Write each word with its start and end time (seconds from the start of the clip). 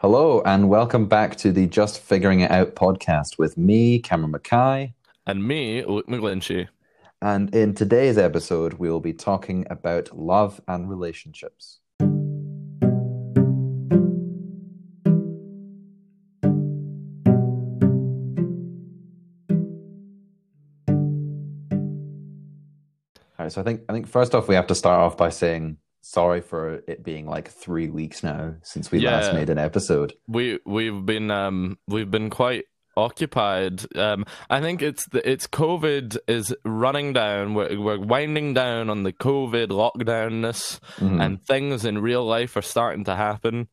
Hello, 0.00 0.42
and 0.42 0.68
welcome 0.68 1.08
back 1.08 1.34
to 1.34 1.50
the 1.50 1.66
Just 1.66 1.98
Figuring 1.98 2.38
It 2.38 2.52
Out 2.52 2.76
podcast 2.76 3.36
with 3.36 3.58
me, 3.58 3.98
Cameron 3.98 4.30
Mackay. 4.30 4.94
And 5.26 5.44
me, 5.44 5.84
Luke 5.84 6.06
McGlinchey. 6.06 6.68
And 7.20 7.52
in 7.52 7.74
today's 7.74 8.16
episode, 8.16 8.74
we 8.74 8.88
will 8.88 9.00
be 9.00 9.12
talking 9.12 9.66
about 9.70 10.16
love 10.16 10.60
and 10.68 10.88
relationships. 10.88 11.80
All 12.00 12.06
right, 23.40 23.50
so 23.50 23.60
I 23.60 23.64
think 23.64 23.80
I 23.88 23.92
think 23.92 24.06
first 24.06 24.32
off 24.36 24.46
we 24.46 24.54
have 24.54 24.68
to 24.68 24.76
start 24.76 25.00
off 25.00 25.16
by 25.16 25.30
saying 25.30 25.78
sorry 26.08 26.40
for 26.40 26.80
it 26.88 27.04
being 27.04 27.26
like 27.26 27.50
three 27.50 27.88
weeks 27.90 28.22
now 28.22 28.54
since 28.62 28.90
we 28.90 29.00
last 29.00 29.34
made 29.34 29.50
an 29.50 29.58
episode. 29.58 30.14
We 30.26 30.58
we've 30.64 31.04
been 31.04 31.30
um 31.30 31.78
we've 31.86 32.10
been 32.10 32.30
quite 32.30 32.64
occupied. 32.96 33.84
Um, 33.96 34.24
I 34.50 34.60
think 34.60 34.82
it's 34.82 35.06
the, 35.06 35.28
it's 35.28 35.46
COVID 35.46 36.16
is 36.26 36.54
running 36.64 37.12
down. 37.12 37.54
We're 37.54 37.78
we're 37.80 37.98
winding 38.00 38.54
down 38.54 38.90
on 38.90 39.02
the 39.02 39.12
COVID 39.12 39.68
lockdownness, 39.68 40.80
Mhm. 40.98 41.22
and 41.24 41.42
things 41.46 41.84
in 41.84 41.98
real 41.98 42.24
life 42.24 42.56
are 42.56 42.62
starting 42.62 43.04
to 43.04 43.14
happen. 43.14 43.68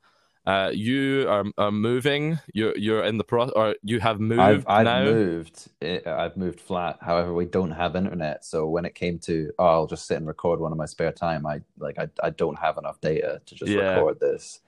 Uh, 0.45 0.69
you 0.73 1.25
are, 1.27 1.43
are 1.57 1.71
moving. 1.71 2.37
You're 2.53 2.77
you're 2.77 3.03
in 3.03 3.17
the 3.17 3.23
pro 3.23 3.49
or 3.49 3.75
you 3.81 3.99
have 3.99 4.19
moved 4.19 4.41
I've 4.41 4.65
I've 4.67 4.85
now. 4.85 5.03
moved. 5.05 5.67
eh, 5.81 6.01
I've 6.05 6.37
moved 6.37 6.59
flat. 6.59 6.97
However, 7.01 7.33
we 7.33 7.45
don't 7.45 7.71
have 7.71 7.95
internet, 7.95 8.45
so 8.45 8.67
when 8.67 8.85
it 8.85 8.93
came 8.93 9.17
to 9.19 9.51
oh, 9.57 9.65
I'll 9.65 9.87
just 9.87 10.05
sit 10.05 10.17
and 10.17 10.27
record 10.27 10.59
one 10.59 10.71
of 10.71 10.77
my 10.77 10.85
spare 10.85 11.11
time. 11.11 11.45
I 11.47 11.61
like 11.79 11.97
I 11.97 12.09
I 12.21 12.29
don't 12.29 12.59
have 12.59 12.77
enough 12.77 13.01
data 13.01 13.41
to 13.45 13.55
just 13.55 13.71
Yeah. 13.71 13.95
record 13.95 14.19
this. 14.19 14.59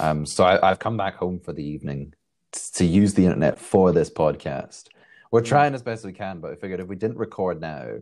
Um, 0.00 0.26
so 0.26 0.44
I, 0.44 0.70
I've 0.70 0.78
come 0.80 0.96
back 0.96 1.14
home 1.16 1.38
for 1.40 1.52
the 1.52 1.64
evening 1.64 2.14
t- 2.52 2.60
to 2.74 2.84
use 2.84 3.14
the 3.14 3.24
internet 3.24 3.58
for 3.58 3.92
this 3.92 4.10
podcast. 4.10 4.88
We're 5.30 5.40
trying 5.40 5.74
as 5.74 5.82
best 5.82 6.04
we 6.04 6.12
can, 6.12 6.40
but 6.40 6.52
I 6.52 6.56
figured 6.56 6.80
if 6.80 6.88
we 6.88 6.96
didn't 6.96 7.16
record 7.16 7.60
now, 7.60 7.98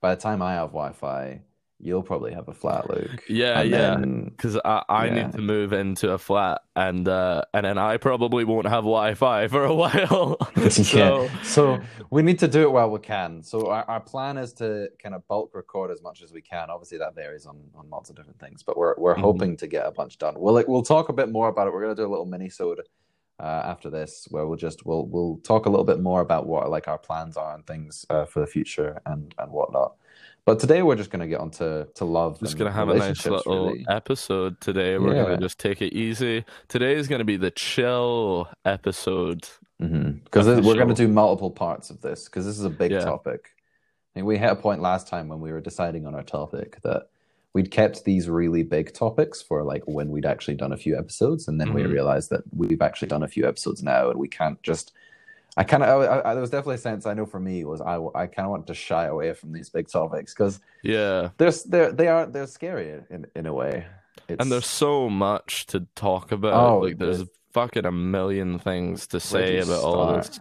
by 0.00 0.14
the 0.14 0.20
time 0.20 0.42
I 0.42 0.52
have 0.54 0.68
Wi-Fi, 0.68 1.40
you'll 1.80 2.02
probably 2.02 2.32
have 2.32 2.48
a 2.48 2.54
flat, 2.54 2.90
Luke. 2.90 3.22
Yeah, 3.28 3.60
And 3.60 3.70
yeah. 3.70 3.96
Because 4.30 4.56
I, 4.64 4.82
I 4.88 5.06
Yeah. 5.06 5.14
need 5.22 5.32
to 5.32 5.38
move 5.40 5.72
into 5.72 6.12
a 6.12 6.18
flat, 6.18 6.62
and 6.74 7.08
uh, 7.08 7.42
and 7.54 7.64
then 7.64 7.78
I 7.78 7.96
probably 7.98 8.44
won't 8.44 8.66
have 8.66 8.82
Wi-Fi 8.84 9.48
for 9.54 9.64
a 9.64 9.74
while. 9.74 10.36
so 10.70 10.98
yeah. 11.24 11.42
So 11.42 11.80
we 12.10 12.22
need 12.22 12.38
to 12.40 12.48
do 12.48 12.62
it 12.62 12.72
while 12.72 12.90
we 12.90 12.98
can. 12.98 13.42
So 13.42 13.70
our, 13.70 13.84
our 13.88 14.00
plan 14.00 14.36
is 14.38 14.52
to 14.54 14.88
kind 15.02 15.14
of 15.14 15.26
bulk 15.28 15.54
record 15.54 15.90
as 15.90 16.02
much 16.02 16.22
as 16.22 16.32
we 16.32 16.40
can. 16.42 16.68
Obviously, 16.70 16.98
that 16.98 17.14
varies 17.14 17.46
on, 17.46 17.56
on 17.74 17.88
lots 17.90 18.10
of 18.10 18.16
different 18.16 18.40
things, 18.40 18.62
but 18.62 18.76
we're 18.76 18.94
we're 18.98 19.14
Mhm. 19.14 19.20
hoping 19.20 19.56
to 19.58 19.66
get 19.66 19.86
a 19.86 19.90
bunch 19.92 20.18
done. 20.18 20.34
We'll 20.38 20.54
like, 20.54 20.68
we'll 20.68 20.82
talk 20.82 21.08
a 21.08 21.12
bit 21.12 21.30
more 21.30 21.48
about 21.48 21.66
it. 21.68 21.72
We're 21.72 21.82
gonna 21.82 21.94
do 21.94 22.06
a 22.06 22.12
little 22.14 22.26
minisode. 22.26 22.80
uh, 23.40 23.62
after 23.72 23.88
this, 23.88 24.26
where 24.32 24.48
we'll 24.48 24.56
just 24.58 24.84
we'll 24.84 25.06
we'll 25.06 25.36
talk 25.44 25.66
a 25.66 25.70
little 25.70 25.84
bit 25.84 26.00
more 26.00 26.20
about 26.22 26.48
what 26.48 26.68
like 26.70 26.88
our 26.88 26.98
plans 26.98 27.36
are 27.36 27.54
and 27.54 27.64
things 27.68 28.04
uh, 28.10 28.24
for 28.24 28.40
the 28.40 28.46
future 28.48 29.00
and 29.06 29.32
and 29.38 29.52
whatnot. 29.52 29.92
But 30.44 30.58
today 30.58 30.82
we're 30.82 30.96
just 30.96 31.10
gonna 31.10 31.28
get 31.28 31.40
on 31.40 31.50
to, 31.52 31.88
to 31.96 32.04
love. 32.04 32.40
just 32.40 32.52
and 32.52 32.58
gonna 32.60 32.72
have 32.72 32.88
a 32.88 32.94
nice 32.94 33.26
little 33.26 33.66
really. 33.70 33.86
episode 33.88 34.60
today. 34.60 34.96
We're 34.98 35.14
Yeah. 35.14 35.22
gonna 35.24 35.38
just 35.38 35.58
take 35.58 35.82
it 35.82 35.92
easy. 35.92 36.44
Today 36.68 36.94
is 36.94 37.06
gonna 37.06 37.24
be 37.24 37.36
the 37.36 37.50
chill 37.50 38.48
episode. 38.64 39.46
because 39.80 40.46
we're 40.64 40.74
going 40.74 40.88
to 40.88 40.94
do 40.94 41.06
multiple 41.06 41.52
parts 41.52 41.88
of 41.90 42.00
this 42.00 42.24
because 42.24 42.44
this 42.44 42.58
is 42.58 42.64
a 42.64 42.70
big 42.70 42.90
Yeah. 42.90 42.98
topic. 43.00 43.50
I 44.10 44.10
think 44.14 44.26
we 44.26 44.36
hit 44.36 44.50
a 44.50 44.56
point 44.56 44.82
last 44.82 45.06
time 45.06 45.28
when 45.28 45.38
we 45.40 45.52
were 45.52 45.60
deciding 45.60 46.04
on 46.04 46.16
our 46.16 46.24
topic 46.24 46.78
that 46.82 47.10
we'd 47.54 47.70
kept 47.70 48.04
these 48.04 48.28
really 48.28 48.64
big 48.64 48.92
topics 48.92 49.40
for 49.40 49.62
like 49.62 49.84
when 49.86 50.10
we'd 50.10 50.26
actually 50.26 50.56
done 50.56 50.72
a 50.72 50.76
few 50.76 50.98
episodes, 50.98 51.46
and 51.46 51.60
then 51.60 51.72
we 51.74 51.82
Mhm. 51.82 51.92
realized 51.92 52.28
that 52.30 52.42
we've 52.52 52.82
actually 52.82 53.06
done 53.06 53.22
a 53.22 53.28
few 53.28 53.46
episodes 53.46 53.80
now, 53.82 54.10
and 54.10 54.18
we 54.18 54.26
can't 54.28 54.60
just. 54.64 54.92
I 55.58 55.64
kind 55.64 55.82
of, 55.82 56.02
I, 56.02 56.30
I, 56.30 56.34
there 56.34 56.40
was 56.40 56.50
definitely 56.50 56.76
a 56.76 56.78
sense 56.78 57.04
I 57.04 57.14
know 57.14 57.26
for 57.26 57.40
me 57.40 57.64
was 57.64 57.80
I, 57.80 57.96
I 58.14 58.26
kind 58.28 58.46
of 58.46 58.50
want 58.50 58.68
to 58.68 58.74
shy 58.74 59.06
away 59.06 59.32
from 59.34 59.52
these 59.52 59.68
big 59.68 59.88
topics 59.88 60.32
because 60.32 60.60
Yeah, 60.82 61.30
they're, 61.36 61.52
they're, 61.66 61.92
they 61.92 62.06
are, 62.06 62.26
they're 62.26 62.46
scary 62.46 63.02
in, 63.10 63.26
in 63.34 63.46
a 63.46 63.52
way. 63.52 63.84
It's, 64.28 64.40
and 64.40 64.52
there's 64.52 64.66
so 64.66 65.10
much 65.10 65.66
to 65.66 65.86
talk 65.96 66.30
about. 66.32 66.54
Oh, 66.54 66.78
like 66.78 66.98
there's 66.98 67.24
fucking 67.52 67.86
a 67.86 67.92
million 67.92 68.58
things 68.60 69.08
to 69.08 69.20
say 69.20 69.58
about 69.58 69.82
all 69.82 70.08
start? 70.08 70.26
this 70.26 70.40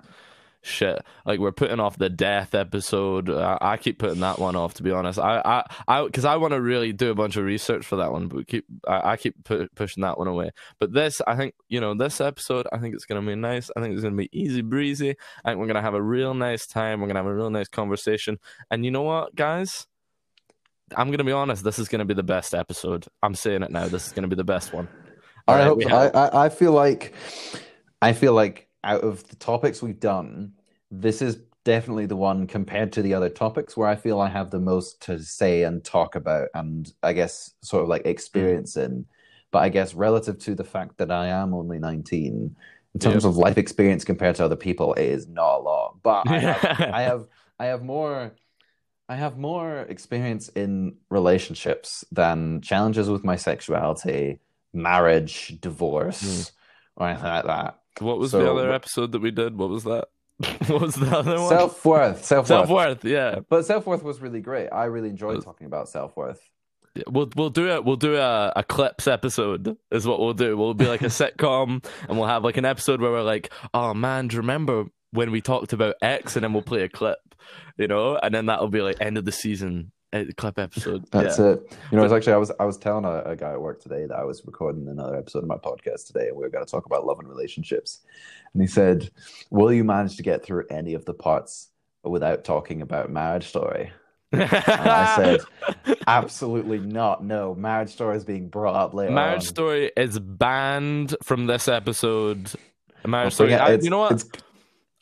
shit. 0.67 1.01
Like 1.25 1.39
we're 1.39 1.51
putting 1.51 1.79
off 1.79 1.97
the 1.97 2.09
death 2.09 2.53
episode. 2.53 3.29
I, 3.29 3.57
I 3.59 3.77
keep 3.77 3.99
putting 3.99 4.19
that 4.19 4.37
one 4.39 4.55
off 4.55 4.75
to 4.75 4.83
be 4.83 4.91
honest. 4.91 5.17
I 5.19 5.41
I 5.43 5.63
I 5.87 6.05
because 6.05 6.25
I 6.25 6.35
want 6.35 6.53
to 6.53 6.61
really 6.61 6.93
do 6.93 7.09
a 7.11 7.15
bunch 7.15 7.35
of 7.37 7.45
research 7.45 7.85
for 7.85 7.95
that 7.97 8.11
one, 8.11 8.27
but 8.27 8.37
we 8.37 8.45
keep 8.45 8.65
I, 8.87 9.11
I 9.11 9.17
keep 9.17 9.43
pu- 9.43 9.67
pushing 9.75 10.01
that 10.01 10.17
one 10.17 10.27
away. 10.27 10.51
But 10.79 10.93
this, 10.93 11.21
I 11.25 11.35
think 11.35 11.55
you 11.69 11.79
know, 11.81 11.93
this 11.95 12.21
episode, 12.21 12.67
I 12.71 12.77
think 12.77 12.93
it's 12.95 13.05
gonna 13.05 13.21
be 13.25 13.35
nice. 13.35 13.71
I 13.75 13.81
think 13.81 13.93
it's 13.93 14.03
gonna 14.03 14.15
be 14.15 14.29
easy 14.31 14.61
breezy. 14.61 15.15
I 15.43 15.49
think 15.49 15.59
we're 15.59 15.67
gonna 15.67 15.81
have 15.81 15.93
a 15.95 16.01
real 16.01 16.33
nice 16.33 16.67
time. 16.67 17.01
We're 17.01 17.07
gonna 17.07 17.19
have 17.19 17.25
a 17.27 17.35
real 17.35 17.49
nice 17.49 17.67
conversation. 17.69 18.37
And 18.69 18.85
you 18.85 18.91
know 18.91 19.03
what, 19.03 19.33
guys? 19.35 19.87
I'm 20.95 21.11
gonna 21.11 21.23
be 21.23 21.31
honest. 21.31 21.63
This 21.63 21.79
is 21.79 21.87
gonna 21.87 22.05
be 22.05 22.13
the 22.13 22.23
best 22.23 22.53
episode. 22.53 23.05
I'm 23.23 23.35
saying 23.35 23.63
it 23.63 23.71
now. 23.71 23.87
This 23.87 24.07
is 24.07 24.13
gonna 24.13 24.27
be 24.27 24.35
the 24.35 24.43
best 24.43 24.73
one. 24.73 24.87
I 25.47 25.53
Alright, 25.53 25.67
hope 25.67 25.83
so. 25.83 25.89
have- 25.89 26.15
I, 26.15 26.19
I 26.27 26.45
I 26.45 26.49
feel 26.49 26.71
like 26.73 27.13
I 28.01 28.13
feel 28.13 28.33
like 28.33 28.67
out 28.83 29.01
of 29.01 29.27
the 29.27 29.35
topics 29.35 29.81
we've 29.81 29.99
done, 29.99 30.53
this 30.91 31.21
is 31.21 31.39
definitely 31.67 32.05
the 32.05 32.15
one 32.15 32.47
compared 32.47 32.93
to 32.93 33.01
the 33.01 33.13
other 33.13 33.29
topics 33.29 33.75
where 33.75 33.89
I 33.89 33.95
feel 33.95 34.21
I 34.21 34.29
have 34.29 34.51
the 34.51 34.59
most 34.59 35.01
to 35.03 35.21
say 35.21 35.63
and 35.63 35.83
talk 35.83 36.15
about 36.15 36.47
and 36.53 36.89
I 37.03 37.11
guess 37.11 37.53
sort 37.61 37.83
of 37.83 37.89
like 37.89 38.05
experience 38.05 38.75
mm. 38.75 38.85
in. 38.85 39.05
But 39.51 39.59
I 39.59 39.69
guess 39.69 39.93
relative 39.93 40.39
to 40.39 40.55
the 40.55 40.63
fact 40.63 40.97
that 40.97 41.11
I 41.11 41.27
am 41.27 41.53
only 41.53 41.79
19, 41.79 42.55
in 42.93 42.99
terms 42.99 43.25
of 43.25 43.37
life 43.37 43.57
experience 43.57 44.03
compared 44.03 44.35
to 44.37 44.45
other 44.45 44.55
people, 44.55 44.93
it 44.93 45.05
is 45.05 45.27
not 45.27 45.57
a 45.57 45.61
lot. 45.61 45.97
But 46.03 46.29
I 46.29 46.39
have 46.39 46.65
I 46.93 47.01
have 47.01 47.25
I 47.59 47.65
have 47.65 47.83
more 47.83 48.33
I 49.09 49.15
have 49.15 49.37
more 49.37 49.79
experience 49.81 50.49
in 50.49 50.97
relationships 51.09 52.05
than 52.11 52.61
challenges 52.61 53.09
with 53.09 53.23
my 53.23 53.35
sexuality, 53.35 54.39
marriage, 54.73 55.57
divorce, 55.59 56.23
mm. 56.23 56.51
or 56.95 57.09
anything 57.09 57.25
like 57.25 57.45
that. 57.45 57.79
What 57.99 58.19
was 58.19 58.31
So- 58.31 58.39
the 58.39 58.51
other 58.51 58.71
episode 58.71 59.11
that 59.11 59.21
we 59.21 59.31
did? 59.31 59.57
What 59.57 59.69
was 59.69 59.83
that? 59.83 60.07
what 60.67 60.81
was 60.81 60.95
the 60.95 61.17
other 61.17 61.39
one? 61.39 61.49
Self 61.49 61.83
worth, 61.83 62.23
self 62.23 62.47
Self 62.47 62.69
worth. 62.69 63.03
Yeah. 63.03 63.39
But 63.49 63.65
self 63.65 63.87
worth 63.87 64.03
was 64.03 64.21
really 64.21 64.41
great. 64.41 64.69
I 64.69 64.85
really 64.85 65.09
enjoyed 65.09 65.43
talking 65.43 65.65
about 65.65 65.89
self 65.89 66.15
worth. 66.15 66.41
Yeah, 66.95 67.03
We'll 67.07 67.29
we'll 67.35 67.49
do 67.49 67.69
it. 67.69 67.83
We'll 67.83 67.95
do 67.95 68.17
a, 68.17 68.53
a 68.55 68.63
clips 68.63 69.07
episode. 69.07 69.77
Is 69.91 70.05
what 70.05 70.19
we'll 70.19 70.33
do. 70.33 70.55
We'll 70.55 70.75
be 70.75 70.87
like 70.87 71.01
a 71.01 71.05
sitcom, 71.07 71.83
and 72.07 72.17
we'll 72.17 72.27
have 72.27 72.43
like 72.43 72.57
an 72.57 72.65
episode 72.65 73.01
where 73.01 73.11
we're 73.11 73.23
like, 73.23 73.51
"Oh 73.73 73.93
man, 73.93 74.27
do 74.27 74.35
you 74.35 74.41
remember 74.41 74.85
when 75.11 75.31
we 75.31 75.41
talked 75.41 75.73
about 75.73 75.95
X?" 76.01 76.35
And 76.35 76.43
then 76.43 76.53
we'll 76.53 76.61
play 76.61 76.83
a 76.83 76.89
clip, 76.89 77.17
you 77.77 77.87
know, 77.87 78.17
and 78.17 78.33
then 78.33 78.45
that'll 78.45 78.67
be 78.67 78.81
like 78.81 79.01
end 79.01 79.17
of 79.17 79.25
the 79.25 79.31
season 79.31 79.91
clip 80.37 80.59
episode. 80.59 81.05
That's 81.11 81.39
yeah. 81.39 81.51
it. 81.51 81.77
You 81.91 81.97
know, 81.97 82.03
it's 82.03 82.13
actually 82.13 82.33
I 82.33 82.37
was 82.37 82.51
I 82.59 82.65
was 82.65 82.77
telling 82.77 83.05
a, 83.05 83.21
a 83.23 83.35
guy 83.35 83.51
at 83.51 83.61
work 83.61 83.81
today 83.81 84.05
that 84.05 84.15
I 84.15 84.23
was 84.23 84.45
recording 84.45 84.87
another 84.87 85.15
episode 85.15 85.43
of 85.43 85.47
my 85.49 85.57
podcast 85.57 86.07
today, 86.07 86.27
and 86.27 86.35
we 86.37 86.43
were 86.43 86.49
going 86.49 86.65
to 86.65 86.69
talk 86.69 86.85
about 86.85 87.05
love 87.05 87.19
and 87.19 87.27
relationships. 87.27 87.99
And 88.53 88.61
he 88.61 88.67
said, 88.67 89.09
"Will 89.49 89.71
you 89.73 89.83
manage 89.83 90.17
to 90.17 90.23
get 90.23 90.43
through 90.43 90.65
any 90.69 90.93
of 90.93 91.05
the 91.05 91.13
parts 91.13 91.69
without 92.03 92.43
talking 92.43 92.81
about 92.81 93.11
marriage 93.11 93.47
story?" 93.47 93.91
And 94.31 94.43
I 94.43 95.15
said, 95.15 95.95
"Absolutely 96.07 96.79
not. 96.79 97.23
No, 97.23 97.55
marriage 97.55 97.89
story 97.91 98.17
is 98.17 98.25
being 98.25 98.49
brought 98.49 98.75
up 98.75 98.93
later. 98.93 99.11
Marriage 99.11 99.41
on. 99.43 99.45
Story 99.45 99.91
is 99.95 100.19
banned 100.19 101.15
from 101.23 101.45
this 101.47 101.67
episode. 101.67 102.51
Marriage 103.05 103.25
Well, 103.25 103.31
Story. 103.31 103.49
forget- 103.51 103.61
I- 103.61 103.73
you 103.81 103.89
know 103.89 103.99
what? 103.99 104.23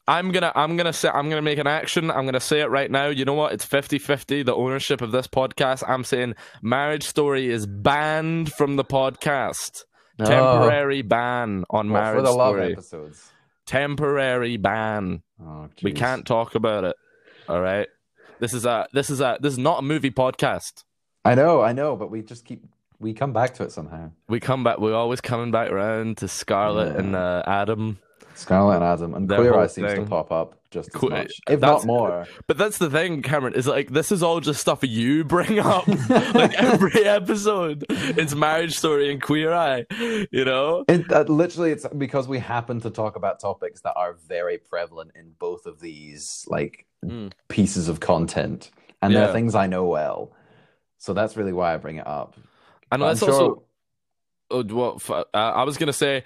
I'm 0.08 0.32
gonna 0.32 0.52
I'm 0.56 0.78
gonna 0.78 0.94
say 0.94 1.10
I'm 1.10 1.30
gonna 1.30 1.42
make 1.42 1.58
an 1.58 1.68
action. 1.68 2.12
I'm 2.12 2.26
gonna 2.26 2.40
say 2.40 2.62
it 2.62 2.70
right 2.70 2.92
now. 2.92 3.08
You 3.08 3.26
know 3.26 3.34
what? 3.34 3.54
It's 3.54 3.66
50-50, 3.66 4.46
the 4.46 4.54
ownership 4.56 5.02
of 5.02 5.12
this 5.12 5.28
podcast. 5.28 5.84
I'm 5.88 6.04
saying 6.04 6.36
Marriage 6.62 7.04
Story 7.04 7.50
is 7.50 7.66
banned 7.66 8.52
from 8.54 8.76
the 8.76 8.84
podcast. 8.86 9.84
No. 10.20 10.26
Temporary 10.26 11.02
ban 11.02 11.66
on 11.70 11.90
Well, 11.92 12.04
Marriage 12.04 12.20
for 12.20 12.22
the 12.22 12.32
love 12.32 12.56
Story. 12.56 12.72
episodes. 12.74 13.32
Temporary 13.66 14.58
ban. 14.58 15.24
Oh, 15.44 15.70
We 15.84 15.92
can't 15.92 16.26
talk 16.26 16.56
about 16.56 16.84
it. 16.84 16.96
All 17.50 17.62
right. 17.62 17.88
This 18.40 18.54
is 18.54 18.66
a 18.66 18.88
this 18.94 19.10
is 19.10 19.22
a 19.22 19.38
this 19.42 19.54
is 19.54 19.60
not 19.60 19.80
a 19.80 19.82
movie 19.82 20.12
podcast. 20.12 20.84
I 21.24 21.34
know, 21.36 21.62
I 21.62 21.74
know, 21.74 21.96
but 21.96 22.12
we 22.12 22.22
just 22.22 22.46
keep 22.46 22.64
we 23.00 23.14
come 23.14 23.34
back 23.34 23.56
to 23.56 23.64
it 23.64 23.72
somehow. 23.72 24.12
We 24.30 24.40
come 24.40 24.64
back. 24.64 24.78
We're 24.80 24.94
always 24.96 25.20
coming 25.20 25.52
back 25.52 25.72
around 25.72 26.18
to 26.18 26.28
Scarlett 26.28 26.94
Yeah. 26.94 27.00
and 27.00 27.16
uh, 27.16 27.44
Adam. 27.48 27.98
Scarlett 28.36 28.76
and 28.76 28.84
Adam 28.86 29.14
and 29.16 29.30
Their 29.30 29.38
Queer 29.40 29.56
Eye 29.60 29.68
seems 29.68 29.94
to 29.94 30.06
pop 30.06 30.32
up 30.32 30.60
just 30.72 30.94
as 30.94 31.02
much, 31.02 31.32
if 31.50 31.60
that's- 31.62 31.62
not 31.62 31.86
more. 31.86 32.28
But 32.48 32.58
that's 32.58 32.78
the 32.78 32.90
thing, 32.90 33.22
Cameron, 33.22 33.54
is 33.54 33.66
like 33.66 33.92
this 33.92 34.12
is 34.12 34.22
all 34.22 34.40
just 34.42 34.60
stuff 34.60 34.80
you 34.84 35.24
bring 35.24 35.60
up. 35.60 35.88
like 36.10 36.54
every 36.56 37.06
episode. 37.06 37.86
It's 37.90 38.36
marriage 38.36 38.76
story 38.76 39.12
and 39.12 39.22
queer 39.22 39.54
eye. 39.54 39.86
You 40.32 40.44
know? 40.46 40.84
It, 40.88 41.12
uh, 41.12 41.22
literally, 41.24 41.72
it's 41.72 41.88
because 41.98 42.28
we 42.28 42.40
happen 42.40 42.82
to 42.82 42.90
talk 42.90 43.16
about 43.16 43.40
topics 43.40 43.82
that 43.82 43.94
are 43.96 44.14
very 44.28 44.58
prevalent 44.58 45.12
in 45.16 45.32
both 45.40 45.66
of 45.66 45.80
these 45.80 46.46
like 46.48 46.86
Mm. 47.06 47.32
pieces 47.50 47.88
of 47.88 48.00
content, 48.00 48.72
and 49.02 49.16
they're 49.16 49.32
things 49.32 49.54
I 49.54 49.68
know 49.68 49.86
well. 49.86 50.32
So 50.98 51.14
that's 51.14 51.38
really 51.38 51.54
why 51.54 51.74
I 51.74 51.78
bring 51.78 51.98
it 51.98 52.08
up. 52.08 52.36
And 52.92 53.00
But 53.00 53.18
sure- 53.20 53.30
also 53.32 53.64
oh, 54.50 54.64
well, 54.64 55.02
uh, 55.34 55.38
I 55.38 55.64
was 55.64 55.78
gonna 55.78 55.94
say 55.94 56.24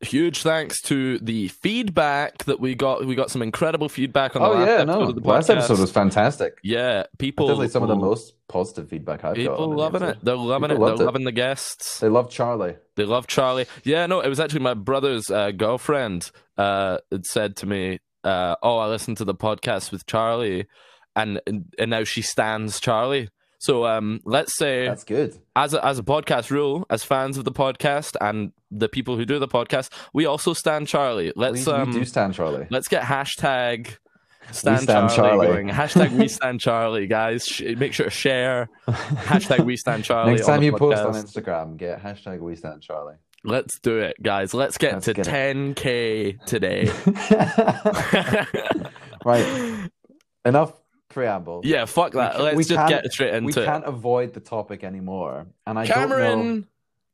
huge 0.00 0.42
thanks 0.42 0.80
to 0.82 1.18
the 1.18 1.48
feedback 1.48 2.44
that 2.44 2.60
we 2.60 2.74
got. 2.74 3.04
We 3.04 3.14
got 3.14 3.30
some 3.30 3.42
incredible 3.42 3.88
feedback 3.88 4.36
on 4.36 4.42
the 4.42 4.48
Oh 4.48 4.52
last 4.52 4.66
yeah, 4.66 4.74
episode 4.74 4.86
no, 4.86 5.08
of 5.08 5.14
the 5.14 5.28
last 5.28 5.50
episode 5.50 5.78
was 5.78 5.90
fantastic. 5.90 6.58
yeah, 6.62 7.04
people 7.18 7.46
Definitely 7.48 7.68
some 7.68 7.82
of 7.82 7.88
the 7.88 7.96
most 7.96 8.34
positive 8.48 8.88
feedback 8.88 9.24
I've 9.24 9.34
got. 9.34 9.36
people 9.36 9.74
loving 9.74 10.02
it. 10.02 10.18
They're 10.22 10.36
loving 10.36 10.70
People 10.70 10.86
it. 10.86 10.96
They're 10.96 11.02
it. 11.02 11.06
loving 11.06 11.24
the 11.24 11.32
guests. 11.32 12.00
They 12.00 12.08
love 12.08 12.30
Charlie. 12.30 12.76
They 12.96 13.04
love 13.04 13.26
Charlie. 13.26 13.66
Yeah, 13.84 14.06
no, 14.06 14.20
it 14.20 14.28
was 14.28 14.40
actually 14.40 14.60
my 14.60 14.74
brother's 14.74 15.30
uh, 15.30 15.50
girlfriend 15.50 16.30
uh, 16.56 16.98
had 17.10 17.24
said 17.26 17.56
to 17.56 17.66
me, 17.66 17.98
uh, 18.24 18.56
"Oh, 18.62 18.78
I 18.78 18.86
listened 18.88 19.16
to 19.18 19.24
the 19.24 19.34
podcast 19.34 19.90
with 19.92 20.06
Charlie, 20.06 20.66
and 21.16 21.40
and 21.46 21.90
now 21.90 22.04
she 22.04 22.22
stands 22.22 22.80
Charlie." 22.80 23.28
So 23.58 23.86
um, 23.86 24.20
let's 24.24 24.56
say 24.56 24.86
That's 24.86 25.04
good. 25.04 25.36
as 25.56 25.74
a, 25.74 25.84
as 25.84 25.98
a 25.98 26.02
podcast 26.02 26.50
rule, 26.50 26.86
as 26.90 27.02
fans 27.02 27.36
of 27.36 27.44
the 27.44 27.52
podcast 27.52 28.16
and 28.20 28.52
the 28.70 28.88
people 28.88 29.16
who 29.16 29.24
do 29.24 29.38
the 29.38 29.48
podcast, 29.48 29.90
we 30.12 30.26
also 30.26 30.52
stand 30.52 30.86
Charlie. 30.86 31.32
Let's 31.34 31.66
we, 31.66 31.72
um, 31.72 31.90
we 31.90 32.00
do 32.00 32.04
stand 32.04 32.34
Charlie. 32.34 32.68
let's 32.70 32.86
get 32.86 33.02
hashtag 33.02 33.96
stand, 34.52 34.82
stand 34.82 35.10
Charlie, 35.10 35.46
Charlie. 35.46 35.46
going. 35.48 35.68
Hashtag 35.70 36.12
we 36.12 36.28
stand 36.28 36.60
Charlie, 36.60 37.06
guys. 37.08 37.44
Sh- 37.44 37.74
make 37.76 37.92
sure 37.92 38.06
to 38.06 38.10
share. 38.10 38.68
Hashtag 38.86 39.64
we 39.64 39.76
stand 39.76 40.04
Charlie. 40.04 40.34
Next 40.34 40.46
time 40.46 40.62
you 40.62 40.72
post 40.72 41.02
on. 41.02 41.14
Instagram, 41.14 41.76
get 41.76 42.02
hashtag 42.02 42.38
we 42.38 42.54
stand 42.54 42.82
Charlie. 42.82 43.16
Let's 43.44 43.78
do 43.78 43.98
it, 43.98 44.16
guys. 44.22 44.52
Let's 44.52 44.78
get 44.78 44.94
Let's 44.94 45.04
to 45.06 45.14
get 45.14 45.26
10k 45.26 46.44
today. 46.44 46.90
right. 49.24 49.88
Enough 50.44 50.72
preamble. 51.08 51.62
yeah, 51.64 51.84
fuck 51.84 52.12
that. 52.12 52.40
Let's 52.40 52.56
we 52.56 52.64
just 52.64 52.88
get 52.88 53.10
straight 53.12 53.34
into 53.34 53.60
it. 53.60 53.64
can't 53.64 53.84
avoid 53.84 54.34
the 54.34 54.40
topic 54.40 54.84
anymore. 54.84 55.46
And 55.66 55.78
I 55.78 55.86
don't 55.86 56.08
know. 56.08 56.16
Cameron, 56.16 56.66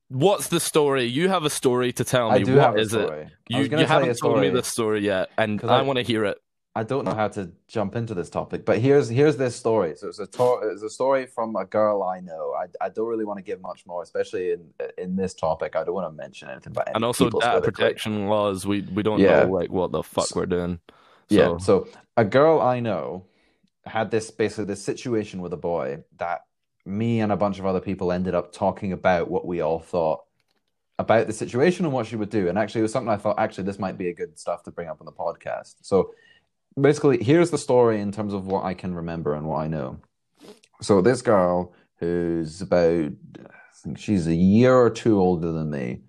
what's 0.08 0.48
the 0.48 0.60
story? 0.60 1.04
You 1.04 1.28
have 1.28 1.44
a 1.44 1.50
story 1.50 1.92
to 1.92 2.04
tell 2.04 2.30
me. 2.30 2.36
I 2.36 2.42
do 2.42 2.56
What 2.56 2.64
have 2.64 2.76
a 2.76 2.78
is 2.78 2.94
it? 2.94 3.06
story. 3.06 3.24
I 3.24 3.58
You, 3.58 3.64
you 3.78 3.86
haven't 3.86 4.18
told 4.18 4.40
me 4.40 4.50
the 4.50 4.62
story 4.62 5.04
yet, 5.04 5.30
and 5.38 5.62
I, 5.64 5.78
I- 5.78 5.82
want 5.82 5.98
to 5.98 6.02
hear 6.02 6.24
it. 6.24 6.38
I 6.76 6.82
don't 6.82 7.04
know 7.04 7.14
how 7.14 7.28
to 7.28 7.52
jump 7.68 7.94
into 7.94 8.14
this 8.14 8.28
topic, 8.28 8.64
but 8.64 8.78
here's 8.80 9.08
here's 9.08 9.36
this 9.36 9.54
story. 9.54 9.94
So 9.96 10.08
it's 10.08 10.18
a 10.18 10.26
to- 10.26 10.58
it's 10.72 10.82
a 10.82 10.90
story 10.90 11.24
from 11.26 11.54
a 11.54 11.64
girl 11.64 12.02
I 12.02 12.18
know. 12.18 12.52
I, 12.58 12.66
I 12.84 12.88
don't 12.88 13.06
really 13.06 13.24
want 13.24 13.38
to 13.38 13.44
give 13.44 13.60
much 13.60 13.86
more, 13.86 14.02
especially 14.02 14.50
in 14.50 14.70
in 14.98 15.14
this 15.14 15.34
topic. 15.34 15.76
I 15.76 15.84
don't 15.84 15.94
want 15.94 16.08
to 16.08 16.16
mention 16.16 16.48
anything 16.50 16.72
about 16.72 16.88
And 16.92 17.04
also 17.04 17.30
data 17.30 17.60
protection 17.60 18.26
laws. 18.26 18.66
We 18.66 18.80
we 18.80 19.04
don't 19.04 19.20
Yeah. 19.20 19.44
know 19.44 19.52
like 19.52 19.70
what 19.70 19.92
the 19.92 20.02
fuck 20.02 20.34
we're 20.34 20.46
doing. 20.46 20.80
Yeah. 21.28 21.58
So, 21.58 21.58
So 21.58 21.88
a 22.16 22.24
girl 22.24 22.60
I 22.60 22.80
know 22.80 23.26
had 23.86 24.10
this 24.10 24.30
basically 24.30 24.64
this 24.64 24.82
situation 24.82 25.40
with 25.40 25.52
a 25.52 25.58
boy 25.58 26.04
that 26.18 26.42
me 26.86 27.20
and 27.20 27.32
a 27.32 27.36
bunch 27.36 27.58
of 27.58 27.66
other 27.66 27.80
people 27.80 28.12
ended 28.12 28.34
up 28.34 28.52
talking 28.52 28.92
about 28.92 29.30
what 29.30 29.46
we 29.46 29.60
all 29.60 29.78
thought 29.78 30.24
about 30.98 31.26
the 31.26 31.32
situation 31.32 31.84
and 31.84 31.94
what 31.94 32.06
she 32.06 32.16
would 32.16 32.30
do. 32.30 32.48
And 32.48 32.58
actually, 32.58 32.80
it 32.80 32.82
was 32.82 32.92
something 32.92 33.12
I 33.12 33.16
thought 33.16 33.38
actually 33.38 33.64
this 33.64 33.78
might 33.78 33.98
be 33.98 34.08
a 34.08 34.14
good 34.14 34.38
stuff 34.38 34.62
to 34.64 34.70
bring 34.70 34.88
up 34.88 35.00
on 35.00 35.06
the 35.06 35.12
podcast. 35.12 35.76
So 35.82 36.14
basically, 36.80 37.22
here's 37.22 37.50
the 37.50 37.58
story 37.58 38.00
in 38.00 38.12
terms 38.12 38.34
of 38.34 38.46
what 38.46 38.64
I 38.64 38.74
can 38.74 38.94
remember 38.94 39.34
and 39.34 39.46
what 39.46 39.58
I 39.58 39.68
know. 39.68 40.00
So 40.80 41.00
this 41.00 41.22
girl 41.22 41.74
who's 41.96 42.60
about 42.60 43.12
I 43.40 43.76
think 43.82 43.98
she's 43.98 44.26
a 44.26 44.34
year 44.34 44.74
or 44.74 44.90
two 44.90 45.18
older 45.20 45.52
than 45.52 45.70
me. 45.70 46.00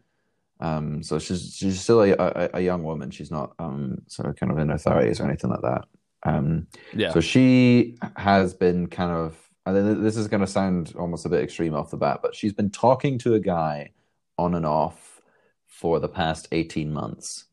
Um, 0.59 1.03
so 1.03 1.19
she's 1.19 1.55
she's 1.55 1.81
still 1.81 2.01
a, 2.01 2.11
a, 2.11 2.49
a 2.55 2.61
young 2.61 2.83
woman. 2.83 3.11
She's 3.11 3.31
not 3.31 3.53
um 3.59 4.01
sort 4.07 4.29
of 4.29 4.35
kind 4.35 4.51
of 4.51 4.57
in 4.57 4.69
her 4.69 4.77
thirties 4.77 5.19
or 5.19 5.25
anything 5.25 5.49
like 5.49 5.61
that. 5.61 5.85
Um, 6.25 6.67
yeah. 6.93 7.11
so 7.11 7.21
she 7.21 7.97
has 8.17 8.53
been 8.53 8.87
kind 8.87 9.11
of, 9.11 9.37
and 9.65 10.03
this 10.03 10.17
is 10.17 10.27
going 10.27 10.41
to 10.41 10.47
sound 10.47 10.93
almost 10.97 11.25
a 11.25 11.29
bit 11.29 11.43
extreme 11.43 11.73
off 11.75 11.91
the 11.91 11.97
bat, 11.97 12.19
but 12.21 12.35
she's 12.35 12.53
been 12.53 12.69
talking 12.71 13.17
to 13.19 13.35
a 13.35 13.39
guy 13.39 13.91
on 14.37 14.55
and 14.55 14.65
off 14.65 15.21
for 15.67 15.99
the 15.99 16.09
past 16.09 16.47
18 16.51 16.91
months. 16.91 17.45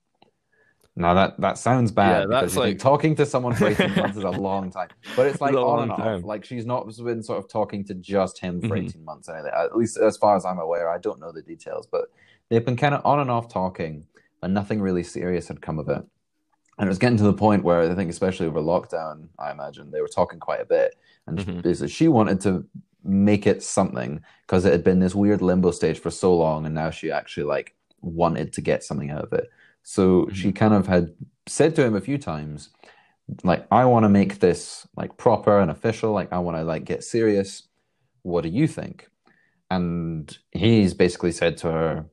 Now 0.94 1.14
that 1.14 1.40
that 1.40 1.56
sounds 1.56 1.90
bad 1.90 2.22
Yeah, 2.30 2.40
that's 2.40 2.54
like- 2.54 2.78
talking 2.78 3.14
to 3.16 3.24
someone 3.24 3.54
for 3.54 3.66
18 3.68 3.94
months 3.94 4.18
is 4.18 4.24
a 4.24 4.30
long 4.48 4.70
time, 4.70 4.88
but 5.16 5.26
it's 5.26 5.40
like 5.40 5.54
on 5.54 5.84
and 5.84 5.92
off. 5.92 6.22
Like 6.22 6.44
she's 6.44 6.66
not 6.66 6.86
been 7.02 7.22
sort 7.22 7.38
of 7.38 7.48
talking 7.48 7.82
to 7.86 7.94
just 7.94 8.38
him 8.38 8.60
for 8.60 8.76
Mhm. 8.76 8.88
18 8.90 9.04
months. 9.04 9.28
Anything. 9.30 9.52
At 9.56 9.74
least 9.74 9.96
as 9.96 10.18
far 10.18 10.36
as 10.36 10.44
I'm 10.44 10.58
aware, 10.58 10.90
I 10.90 10.98
don't 10.98 11.18
know 11.18 11.32
the 11.32 11.40
details, 11.40 11.86
but 11.90 12.10
they've 12.50 12.64
been 12.64 12.76
kind 12.76 12.94
of 12.94 13.00
on 13.06 13.20
and 13.20 13.30
off 13.30 13.48
talking, 13.48 14.04
and 14.42 14.52
nothing 14.52 14.82
really 14.82 15.02
serious 15.02 15.48
had 15.48 15.62
come 15.62 15.78
of 15.78 15.88
it. 15.88 16.04
And 16.78 16.86
it 16.86 16.90
was 16.90 16.98
getting 16.98 17.18
to 17.18 17.24
the 17.24 17.32
point 17.32 17.64
where 17.64 17.82
I 17.82 17.94
think, 17.94 18.10
especially 18.10 18.46
over 18.46 18.60
lockdown, 18.60 19.28
I 19.38 19.50
imagine 19.50 19.90
they 19.90 20.00
were 20.00 20.08
talking 20.08 20.40
quite 20.40 20.60
a 20.60 20.64
bit. 20.64 20.96
And 21.26 21.38
Mhm. 21.38 21.62
basically, 21.62 21.88
she 21.88 22.08
wanted 22.08 22.40
to 22.42 22.66
make 23.04 23.46
it 23.46 23.62
something 23.62 24.22
because 24.46 24.64
it 24.64 24.72
had 24.72 24.84
been 24.84 25.00
this 25.00 25.14
weird 25.14 25.42
limbo 25.42 25.70
stage 25.70 25.98
for 25.98 26.10
so 26.10 26.36
long, 26.36 26.64
and 26.66 26.74
now 26.74 26.90
she 26.90 27.10
actually 27.10 27.44
like 27.44 27.74
wanted 28.00 28.52
to 28.54 28.60
get 28.60 28.82
something 28.82 29.10
out 29.10 29.24
of 29.24 29.32
it. 29.32 29.50
So 29.82 30.26
Mhm. 30.26 30.34
she 30.34 30.52
kind 30.52 30.74
of 30.74 30.86
had 30.86 31.14
said 31.46 31.74
to 31.76 31.84
him 31.84 31.94
a 31.94 32.00
few 32.00 32.16
times, 32.18 32.70
like, 33.44 33.66
"I 33.70 33.84
want 33.84 34.04
to 34.04 34.08
make 34.08 34.38
this 34.38 34.86
like 34.96 35.16
proper 35.16 35.58
and 35.60 35.70
official. 35.70 36.12
Like, 36.12 36.32
I 36.32 36.38
want 36.38 36.56
to 36.56 36.64
like 36.64 36.84
get 36.84 37.04
serious. 37.04 37.64
What 38.22 38.42
do 38.42 38.48
you 38.48 38.66
think?" 38.66 39.08
And 39.70 40.36
he's 40.52 40.94
basically 40.94 41.32
said 41.32 41.56
to 41.58 41.72
her, 41.72 42.04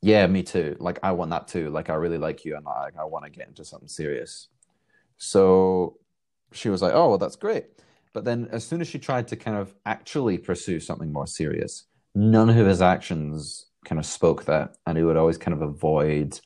yeah, 0.00 0.26
me 0.26 0.42
too. 0.42 0.76
Like 0.78 0.98
I 1.02 1.12
want 1.12 1.30
that 1.30 1.48
too. 1.48 1.70
Like 1.70 1.90
I 1.90 1.94
really 1.94 2.18
like 2.18 2.44
you, 2.44 2.56
and 2.56 2.66
I 2.66 2.90
I 2.98 3.04
want 3.04 3.24
to 3.24 3.30
get 3.30 3.48
into 3.48 3.64
something 3.64 3.88
serious. 3.88 4.48
So 5.16 5.98
she 6.52 6.68
was 6.68 6.82
like, 6.82 6.92
"Oh, 6.94 7.08
well, 7.08 7.18
that's 7.18 7.36
great." 7.36 7.66
But 8.12 8.24
then, 8.24 8.48
as 8.50 8.64
soon 8.64 8.80
as 8.80 8.88
she 8.88 8.98
tried 8.98 9.28
to 9.28 9.36
kind 9.36 9.56
of 9.56 9.74
actually 9.84 10.38
pursue 10.38 10.80
something 10.80 11.12
more 11.12 11.26
serious, 11.26 11.84
none 12.14 12.48
of 12.48 12.66
his 12.66 12.80
actions 12.80 13.66
kind 13.84 13.98
of 13.98 14.06
spoke 14.06 14.44
that, 14.44 14.76
and 14.86 14.96
he 14.96 15.04
would 15.04 15.16
always 15.16 15.38
kind 15.38 15.54
of 15.54 15.62
avoid 15.62 16.40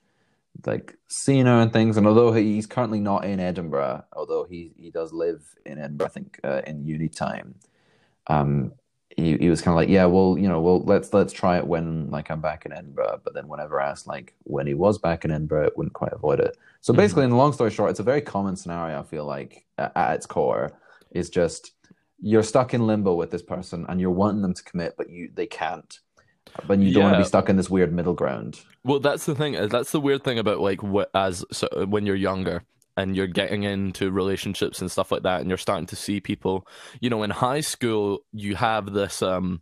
like 0.66 0.96
seeing 1.08 1.46
her 1.46 1.60
and 1.60 1.72
things. 1.72 1.96
And 1.96 2.06
although 2.06 2.32
he's 2.32 2.66
currently 2.66 3.00
not 3.00 3.24
in 3.24 3.40
Edinburgh, 3.40 4.04
although 4.14 4.44
he 4.44 4.72
he 4.76 4.90
does 4.90 5.12
live 5.12 5.42
in 5.66 5.78
Edinburgh, 5.78 6.06
I 6.06 6.10
think 6.10 6.40
uh, 6.42 6.62
in 6.66 6.86
uni 6.86 7.08
time, 7.08 7.56
um, 8.28 8.72
he, 9.16 9.36
he 9.36 9.50
was 9.50 9.60
kind 9.60 9.72
of 9.72 9.76
like, 9.76 9.88
yeah, 9.88 10.04
well, 10.06 10.36
you 10.38 10.48
know, 10.48 10.60
well, 10.60 10.82
let's 10.84 11.12
let's 11.12 11.32
try 11.32 11.58
it 11.58 11.66
when 11.66 12.10
like 12.10 12.30
I'm 12.30 12.40
back 12.40 12.64
in 12.66 12.72
Edinburgh. 12.72 13.20
But 13.24 13.34
then 13.34 13.48
whenever 13.48 13.80
I 13.80 13.90
asked 13.90 14.06
like 14.06 14.34
when 14.44 14.66
he 14.66 14.74
was 14.74 14.98
back 14.98 15.24
in 15.24 15.30
Edinburgh, 15.30 15.66
it 15.66 15.76
wouldn't 15.76 15.94
quite 15.94 16.12
avoid 16.12 16.40
it. 16.40 16.56
So 16.80 16.92
Mhm. 16.92 16.96
basically, 16.96 17.24
in 17.24 17.30
the 17.30 17.36
long 17.36 17.52
story 17.52 17.70
short, 17.70 17.90
it's 17.90 18.00
a 18.00 18.04
very 18.04 18.20
common 18.20 18.56
scenario. 18.56 18.98
I 18.98 19.02
feel 19.02 19.24
like 19.24 19.64
at, 19.78 19.92
at 19.96 20.14
its 20.16 20.26
core 20.26 20.72
is 21.10 21.30
just 21.30 21.72
you're 22.20 22.42
stuck 22.42 22.72
in 22.72 22.86
limbo 22.86 23.14
with 23.14 23.30
this 23.30 23.42
person 23.42 23.84
and 23.88 24.00
you're 24.00 24.10
wanting 24.10 24.42
them 24.42 24.54
to 24.54 24.62
commit, 24.62 24.94
but 24.96 25.10
you 25.10 25.30
they 25.34 25.46
can't. 25.46 25.98
But 26.66 26.78
you 26.80 26.92
don't 26.92 27.04
want 27.04 27.14
to 27.14 27.18
be 27.18 27.24
stuck 27.24 27.48
in 27.48 27.56
this 27.56 27.70
weird 27.70 27.92
middle 27.92 28.12
ground. 28.14 28.60
Well, 28.84 29.00
that's 29.00 29.24
the 29.26 29.34
thing. 29.34 29.68
That's 29.68 29.90
the 29.90 30.00
weird 30.00 30.22
thing 30.22 30.38
about 30.38 30.60
like 30.60 30.82
what 30.82 31.10
as 31.14 31.44
so, 31.50 31.68
when 31.86 32.04
you're 32.06 32.16
younger 32.16 32.64
and 32.96 33.16
you're 33.16 33.26
getting 33.26 33.62
into 33.64 34.10
relationships 34.10 34.80
and 34.80 34.90
stuff 34.90 35.10
like 35.12 35.22
that, 35.22 35.40
and 35.40 35.48
you're 35.48 35.58
starting 35.58 35.86
to 35.86 35.96
see 35.96 36.20
people. 36.20 36.66
You 37.00 37.10
know, 37.10 37.22
in 37.22 37.30
high 37.30 37.60
school, 37.60 38.20
you 38.32 38.56
have 38.56 38.92
this. 38.92 39.22
um 39.22 39.60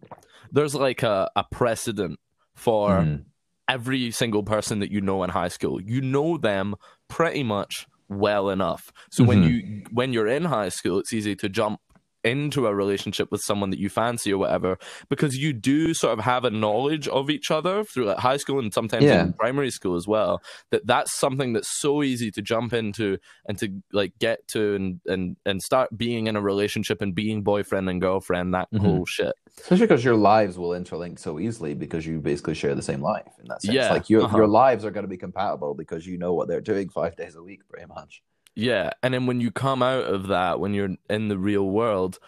There's 0.53 0.75
like 0.75 1.03
a, 1.03 1.31
a 1.37 1.45
precedent 1.51 2.19
for 2.55 2.91
Mhm. 3.03 3.25
every 3.69 4.11
single 4.11 4.43
person 4.43 4.81
that 4.81 4.91
you 4.91 5.01
know 5.01 5.23
in 5.23 5.31
high 5.31 5.49
school. 5.49 5.81
You 5.81 6.01
know 6.01 6.37
them 6.39 6.75
pretty 7.09 7.43
much 7.45 7.87
well 8.09 8.51
enough. 8.51 8.93
So 9.11 9.25
when 9.25 9.43
Mhm. 9.43 9.45
you 9.45 9.83
when 9.93 10.13
you're 10.13 10.27
in 10.29 10.45
high 10.45 10.71
school, 10.71 10.99
it's 10.99 11.13
easy 11.13 11.37
to 11.37 11.49
jump 11.49 11.81
into 12.25 12.67
a 12.67 12.75
relationship 12.75 13.31
with 13.31 13.41
someone 13.43 13.71
that 13.71 13.79
you 13.79 13.89
fancy 13.89 14.33
or 14.33 14.39
whatever 14.39 14.77
because 15.09 15.37
you 15.37 15.53
do 15.53 15.95
sort 15.95 16.19
of 16.19 16.25
have 16.25 16.45
a 16.45 16.51
knowledge 16.51 17.09
of 17.09 17.31
each 17.31 17.51
other 17.51 17.83
through 17.85 18.05
like 18.05 18.19
high 18.19 18.37
school 18.37 18.59
and 18.59 18.73
sometimes 18.75 19.05
Yeah. 19.05 19.23
in 19.23 19.33
primary 19.33 19.71
school 19.71 19.97
as 19.97 20.07
well 20.07 20.43
that 20.71 20.87
that's 20.87 21.19
something 21.19 21.53
that's 21.55 21.81
so 21.81 22.03
easy 22.03 22.31
to 22.33 22.43
jump 22.43 22.73
into 22.73 23.19
and 23.47 23.59
to 23.59 23.83
like 23.93 24.19
get 24.19 24.47
to 24.49 24.75
and 24.75 25.01
and 25.07 25.37
and 25.47 25.63
start 25.63 25.97
being 25.97 26.27
in 26.27 26.37
a 26.37 26.41
relationship 26.43 27.01
and 27.01 27.15
being 27.15 27.43
boyfriend 27.43 27.89
and 27.89 28.01
girlfriend 28.01 28.53
that 28.55 28.69
Mhm. 28.73 28.81
whole 28.81 29.07
shit 29.07 29.33
Especially 29.59 29.87
because 29.87 30.05
your 30.05 30.15
lives 30.17 30.57
will 30.59 30.71
interlink 30.71 31.19
so 31.19 31.39
easily 31.39 31.75
because 31.75 32.07
you 32.07 32.21
basically 32.21 32.55
share 32.55 32.75
the 32.75 32.83
same 32.83 33.03
life 33.03 33.27
in 33.41 33.47
that 33.49 33.61
sense. 33.61 33.75
Yeah, 33.75 33.91
Like 33.91 34.09
your 34.09 34.23
uh-huh. 34.25 34.37
your 34.37 34.47
lives 34.47 34.85
are 34.85 34.91
going 34.91 35.05
to 35.05 35.09
be 35.09 35.19
compatible 35.19 35.75
because 35.75 36.07
you 36.07 36.17
know 36.19 36.33
what 36.35 36.49
they're 36.49 36.61
doing 36.63 36.89
five 36.89 37.15
days 37.17 37.35
a 37.35 37.43
week, 37.43 37.61
pretty 37.69 37.87
much. 37.87 38.23
Yeah, 38.57 38.91
and 39.03 39.15
then 39.15 39.27
when 39.27 39.41
you 39.41 39.51
come 39.51 39.83
out 39.83 40.05
of 40.05 40.27
that, 40.29 40.61
when 40.61 40.75
you're 40.75 40.97
in 41.09 41.29
the 41.29 41.39
real 41.39 41.65
world, 41.65 42.19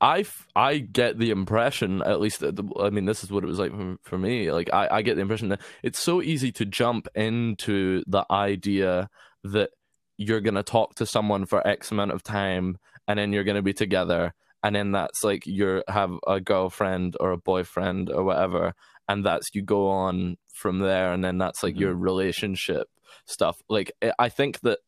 I, 0.00 0.24
I, 0.56 0.78
get 0.78 1.18
the 1.18 1.30
impression, 1.30 2.02
at 2.02 2.20
least, 2.20 2.40
the, 2.40 2.68
I 2.80 2.90
mean, 2.90 3.04
this 3.04 3.22
is 3.22 3.30
what 3.30 3.44
it 3.44 3.46
was 3.46 3.58
like 3.60 3.70
for, 3.70 3.96
for 4.02 4.18
me. 4.18 4.50
Like, 4.50 4.68
I, 4.72 4.88
I 4.90 5.02
get 5.02 5.14
the 5.14 5.22
impression 5.22 5.48
that 5.50 5.60
it's 5.82 6.00
so 6.00 6.20
easy 6.22 6.50
to 6.52 6.64
jump 6.64 7.06
into 7.14 8.02
the 8.06 8.24
idea 8.30 9.08
that 9.44 9.70
you're 10.18 10.40
gonna 10.40 10.62
talk 10.64 10.96
to 10.96 11.06
someone 11.06 11.46
for 11.46 11.66
X 11.66 11.92
amount 11.92 12.10
of 12.10 12.22
time, 12.22 12.76
and 13.06 13.18
then 13.18 13.32
you're 13.32 13.44
gonna 13.44 13.62
be 13.62 13.72
together, 13.72 14.34
and 14.62 14.74
then 14.74 14.92
that's 14.92 15.22
like 15.24 15.46
you 15.46 15.82
have 15.88 16.12
a 16.26 16.40
girlfriend 16.40 17.16
or 17.20 17.30
a 17.30 17.38
boyfriend 17.38 18.10
or 18.10 18.24
whatever, 18.24 18.74
and 19.08 19.24
that's 19.24 19.54
you 19.54 19.62
go 19.62 19.88
on 19.88 20.36
from 20.52 20.80
there, 20.80 21.12
and 21.12 21.24
then 21.24 21.38
that's 21.38 21.62
like 21.62 21.76
Mhm. 21.76 21.80
your 21.80 21.94
relationship 21.94 22.88
stuff. 23.24 23.62
Like, 23.68 23.92
I 24.18 24.28
think 24.28 24.60
that 24.60 24.80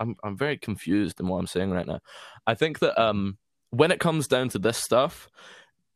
I'm 0.00 0.16
I'm 0.22 0.36
very 0.36 0.56
confused 0.58 1.20
in 1.20 1.28
what 1.28 1.38
I'm 1.38 1.46
saying 1.46 1.70
right 1.70 1.86
now. 1.86 2.00
I 2.46 2.54
think 2.54 2.78
that 2.80 3.00
um 3.00 3.38
when 3.70 3.90
it 3.90 4.00
comes 4.00 4.28
down 4.28 4.48
to 4.50 4.58
this 4.58 4.78
stuff, 4.78 5.28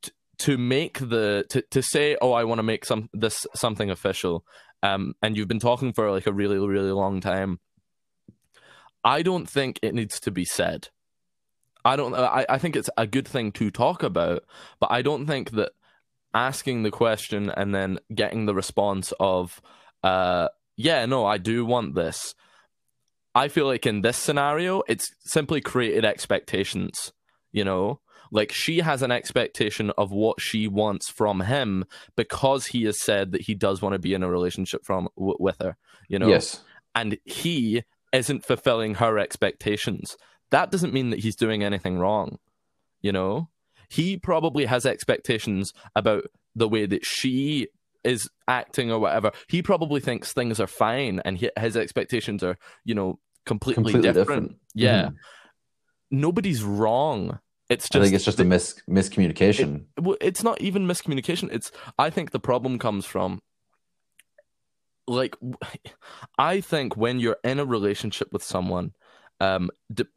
t- 0.02 0.12
to 0.38 0.58
make 0.58 0.98
the 0.98 1.44
to, 1.50 1.62
to 1.70 1.82
say 1.82 2.16
oh 2.20 2.32
I 2.32 2.44
want 2.44 2.58
to 2.58 2.64
make 2.64 2.84
some 2.84 3.08
this 3.12 3.46
something 3.54 3.90
official 3.90 4.44
um, 4.82 5.14
and 5.22 5.36
you've 5.36 5.48
been 5.48 5.58
talking 5.58 5.92
for 5.92 6.10
like 6.10 6.26
a 6.26 6.32
really, 6.32 6.58
really 6.58 6.92
long 6.92 7.20
time, 7.20 7.60
I 9.04 9.22
don't 9.22 9.48
think 9.48 9.78
it 9.82 9.94
needs 9.94 10.20
to 10.20 10.30
be 10.30 10.44
said. 10.44 10.88
I 11.84 11.96
don't. 11.96 12.14
I, 12.14 12.44
I 12.48 12.58
think 12.58 12.76
it's 12.76 12.90
a 12.98 13.06
good 13.06 13.26
thing 13.26 13.52
to 13.52 13.70
talk 13.70 14.02
about, 14.02 14.44
but 14.80 14.90
I 14.90 15.00
don't 15.00 15.26
think 15.26 15.52
that 15.52 15.72
asking 16.34 16.82
the 16.82 16.90
question 16.90 17.50
and 17.50 17.74
then 17.74 17.98
getting 18.14 18.44
the 18.44 18.54
response 18.54 19.14
of, 19.18 19.62
uh, 20.02 20.48
"Yeah, 20.76 21.06
no, 21.06 21.24
I 21.24 21.38
do 21.38 21.64
want 21.64 21.94
this." 21.94 22.34
I 23.34 23.48
feel 23.48 23.66
like 23.66 23.86
in 23.86 24.02
this 24.02 24.16
scenario, 24.16 24.82
it's 24.88 25.08
simply 25.20 25.60
created 25.60 26.04
expectations. 26.04 27.12
You 27.52 27.64
know, 27.64 28.00
like 28.30 28.52
she 28.52 28.78
has 28.80 29.02
an 29.02 29.10
expectation 29.10 29.90
of 29.98 30.12
what 30.12 30.40
she 30.40 30.68
wants 30.68 31.10
from 31.10 31.40
him 31.40 31.84
because 32.16 32.66
he 32.66 32.84
has 32.84 33.00
said 33.02 33.32
that 33.32 33.42
he 33.42 33.54
does 33.54 33.82
want 33.82 33.94
to 33.94 33.98
be 33.98 34.14
in 34.14 34.22
a 34.22 34.30
relationship 34.30 34.84
from 34.84 35.08
w- 35.16 35.36
with 35.40 35.56
her. 35.60 35.76
You 36.08 36.18
know, 36.20 36.28
Yes. 36.28 36.60
and 36.94 37.18
he 37.24 37.82
isn't 38.12 38.44
fulfilling 38.44 38.94
her 38.94 39.18
expectations. 39.18 40.16
That 40.50 40.70
doesn't 40.70 40.92
mean 40.92 41.10
that 41.10 41.20
he's 41.20 41.36
doing 41.36 41.62
anything 41.64 41.98
wrong. 41.98 42.38
You 43.00 43.12
know, 43.12 43.48
he 43.88 44.16
probably 44.16 44.66
has 44.66 44.84
expectations 44.86 45.72
about 45.96 46.24
the 46.54 46.68
way 46.68 46.86
that 46.86 47.04
she 47.04 47.68
is 48.04 48.28
acting 48.48 48.90
or 48.90 48.98
whatever. 48.98 49.30
He 49.48 49.62
probably 49.62 50.00
thinks 50.00 50.32
things 50.32 50.58
are 50.60 50.66
fine, 50.66 51.20
and 51.24 51.38
he, 51.38 51.50
his 51.58 51.76
expectations 51.76 52.42
are, 52.42 52.56
you 52.84 52.94
know, 52.94 53.18
completely, 53.46 53.82
Completely 53.82 54.08
different. 54.12 54.42
different. 54.48 54.60
Yeah, 54.74 55.02
Mhm. 55.06 55.14
nobody's 56.10 56.62
wrong. 56.62 57.38
It's 57.68 57.86
I 57.86 57.98
just 57.98 58.02
think 58.04 58.14
it's 58.16 58.24
just 58.24 58.40
a 58.40 58.44
mis- 58.44 58.82
miscommunication. 58.88 59.84
well, 60.00 60.16
it's 60.20 60.42
not 60.42 60.60
even 60.60 60.86
miscommunication. 60.86 61.48
It's 61.52 61.70
I 61.98 62.10
think 62.10 62.32
the 62.32 62.40
problem 62.40 62.78
comes 62.78 63.06
from 63.06 63.40
like 65.06 65.36
I 66.38 66.60
think 66.60 66.96
when 66.96 67.20
you're 67.20 67.38
in 67.44 67.58
a 67.58 67.64
relationship 67.64 68.32
with 68.32 68.42
someone, 68.42 68.92
um, 69.40 69.70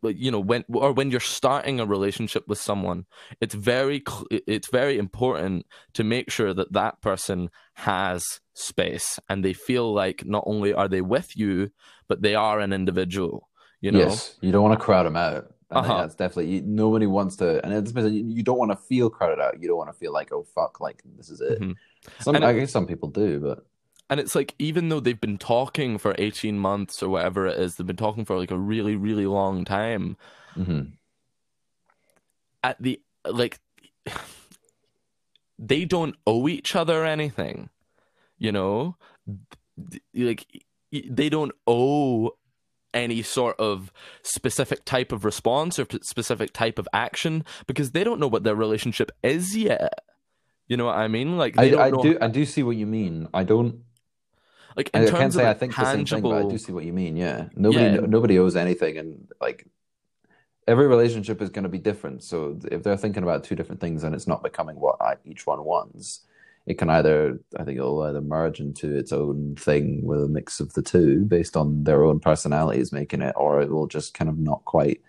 you 0.03 0.31
know 0.31 0.39
when 0.39 0.65
or 0.69 0.91
when 0.91 1.09
you're 1.09 1.19
starting 1.19 1.79
a 1.79 1.85
relationship 1.85 2.47
with 2.47 2.59
someone, 2.59 3.05
it's 3.41 3.55
very 3.55 4.03
it's 4.29 4.69
very 4.69 4.97
important 4.97 5.65
to 5.93 6.03
make 6.03 6.29
sure 6.29 6.53
that 6.53 6.73
that 6.73 7.01
person 7.01 7.49
has 7.75 8.23
space 8.53 9.19
and 9.29 9.43
they 9.43 9.53
feel 9.53 9.93
like 9.93 10.25
not 10.25 10.43
only 10.45 10.73
are 10.73 10.87
they 10.87 11.01
with 11.01 11.35
you, 11.37 11.71
but 12.07 12.21
they 12.21 12.35
are 12.35 12.59
an 12.59 12.73
individual. 12.73 13.49
You 13.81 13.91
know, 13.91 13.99
Yes, 13.99 14.35
you 14.41 14.51
don't 14.51 14.63
want 14.63 14.77
to 14.79 14.83
crowd 14.83 15.05
them 15.05 15.15
out. 15.15 15.49
Uh-huh. 15.71 16.01
that's 16.01 16.13
definitely 16.13 16.61
nobody 16.61 17.07
wants 17.07 17.35
to, 17.37 17.63
and 17.65 17.73
it's 17.73 17.91
you 17.95 18.23
you 18.27 18.43
don't 18.43 18.59
want 18.59 18.71
to 18.71 18.77
feel 18.77 19.09
crowded 19.09 19.39
out. 19.41 19.59
You 19.59 19.67
don't 19.67 19.77
want 19.77 19.89
to 19.89 19.97
feel 19.97 20.13
like, 20.13 20.31
oh 20.31 20.43
fuck, 20.43 20.79
like 20.79 21.01
this 21.17 21.29
is 21.29 21.41
it. 21.41 21.59
Mhm. 21.59 21.75
Some, 22.19 22.35
And 22.35 22.45
I 22.45 22.53
guess 22.53 22.71
some 22.71 22.85
people 22.85 23.09
do, 23.09 23.39
but 23.39 23.65
and 24.09 24.19
it's 24.19 24.35
like 24.35 24.53
even 24.59 24.89
though 24.89 24.99
they've 24.99 25.21
been 25.21 25.37
talking 25.37 25.97
for 25.97 26.15
18 26.17 26.57
months 26.57 27.01
or 27.01 27.09
whatever 27.09 27.47
it 27.47 27.59
is 27.59 27.75
they've 27.75 27.87
been 27.87 27.95
talking 27.95 28.25
for 28.25 28.37
like 28.37 28.51
a 28.51 28.57
really 28.57 28.95
really 28.95 29.25
long 29.25 29.65
time 29.65 30.17
mhm. 30.55 30.91
at 32.63 32.81
the 32.81 33.01
like 33.25 33.59
they 35.59 35.85
don't 35.85 36.15
owe 36.27 36.47
each 36.47 36.75
other 36.75 37.05
anything 37.05 37.69
you 38.37 38.51
know 38.51 38.95
like 40.13 40.45
they 40.91 41.29
don't 41.29 41.53
owe 41.65 42.31
any 42.93 43.23
sort 43.23 43.59
of 43.59 43.91
specific 44.21 44.85
type 44.85 45.11
of 45.11 45.25
response 45.25 45.79
or 45.79 45.87
specific 46.03 46.53
type 46.53 46.77
of 46.77 46.87
action 46.93 47.43
because 47.65 47.91
they 47.91 48.03
don't 48.03 48.19
know 48.19 48.27
what 48.27 48.43
their 48.43 48.55
relationship 48.55 49.11
is 49.23 49.57
yet 49.57 49.93
you 50.67 50.77
know 50.77 50.85
what 50.85 50.97
i 50.97 51.07
mean 51.07 51.37
like 51.37 51.55
they 51.55 51.73
I, 51.73 51.89
don't 51.89 51.99
I 51.99 52.01
do 52.01 52.17
I 52.21 52.27
do 52.27 52.45
see 52.45 52.61
what 52.61 52.75
you 52.75 52.85
mean. 52.85 53.27
I 53.33 53.43
don't. 53.43 53.83
Like 54.75 54.89
in 54.93 55.01
I 55.01 55.05
terms 55.05 55.11
can't 55.11 55.25
of 55.25 55.33
say 55.33 55.49
I 55.49 55.53
think 55.53 55.75
the 55.75 55.85
same 55.91 56.05
thing, 56.05 56.21
but 56.23 56.45
I 56.45 56.49
do 56.49 56.57
see 56.57 56.71
what 56.71 56.85
you 56.85 56.93
mean. 56.93 57.15
Yeah, 57.17 57.49
nobody 57.55 57.85
Yeah. 57.85 58.05
nobody 58.07 58.39
owes 58.39 58.55
anything, 58.55 58.97
and 58.97 59.27
like 59.41 59.67
every 60.67 60.87
relationship 60.87 61.41
is 61.41 61.49
going 61.49 61.63
to 61.63 61.69
be 61.69 61.77
different. 61.79 62.23
So 62.23 62.57
if 62.71 62.83
they're 62.83 62.97
thinking 62.97 63.23
about 63.23 63.43
two 63.43 63.55
different 63.55 63.81
things 63.81 64.03
and 64.03 64.15
it's 64.15 64.27
not 64.27 64.41
becoming 64.43 64.77
what 64.79 64.95
I, 65.01 65.15
each 65.25 65.45
one 65.45 65.63
wants, 65.65 66.21
it 66.65 66.75
can 66.77 66.89
either 66.89 67.39
I 67.59 67.63
think 67.63 67.77
it'll 67.77 68.01
either 68.03 68.21
merge 68.21 68.59
into 68.61 68.95
its 68.95 69.11
own 69.11 69.55
thing 69.55 70.05
with 70.05 70.23
a 70.23 70.27
mix 70.29 70.59
of 70.59 70.73
the 70.73 70.81
two 70.81 71.25
based 71.25 71.57
on 71.57 71.83
their 71.83 72.03
own 72.03 72.19
personalities 72.19 72.91
making 72.93 73.21
it, 73.21 73.33
or 73.35 73.61
it 73.61 73.69
will 73.69 73.87
just 73.87 74.13
kind 74.13 74.29
of 74.29 74.37
not 74.39 74.63
quite 74.65 75.01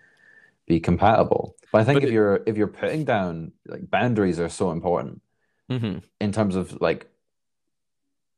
be 0.67 0.79
compatible. 0.79 1.55
But 1.71 1.81
I 1.81 1.83
think 1.85 1.97
But 1.97 2.03
if 2.03 2.09
it- 2.09 2.13
you're 2.13 2.43
if 2.45 2.57
you're 2.57 2.67
putting 2.67 3.05
down 3.05 3.51
like 3.67 3.89
boundaries 3.89 4.39
are 4.39 4.49
so 4.49 4.71
important 4.71 5.21
Mhm. 5.71 6.03
in 6.19 6.31
terms 6.31 6.55
of 6.55 6.79
like 6.81 7.07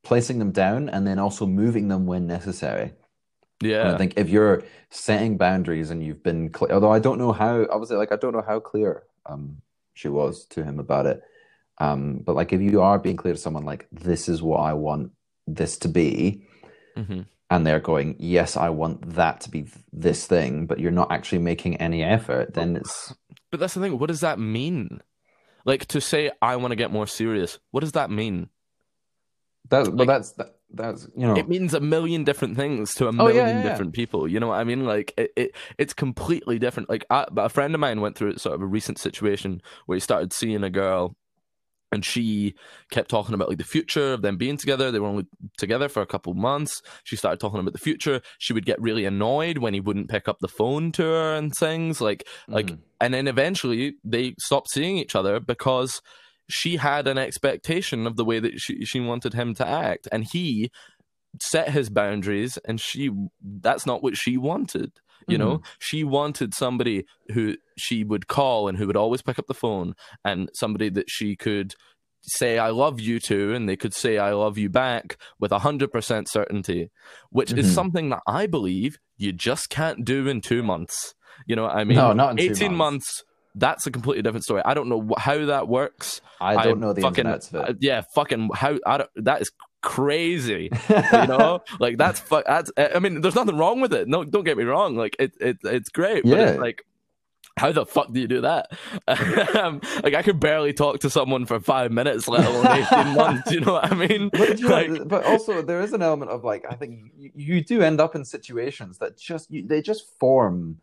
placing 0.07 0.39
them 0.39 0.51
down 0.51 0.89
and 0.89 1.05
then 1.05 1.19
also 1.19 1.45
moving 1.45 1.87
them 1.89 2.05
when 2.05 2.27
necessary. 2.27 2.93
And 3.81 3.91
yeah 3.91 3.91
I 3.91 3.97
think 3.97 4.13
if 4.17 4.29
you're 4.29 4.63
setting 4.89 5.37
boundaries 5.37 5.91
and 5.91 6.03
you've 6.03 6.23
been 6.23 6.49
clear, 6.49 6.71
although 6.73 6.91
I 6.91 6.99
don't 6.99 7.19
know 7.19 7.31
how, 7.31 7.67
obviously, 7.69 7.97
like 7.97 8.11
I 8.11 8.15
don't 8.17 8.33
know 8.33 8.43
how 8.47 8.59
clear 8.59 9.03
um 9.25 9.61
she 9.93 10.09
was 10.09 10.45
to 10.47 10.63
him 10.63 10.79
about 10.79 11.05
it. 11.05 11.21
Um, 11.79 12.21
but 12.25 12.35
like 12.35 12.53
if 12.53 12.61
you 12.61 12.81
are 12.81 12.99
being 12.99 13.17
clear 13.17 13.33
to 13.33 13.39
someone 13.39 13.65
like 13.65 13.87
this 13.91 14.29
is 14.29 14.41
what 14.41 14.59
I 14.61 14.73
want 14.73 15.11
this 15.47 15.77
to 15.79 15.89
be, 15.89 16.43
hmm 16.95 17.21
and 17.49 17.65
they're 17.65 17.79
going, 17.79 18.17
yes, 18.19 18.57
I 18.57 18.69
want 18.69 19.15
that 19.15 19.41
to 19.41 19.49
be 19.49 19.67
this 19.93 20.27
thing, 20.27 20.65
but 20.65 20.79
you're 20.79 20.91
not 20.91 21.11
actually 21.11 21.39
making 21.39 21.77
any 21.77 22.03
effort, 22.03 22.53
then 22.53 22.75
it's 22.75 23.13
But 23.51 23.59
that's 23.59 23.73
the 23.75 23.81
thing. 23.81 23.97
What 23.99 24.07
does 24.07 24.21
that 24.21 24.39
mean? 24.39 25.01
Like 25.65 25.85
to 25.87 26.01
say 26.01 26.31
I 26.41 26.55
want 26.57 26.71
to 26.71 26.75
get 26.75 26.91
more 26.91 27.07
serious. 27.07 27.59
What 27.71 27.81
does 27.81 27.93
that 27.93 28.11
mean? 28.11 28.49
That. 29.69 29.85
But 29.85 29.95
Like- 29.95 30.07
that's 30.07 30.31
that, 30.33 30.55
that's 30.73 31.07
you 31.15 31.25
know, 31.27 31.35
It 31.35 31.47
means 31.47 31.73
a 31.73 31.79
million 31.79 32.23
different 32.23 32.57
things 32.57 32.93
to 32.95 33.05
a 33.05 33.09
Oh, 33.09 33.11
million 33.13 33.35
yeah, 33.37 33.47
yeah, 33.49 33.63
yeah. 33.63 33.69
different 33.69 33.93
people. 33.93 34.27
You 34.27 34.39
know 34.39 34.47
what 34.47 34.59
I 34.59 34.63
mean? 34.63 34.85
Like 34.85 35.13
it, 35.17 35.31
it 35.35 35.55
it's 35.77 35.93
completely 35.93 36.59
different. 36.59 36.89
Like 36.89 37.05
I, 37.09 37.25
a 37.37 37.49
friend 37.49 37.73
of 37.73 37.79
mine 37.79 38.01
went 38.01 38.17
through 38.17 38.37
sort 38.37 38.55
of 38.55 38.61
a 38.61 38.65
recent 38.65 38.97
situation 38.99 39.61
where 39.85 39.95
he 39.95 39.99
started 39.99 40.33
seeing 40.33 40.63
a 40.63 40.69
girl 40.69 41.15
and 41.89 42.03
she 42.03 42.53
kept 42.91 43.09
talking 43.09 43.33
about 43.33 43.47
like 43.47 43.59
the 43.59 43.63
future 43.63 44.11
of 44.11 44.21
them 44.21 44.35
being 44.35 44.57
together. 44.57 44.91
They 44.91 44.99
were 44.99 45.07
only 45.07 45.25
together 45.57 45.87
for 45.87 46.01
a 46.01 46.05
couple 46.05 46.33
months. 46.33 46.81
She 47.05 47.15
started 47.15 47.39
talking 47.39 47.61
about 47.61 47.71
the 47.71 47.79
future. 47.79 48.19
She 48.39 48.51
would 48.51 48.65
get 48.65 48.81
really 48.81 49.05
annoyed 49.05 49.59
when 49.59 49.73
he 49.73 49.79
wouldn't 49.79 50.09
pick 50.09 50.27
up 50.27 50.39
the 50.41 50.49
phone 50.49 50.91
to 50.93 51.03
her 51.03 51.33
and 51.35 51.53
things 51.55 52.01
like 52.01 52.27
like 52.49 52.67
Mhm. 52.67 52.79
and 52.99 53.13
then 53.13 53.27
eventually 53.29 53.95
they 54.03 54.35
stopped 54.37 54.69
seeing 54.71 54.97
each 54.97 55.15
other 55.15 55.39
because 55.39 56.01
she 56.49 56.77
had 56.77 57.07
an 57.07 57.17
expectation 57.17 58.07
of 58.07 58.15
the 58.15 58.25
way 58.25 58.39
that 58.39 58.59
she, 58.59 58.83
she 58.85 58.99
wanted 58.99 59.33
him 59.33 59.53
to 59.55 59.67
act 59.67 60.07
and 60.11 60.23
he 60.31 60.71
set 61.41 61.69
his 61.69 61.89
boundaries 61.89 62.57
and 62.65 62.79
she 62.81 63.11
that's 63.43 63.85
not 63.85 64.01
what 64.01 64.15
she 64.17 64.37
wanted 64.37 64.91
you 65.27 65.37
know 65.37 65.61
she 65.77 66.03
wanted 66.03 66.53
somebody 66.53 67.05
who 67.33 67.55
she 67.77 68.03
would 68.03 68.27
call 68.27 68.67
and 68.67 68.77
who 68.77 68.87
would 68.87 68.95
always 68.95 69.21
pick 69.21 69.37
up 69.37 69.45
the 69.47 69.53
phone 69.53 69.93
and 70.23 70.49
somebody 70.53 70.89
that 70.89 71.09
she 71.09 71.35
could 71.35 71.73
say 72.21 72.57
i 72.57 72.69
love 72.69 72.99
you 72.99 73.19
to 73.19 73.53
and 73.53 73.67
they 73.67 73.75
could 73.75 73.93
say 73.93 74.17
i 74.17 74.31
love 74.31 74.57
you 74.57 74.69
back 74.69 75.17
with 75.39 75.51
100% 75.51 76.25
certainty 76.29 76.89
which 77.29 77.51
is 77.53 77.67
Mhm. 77.67 77.73
something 77.73 78.09
that 78.09 78.21
i 78.25 78.47
believe 78.47 78.97
you 79.17 79.31
just 79.33 79.69
can't 79.69 80.05
do 80.05 80.27
in 80.27 80.39
2 80.41 80.63
months 80.63 81.13
you 81.45 81.55
know 81.55 81.63
what 81.63 81.75
i 81.75 81.83
mean 81.83 81.97
No, 81.97 82.13
not 82.13 82.31
in 82.31 82.37
two 82.37 82.53
18 82.53 82.75
months. 82.75 82.77
months 82.77 83.23
that's 83.59 83.85
a 83.87 83.91
completely 83.91 84.21
different 84.21 84.43
story 84.43 84.61
i 84.65 84.73
don't 84.73 84.89
know 84.89 85.09
how 85.17 85.45
that 85.45 85.67
works 85.67 86.21
I 86.39 86.63
don't 86.63 86.77
I 86.77 86.87
know 86.87 86.93
the 86.93 87.01
fucking, 87.01 87.25
ins 87.25 87.25
and 87.25 87.27
outs 87.35 87.49
of 87.49 87.55
uh, 87.55 87.63
it. 87.71 87.77
yeah, 87.81 88.01
fucking 88.13 88.51
how 88.53 88.77
I 88.85 88.97
don't, 88.99 89.09
that 89.15 89.41
is 89.41 89.51
crazy. 89.81 90.69
You 90.89 91.27
know, 91.27 91.61
like 91.79 91.97
that's 91.97 92.19
fu- 92.19 92.43
that's. 92.45 92.71
I 92.77 92.99
mean, 92.99 93.21
there's 93.21 93.33
nothing 93.33 93.57
wrong 93.57 93.81
with 93.81 93.91
it. 93.91 94.07
No, 94.07 94.23
don't 94.23 94.43
get 94.43 94.55
me 94.55 94.63
wrong. 94.63 94.95
Like 94.95 95.15
it, 95.17 95.31
it 95.39 95.57
it's 95.63 95.89
great. 95.89 96.23
But 96.23 96.29
Yeah. 96.37 96.49
it's 96.49 96.59
like. 96.59 96.83
How 97.57 97.71
the 97.71 97.87
fuck 97.87 98.13
do 98.13 98.19
you 98.19 98.27
do 98.27 98.41
that? 98.41 98.67
um, 99.55 99.81
like 100.03 100.13
I 100.13 100.21
could 100.21 100.39
barely 100.39 100.73
talk 100.73 100.99
to 100.99 101.09
someone 101.09 101.47
for 101.47 101.59
five 101.59 101.91
minutes, 101.91 102.27
let 102.27 102.45
alone 102.45 102.67
eighteen 102.77 103.15
months. 103.15 103.51
You 103.51 103.61
know 103.61 103.73
what 103.73 103.91
I 103.91 103.95
mean? 103.95 104.29
But, 104.31 104.59
know, 104.59 105.05
but 105.05 105.25
also 105.25 105.63
there 105.63 105.81
is 105.81 105.91
an 105.91 106.03
element 106.03 106.29
of 106.29 106.43
like 106.43 106.65
I 106.69 106.75
think 106.75 107.13
you, 107.17 107.31
you 107.33 107.63
do 107.63 107.81
end 107.81 107.99
up 107.99 108.13
in 108.15 108.25
situations 108.25 108.99
that 108.99 109.17
just 109.17 109.49
you, 109.49 109.65
they 109.65 109.81
just 109.81 110.03
form 110.19 110.81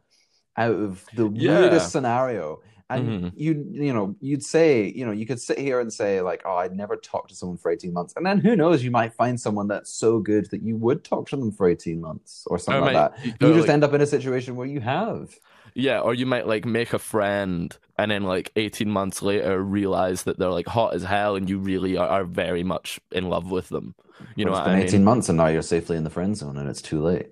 out 0.57 0.73
of 0.77 1.05
the 1.15 1.29
Yeah. 1.31 1.61
weirdest 1.61 1.91
scenario. 1.93 2.61
And 2.91 3.09
Mhm. 3.09 3.33
you 3.35 3.67
you 3.73 3.95
know 3.95 4.15
you'd 4.21 4.45
say 4.45 4.93
you 4.95 5.07
know 5.07 5.11
you 5.13 5.25
could 5.25 5.41
sit 5.41 5.59
here 5.59 5.81
and 5.81 5.91
say 5.91 6.21
like 6.21 6.43
oh 6.45 6.57
I'd 6.57 6.77
never 6.77 6.97
talk 6.97 7.29
to 7.29 7.35
someone 7.35 7.57
for 7.57 7.71
18 7.71 7.95
months 7.95 8.13
and 8.15 8.27
then 8.27 8.39
who 8.41 8.55
knows 8.55 8.85
you 8.85 8.91
might 8.91 9.15
find 9.15 9.41
someone 9.41 9.69
that's 9.69 9.91
so 9.93 10.19
good 10.19 10.51
that 10.51 10.63
you 10.63 10.77
would 10.77 11.03
talk 11.03 11.27
to 11.31 11.37
them 11.37 11.51
for 11.51 11.67
18 11.67 11.99
months 12.03 12.45
or 12.47 12.59
something 12.59 12.83
Or 12.83 12.87
like 12.87 12.95
might- 12.95 13.17
that 13.17 13.25
you- 13.41 13.49
you 13.49 13.55
just 13.55 13.69
like- 13.69 13.71
end 13.75 13.85
up 13.85 13.95
in 13.95 14.03
a 14.03 14.07
situation 14.07 14.55
where 14.55 14.67
you 14.67 14.81
have 14.81 15.35
Yeah, 15.73 16.01
or 16.01 16.13
you 16.15 16.27
might 16.27 16.47
like 16.47 16.67
make 16.67 16.93
a 16.93 16.99
friend 17.01 17.77
and 17.99 18.11
then 18.11 18.23
like 18.23 18.53
18 18.55 18.91
months 18.91 19.23
later 19.23 19.61
realize 19.63 20.25
that 20.25 20.39
they're 20.39 20.51
like 20.51 20.69
hot 20.69 20.95
as 20.95 21.03
hell 21.05 21.37
and 21.37 21.49
you 21.49 21.59
really 21.59 21.97
are, 21.97 22.07
are 22.07 22.25
very 22.25 22.63
much 22.63 23.01
in 23.11 23.29
love 23.31 23.51
with 23.51 23.71
them. 23.71 23.95
You 24.37 24.45
know 24.45 24.53
it's 24.53 24.61
been 24.61 24.75
I 24.75 24.83
18 24.83 25.01
mean? 25.01 25.05
months 25.07 25.29
and 25.31 25.39
now 25.39 25.47
you're 25.49 25.63
safely 25.63 25.97
in 25.97 26.05
the 26.05 26.11
friend 26.11 26.37
zone 26.37 26.59
and 26.59 26.69
it's 26.69 26.83
too 26.83 27.01
late 27.01 27.31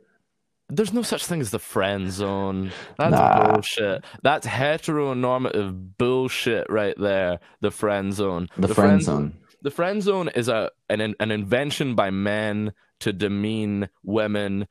There's 0.69 0.93
no 0.93 1.03
such 1.03 1.27
thing 1.27 1.41
as 1.41 1.51
the 1.51 1.59
friend 1.59 2.11
zone. 2.11 2.73
That's 2.99 3.11
Nah. 3.13 3.53
bullshit. 3.53 4.05
That's 4.23 4.47
heteronormative 4.47 5.97
bullshit 5.99 6.67
right 6.71 6.95
there. 6.99 7.41
The 7.61 7.71
friend 7.71 8.13
zone. 8.13 8.49
the, 8.57 8.69
friend 8.75 9.03
zone 9.03 9.35
The 9.63 9.71
friend 9.71 10.03
zone 10.03 10.29
is 10.29 10.49
a 10.49 10.71
an 10.89 11.15
an 11.21 11.31
invention 11.31 11.95
by 11.95 12.11
men 12.11 12.73
to 13.01 13.13
demean 13.13 13.89
women 14.03 14.67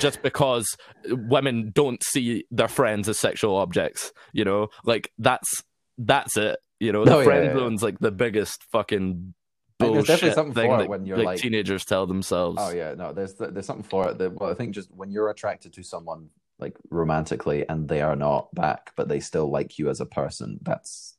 just 0.00 0.20
because 0.22 0.66
women 1.08 1.70
don't 1.72 2.02
see 2.02 2.44
their 2.50 2.68
friends 2.68 3.08
as 3.08 3.18
sexual 3.18 3.56
objects. 3.56 4.12
You 4.32 4.44
know, 4.44 4.68
like 4.84 5.12
that's 5.18 5.48
that's 5.96 6.36
it. 6.36 6.58
You 6.78 6.92
know, 6.92 7.02
oh, 7.02 7.04
the 7.04 7.16
Oh, 7.18 7.24
friend 7.24 7.44
yeah, 7.44 7.50
yeah. 7.52 7.58
zone's 7.58 7.82
like 7.82 7.98
the 8.00 8.10
biggest 8.10 8.62
fucking 8.72 9.34
Think 9.80 9.94
there's 9.94 10.10
oh, 10.10 10.12
definitely 10.14 10.34
something 10.34 10.54
thing 10.54 10.70
for 10.70 10.74
it 10.76 10.78
that 10.78 10.88
when 10.88 11.06
you're 11.06 11.16
like, 11.18 11.26
like- 11.26 11.38
teenagers 11.38 11.84
tell 11.84 12.06
themselves. 12.06 12.58
Oh 12.60 12.70
yeah, 12.70 12.94
no, 12.94 13.12
there's 13.12 13.34
there's 13.34 13.66
something 13.66 13.82
for 13.84 14.10
it. 14.10 14.18
That, 14.18 14.34
well, 14.34 14.50
I 14.50 14.54
think 14.54 14.74
just 14.74 14.90
when 14.92 15.10
you're 15.10 15.30
attracted 15.30 15.72
to 15.74 15.82
someone 15.82 16.28
like 16.58 16.76
romantically 16.90 17.66
and 17.68 17.88
they 17.88 18.02
are 18.02 18.16
not 18.16 18.54
back, 18.54 18.92
but 18.96 19.08
they 19.08 19.20
still 19.20 19.50
like 19.50 19.78
you 19.78 19.88
as 19.88 20.00
a 20.00 20.06
person, 20.06 20.58
that's 20.62 21.16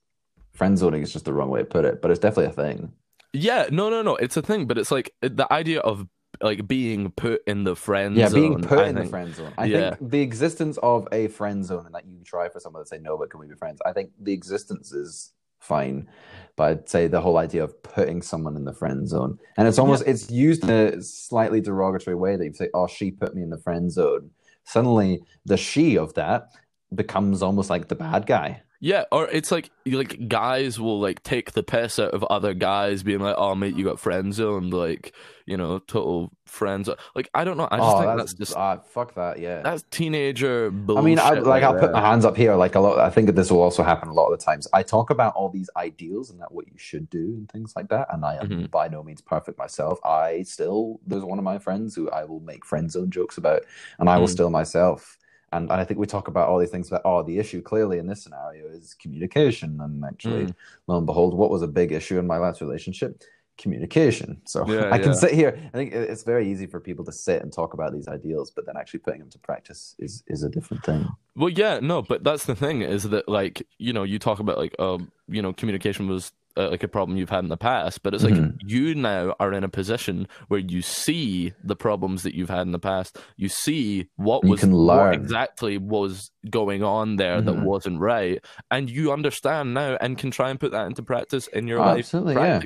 friend 0.53 0.77
zoning 0.77 1.01
is 1.01 1.11
just 1.11 1.25
the 1.25 1.33
wrong 1.33 1.49
way 1.49 1.59
to 1.59 1.65
put 1.65 1.85
it, 1.85 2.01
but 2.01 2.11
it's 2.11 2.19
definitely 2.19 2.51
a 2.51 2.51
thing. 2.51 2.93
Yeah, 3.33 3.67
no, 3.71 3.89
no, 3.89 4.01
no. 4.01 4.15
It's 4.17 4.37
a 4.37 4.41
thing, 4.41 4.67
but 4.67 4.77
it's 4.77 4.91
like 4.91 5.13
the 5.21 5.51
idea 5.51 5.79
of 5.79 6.05
like 6.41 6.67
being 6.67 7.11
put 7.11 7.41
in 7.47 7.63
the 7.63 7.75
friend 7.75 8.15
Yeah, 8.15 8.27
zone. 8.27 8.41
Yeah, 8.41 8.49
being 8.49 8.61
put 8.63 8.79
I 8.79 8.87
in 8.87 8.95
the 8.95 9.05
friend 9.05 9.33
zone. 9.35 9.53
I 9.57 9.65
Yeah. 9.65 9.95
think 9.95 10.11
the 10.11 10.21
existence 10.21 10.77
of 10.83 11.07
a 11.11 11.27
friend 11.27 11.65
zone 11.65 11.85
and 11.85 11.95
that 11.95 12.05
you 12.05 12.23
try 12.23 12.49
for 12.49 12.59
someone 12.59 12.83
to 12.83 12.87
say 12.87 12.99
no, 12.99 13.17
but 13.17 13.29
can 13.29 13.39
we 13.39 13.47
be 13.47 13.55
friends? 13.55 13.79
I 13.85 13.93
think 13.93 14.11
the 14.19 14.33
existence 14.33 14.91
is 14.91 15.31
fine, 15.61 16.09
but 16.57 16.63
I'd 16.63 16.89
say 16.89 17.07
the 17.07 17.21
whole 17.21 17.37
idea 17.37 17.63
of 17.63 17.81
putting 17.83 18.21
someone 18.21 18.55
in 18.57 18.65
the 18.65 18.73
friend 18.73 19.07
zone 19.07 19.39
and 19.57 19.67
it's 19.67 19.79
almost 19.79 20.03
it's 20.05 20.29
used 20.29 20.63
in 20.63 20.69
a 20.69 21.01
slightly 21.01 21.61
derogatory 21.61 22.15
way 22.15 22.35
that 22.35 22.45
you 22.45 22.53
say, 22.53 22.69
"Oh, 22.73 22.87
she 22.87 23.11
put 23.11 23.35
me 23.35 23.43
in 23.43 23.49
the 23.49 23.57
friend 23.57 23.89
zone." 23.91 24.31
Suddenly, 24.65 25.23
the 25.45 25.57
she 25.57 25.97
of 25.97 26.13
that 26.15 26.49
becomes 26.93 27.41
almost 27.41 27.69
like 27.69 27.87
the 27.87 27.95
bad 27.95 28.25
guy. 28.25 28.61
Yeah, 28.83 29.03
or 29.11 29.27
it's 29.27 29.51
like 29.51 29.69
like 29.85 30.27
guys 30.27 30.79
will 30.79 30.99
like 30.99 31.21
take 31.21 31.51
the 31.51 31.61
piss 31.61 31.99
out 31.99 32.15
of 32.15 32.23
other 32.23 32.55
guys, 32.55 33.03
being 33.03 33.19
like, 33.19 33.35
"Oh, 33.37 33.53
mate, 33.53 33.75
you 33.75 33.85
got 33.85 33.99
friend 33.99 34.33
zoned," 34.33 34.73
like 34.73 35.13
you 35.45 35.55
know, 35.55 35.77
total 35.79 36.31
friends. 36.45 36.89
Like 37.13 37.29
I 37.35 37.43
don't 37.43 37.57
know. 37.57 37.67
I 37.69 37.77
just 37.77 37.89
oh, 37.95 37.99
think 38.01 38.05
that's, 38.17 38.33
that's, 38.33 38.49
just 38.49 38.57
ah, 38.57 38.77
fuck 38.77 39.13
that. 39.15 39.37
Yeah. 39.39 39.61
that's 39.61 39.83
teenager 39.91 40.71
bullshit. 40.71 41.03
I 41.03 41.05
mean, 41.05 41.19
I, 41.19 41.29
like 41.33 41.61
I'll 41.61 41.77
put 41.77 41.91
my 41.91 42.01
hands 42.01 42.25
up 42.25 42.35
here. 42.35 42.55
Like 42.55 42.73
a 42.73 42.79
lot, 42.79 42.97
I 42.97 43.11
think 43.11 43.27
that 43.27 43.35
this 43.35 43.51
will 43.51 43.61
also 43.61 43.83
happen 43.83 44.09
a 44.09 44.13
lot 44.13 44.31
of 44.31 44.39
the 44.39 44.43
times. 44.43 44.67
I 44.73 44.81
talk 44.81 45.11
about 45.11 45.35
all 45.35 45.49
these 45.49 45.69
ideals 45.77 46.31
and 46.31 46.39
that 46.41 46.51
what 46.51 46.65
you 46.67 46.73
should 46.77 47.07
do 47.11 47.35
and 47.37 47.51
things 47.51 47.73
like 47.75 47.89
that. 47.89 48.07
And 48.11 48.25
I 48.25 48.37
am 48.37 48.47
Mhm. 48.49 48.71
by 48.71 48.87
no 48.87 49.03
means 49.03 49.21
perfect 49.21 49.59
myself. 49.59 49.99
I 50.03 50.41
still 50.41 50.99
there's 51.05 51.23
one 51.23 51.37
of 51.37 51.43
my 51.43 51.59
friends 51.59 51.95
who 51.95 52.09
I 52.09 52.23
will 52.23 52.39
make 52.39 52.65
friend 52.65 52.91
zone 52.91 53.11
jokes 53.11 53.37
about, 53.37 53.61
and 53.99 54.09
I 54.09 54.17
will 54.17 54.25
Mm. 54.27 54.31
still 54.31 54.49
myself. 54.49 55.19
And 55.53 55.71
I 55.71 55.83
think 55.83 55.99
we 55.99 56.07
talk 56.07 56.27
about 56.27 56.47
all 56.47 56.59
these 56.59 56.69
things 56.69 56.87
about 56.87 57.01
oh, 57.05 57.23
the 57.23 57.37
issue 57.37 57.61
clearly 57.61 57.97
in 57.99 58.07
this 58.07 58.23
scenario 58.23 58.67
is 58.67 58.93
communication. 58.93 59.79
And 59.81 60.03
actually, 60.05 60.45
Mm. 60.45 60.55
lo 60.87 60.97
and 60.97 61.05
behold, 61.05 61.33
what 61.33 61.49
was 61.51 61.61
a 61.61 61.67
big 61.67 61.91
issue 61.91 62.17
in 62.19 62.25
my 62.27 62.37
last 62.37 62.61
relationship? 62.61 63.21
Communication. 63.57 64.41
So 64.45 64.65
Yeah, 64.67 64.89
I 64.91 64.97
can 64.97 65.09
yeah. 65.09 65.13
sit 65.13 65.33
here. 65.33 65.59
I 65.73 65.77
think 65.77 65.93
it's 65.93 66.23
very 66.23 66.49
easy 66.49 66.65
for 66.67 66.79
people 66.79 67.05
to 67.05 67.11
sit 67.11 67.41
and 67.43 67.51
talk 67.53 67.73
about 67.73 67.93
these 67.93 68.07
ideals, 68.07 68.49
but 68.49 68.65
then 68.65 68.75
actually 68.77 69.01
putting 69.01 69.19
them 69.19 69.29
to 69.29 69.39
practice 69.39 69.95
is 69.99 70.23
is 70.27 70.43
a 70.43 70.49
different 70.49 70.83
thing. 70.83 71.05
Well, 71.35 71.49
yeah, 71.49 71.79
no, 71.79 72.01
but 72.01 72.23
that's 72.23 72.45
the 72.45 72.55
thing 72.55 72.81
is 72.81 73.03
that 73.09 73.27
like 73.29 73.61
you 73.77 73.93
know 73.93 74.03
you 74.03 74.17
talk 74.19 74.39
about 74.39 74.57
like 74.57 74.75
um 74.79 75.11
you 75.27 75.41
know 75.41 75.53
communication 75.53 76.07
was 76.07 76.31
uh, 76.57 76.69
like 76.69 76.83
a 76.83 76.87
problem 76.87 77.17
you've 77.17 77.29
had 77.29 77.43
in 77.43 77.49
the 77.49 77.57
past, 77.57 78.03
but 78.03 78.13
it's 78.13 78.23
like 78.23 78.33
Mhm. 78.35 78.57
you 78.59 78.95
now 78.95 79.35
are 79.39 79.53
in 79.53 79.63
a 79.63 79.69
position 79.69 80.27
where 80.47 80.59
you 80.59 80.81
see 80.81 81.53
the 81.63 81.75
problems 81.75 82.23
that 82.23 82.35
you've 82.35 82.49
had 82.49 82.61
in 82.61 82.71
the 82.71 82.79
past. 82.79 83.17
You 83.37 83.49
see 83.49 84.07
what 84.17 84.43
You 84.43 84.51
was 84.51 84.61
what 84.65 85.13
exactly 85.13 85.77
was 85.77 86.31
going 86.49 86.83
on 86.83 87.15
there 87.15 87.41
that 87.41 87.53
Mhm. 87.53 87.63
wasn't 87.63 87.99
right, 87.99 88.43
and 88.69 88.89
you 88.89 89.11
understand 89.11 89.73
now 89.73 89.97
and 90.01 90.17
can 90.17 90.31
try 90.31 90.49
and 90.49 90.59
put 90.59 90.71
that 90.71 90.87
into 90.87 91.03
practice 91.03 91.47
in 91.47 91.67
your 91.67 91.79
Oh, 91.79 91.85
life 91.85 92.05
absolutely, 92.13 92.35
yeah. 92.35 92.59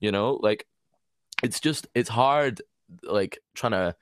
You 0.00 0.12
know, 0.12 0.34
like 0.42 0.66
it's 1.42 1.60
just 1.60 1.86
it's 1.94 2.08
hard 2.08 2.62
like 3.02 3.38
trying 3.54 3.72
to 3.72 3.96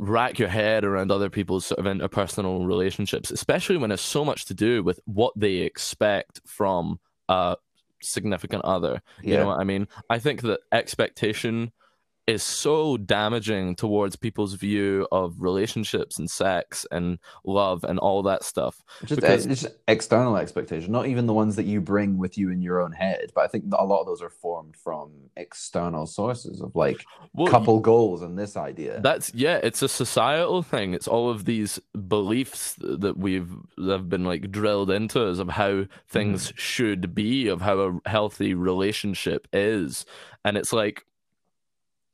rack 0.00 0.38
your 0.38 0.48
head 0.48 0.84
around 0.84 1.10
other 1.10 1.30
people's 1.30 1.66
sort 1.66 1.78
of 1.78 1.86
interpersonal 1.86 2.66
relationships, 2.66 3.30
especially 3.30 3.76
when 3.76 3.90
it's 3.90 4.02
so 4.02 4.24
much 4.24 4.44
to 4.46 4.54
do 4.54 4.82
with 4.82 5.00
what 5.06 5.32
they 5.36 5.56
expect 5.56 6.40
from 6.46 7.00
a 7.32 7.56
significant 8.00 8.64
other. 8.64 9.00
You 9.22 9.34
Yeah. 9.34 9.40
know 9.40 9.46
what 9.48 9.60
I 9.60 9.64
mean? 9.64 9.88
I 10.10 10.18
think 10.18 10.42
that 10.42 10.60
expectation 10.72 11.72
is 12.26 12.42
so 12.42 12.96
damaging 12.96 13.74
towards 13.74 14.14
people's 14.14 14.54
view 14.54 15.08
of 15.10 15.42
relationships 15.42 16.18
and 16.18 16.30
sex 16.30 16.86
and 16.92 17.18
love 17.44 17.82
and 17.84 17.98
all 17.98 18.22
that 18.22 18.44
stuff. 18.44 18.80
Just, 19.04 19.12
uh, 19.12 19.16
Because- 19.16 19.46
it's 19.46 19.62
just 19.62 19.74
external 19.88 20.36
expectation, 20.36 20.92
not 20.92 21.06
even 21.06 21.26
the 21.26 21.32
ones 21.32 21.56
that 21.56 21.64
you 21.64 21.80
bring 21.80 22.18
with 22.18 22.38
you 22.38 22.50
in 22.50 22.62
your 22.62 22.80
own 22.80 22.92
head. 22.92 23.32
But 23.34 23.44
I 23.44 23.46
think 23.48 23.64
a 23.72 23.84
lot 23.84 24.00
of 24.00 24.06
those 24.06 24.22
are 24.22 24.30
formed 24.30 24.76
from 24.76 25.10
external 25.36 26.06
sources 26.06 26.60
of 26.60 26.76
like 26.76 27.04
Well, 27.34 27.48
couple 27.48 27.80
goals 27.80 28.22
and 28.22 28.38
this 28.38 28.56
idea. 28.56 29.00
That's 29.00 29.34
yeah, 29.34 29.58
it's 29.62 29.82
a 29.82 29.88
societal 29.88 30.62
thing. 30.62 30.94
It's 30.94 31.08
all 31.08 31.28
of 31.28 31.44
these 31.44 31.80
beliefs 32.08 32.76
that 32.78 33.16
we've 33.16 33.50
that 33.76 33.92
have 33.92 34.08
been 34.08 34.24
like 34.24 34.52
drilled 34.52 34.90
into 34.90 35.26
us 35.26 35.38
of 35.38 35.48
how 35.48 35.86
things 36.08 36.52
mm. 36.52 36.58
should 36.58 37.14
be, 37.14 37.48
of 37.48 37.60
how 37.62 37.78
a 37.80 38.08
healthy 38.08 38.54
relationship 38.54 39.48
is. 39.52 40.06
And 40.44 40.56
it's 40.56 40.72
like, 40.72 41.04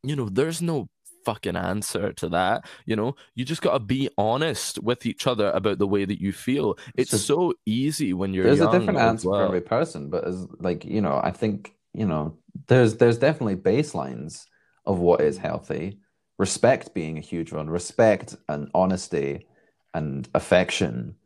you 0.03 0.17
know, 0.17 0.29
there's 0.29 0.63
no 0.63 0.89
fucking 1.25 1.57
answer 1.57 2.13
to 2.15 2.29
that. 2.31 2.65
You 2.87 2.97
know, 2.97 3.17
you 3.35 3.45
just 3.45 3.63
gotta 3.63 3.81
be 3.81 4.09
honest 4.17 4.83
with 4.83 5.05
each 5.05 5.27
other 5.27 5.51
about 5.51 5.79
the 5.79 5.87
way 5.87 6.05
that 6.05 6.21
you 6.21 6.33
feel. 6.33 6.79
It's 6.97 7.11
So- 7.11 7.17
so 7.19 7.55
easy 7.67 8.13
when 8.15 8.33
you're 8.33 8.45
there's 8.45 8.61
a 8.61 8.71
different 8.71 8.99
answer 8.99 9.29
for 9.29 9.45
every 9.45 9.61
person, 9.61 10.09
but 10.11 10.27
as 10.27 10.47
like 10.61 10.85
you 10.85 11.01
know, 11.01 11.21
I 11.23 11.31
think 11.33 11.75
you 11.95 12.07
know, 12.07 12.39
there's 12.69 12.97
there's 12.97 13.19
definitely 13.19 13.57
baselines 13.57 14.45
of 14.87 14.99
what 15.01 15.21
is 15.21 15.37
healthy. 15.39 15.99
Respect 16.39 16.95
being 16.95 17.19
a 17.19 17.23
huge 17.23 17.53
one. 17.53 17.69
Respect 17.69 18.37
and 18.49 18.71
honesty 18.73 19.47
and 19.93 20.29
affection, 20.35 21.17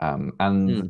um, 0.00 0.32
and 0.40 0.70
Hmm. 0.70 0.86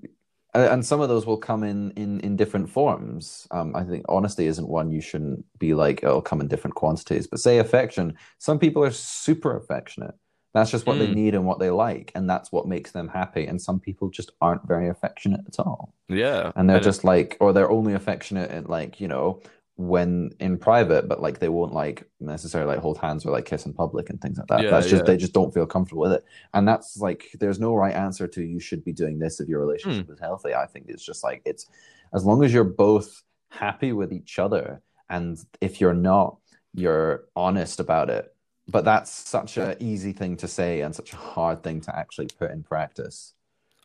And 0.65 0.85
some 0.85 1.01
of 1.01 1.09
those 1.09 1.27
will 1.27 1.37
come 1.37 1.63
in 1.63 1.91
in 1.93 2.21
in 2.21 2.37
different 2.37 2.69
forms. 2.71 3.47
Um, 3.51 3.75
I 3.77 3.85
think 3.85 4.05
honesty 4.09 4.47
isn't 4.47 4.69
one 4.69 4.91
you 4.91 5.01
shouldn't 5.01 5.45
be 5.59 5.75
like 5.75 6.03
it'll 6.03 6.23
come 6.23 6.41
in 6.41 6.49
different 6.49 6.75
quantities. 6.77 7.27
But 7.27 7.41
say 7.41 7.59
affection, 7.59 8.17
some 8.39 8.59
people 8.59 8.83
are 8.85 8.91
super 8.91 9.57
affectionate. 9.57 10.15
That's 10.55 10.71
just 10.71 10.87
what 10.87 10.99
they 10.99 11.07
Mm. 11.09 11.15
need 11.15 11.35
and 11.35 11.45
what 11.45 11.59
they 11.59 11.69
like, 11.71 12.13
and 12.15 12.29
that's 12.31 12.51
what 12.51 12.67
makes 12.67 12.91
them 12.91 13.09
happy. 13.09 13.47
And 13.47 13.61
some 13.61 13.79
people 13.79 14.09
just 14.09 14.31
aren't 14.41 14.67
very 14.67 14.89
affectionate 14.89 15.43
at 15.47 15.59
all 15.61 15.93
Yeah. 16.09 16.51
and 16.57 16.69
they're 16.71 16.79
it- 16.79 16.83
just 16.83 17.05
like 17.05 17.37
or 17.41 17.53
they're 17.53 17.71
only 17.71 17.93
affectionate 17.93 18.51
in 18.51 18.65
like 18.65 18.99
you 19.01 19.09
know 19.09 19.41
when 19.79 20.31
in 20.41 20.57
private 20.57 21.07
but 21.07 21.21
like 21.21 21.39
they 21.39 21.51
won't 21.51 21.75
like 21.75 22.09
necessarily 22.19 22.75
like 22.75 22.83
hold 22.83 22.97
hands 22.97 23.27
or 23.27 23.31
like 23.31 23.45
kiss 23.45 23.67
in 23.67 23.75
public 23.75 24.09
and 24.09 24.21
things 24.21 24.39
like 24.39 24.47
that. 24.47 24.63
Yeah, 24.63 24.71
that's 24.71 24.89
just 24.89 25.03
yeah. 25.03 25.07
they 25.07 25.17
just 25.19 25.35
don't 25.35 25.53
feel 25.53 25.67
comfortable 25.67 26.03
with 26.03 26.13
it. 26.13 26.25
And 26.55 26.67
that's 26.67 26.97
like 26.97 27.29
there's 27.39 27.61
no 27.61 27.75
right 27.75 27.95
answer 27.95 28.27
to 28.27 28.43
you 28.43 28.59
should 28.59 28.85
be 28.85 28.93
doing 28.93 29.19
this 29.19 29.39
if 29.39 29.49
your 29.49 29.61
relationship 29.61 30.07
hmm. 30.07 30.13
is 30.13 30.19
healthy. 30.19 30.55
I 30.55 30.67
think 30.67 30.87
it's 30.89 31.05
just 31.05 31.23
like 31.23 31.43
it's 31.45 31.67
as 32.15 32.25
long 32.25 32.43
as 32.43 32.55
you're 32.55 32.65
both 32.65 33.23
happy 33.51 33.93
with 33.93 34.13
each 34.13 34.39
other 34.39 34.81
and 35.11 35.39
if 35.61 35.81
you're 35.81 35.95
not 35.95 36.39
you're 36.73 37.25
honest 37.37 37.79
about 37.79 38.09
it. 38.09 38.33
But 38.69 38.85
that's 38.85 39.13
such 39.13 39.59
an 39.59 39.77
easy 39.79 40.13
thing 40.13 40.37
to 40.39 40.49
say 40.49 40.81
and 40.81 40.95
such 40.95 41.13
a 41.13 41.17
hard 41.17 41.63
thing 41.63 41.81
to 41.83 41.97
actually 41.97 42.27
put 42.39 42.51
in 42.51 42.65
practice 42.65 43.35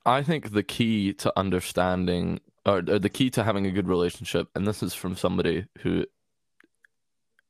I 0.05 0.23
think 0.23 0.51
the 0.51 0.63
key 0.63 1.13
to 1.15 1.31
understanding, 1.37 2.39
or, 2.65 2.77
or 2.77 2.99
the 2.99 3.09
key 3.09 3.29
to 3.31 3.43
having 3.43 3.65
a 3.65 3.71
good 3.71 3.87
relationship, 3.87 4.47
and 4.55 4.65
this 4.67 4.81
is 4.81 4.93
from 4.93 5.15
somebody 5.15 5.65
who 5.79 6.05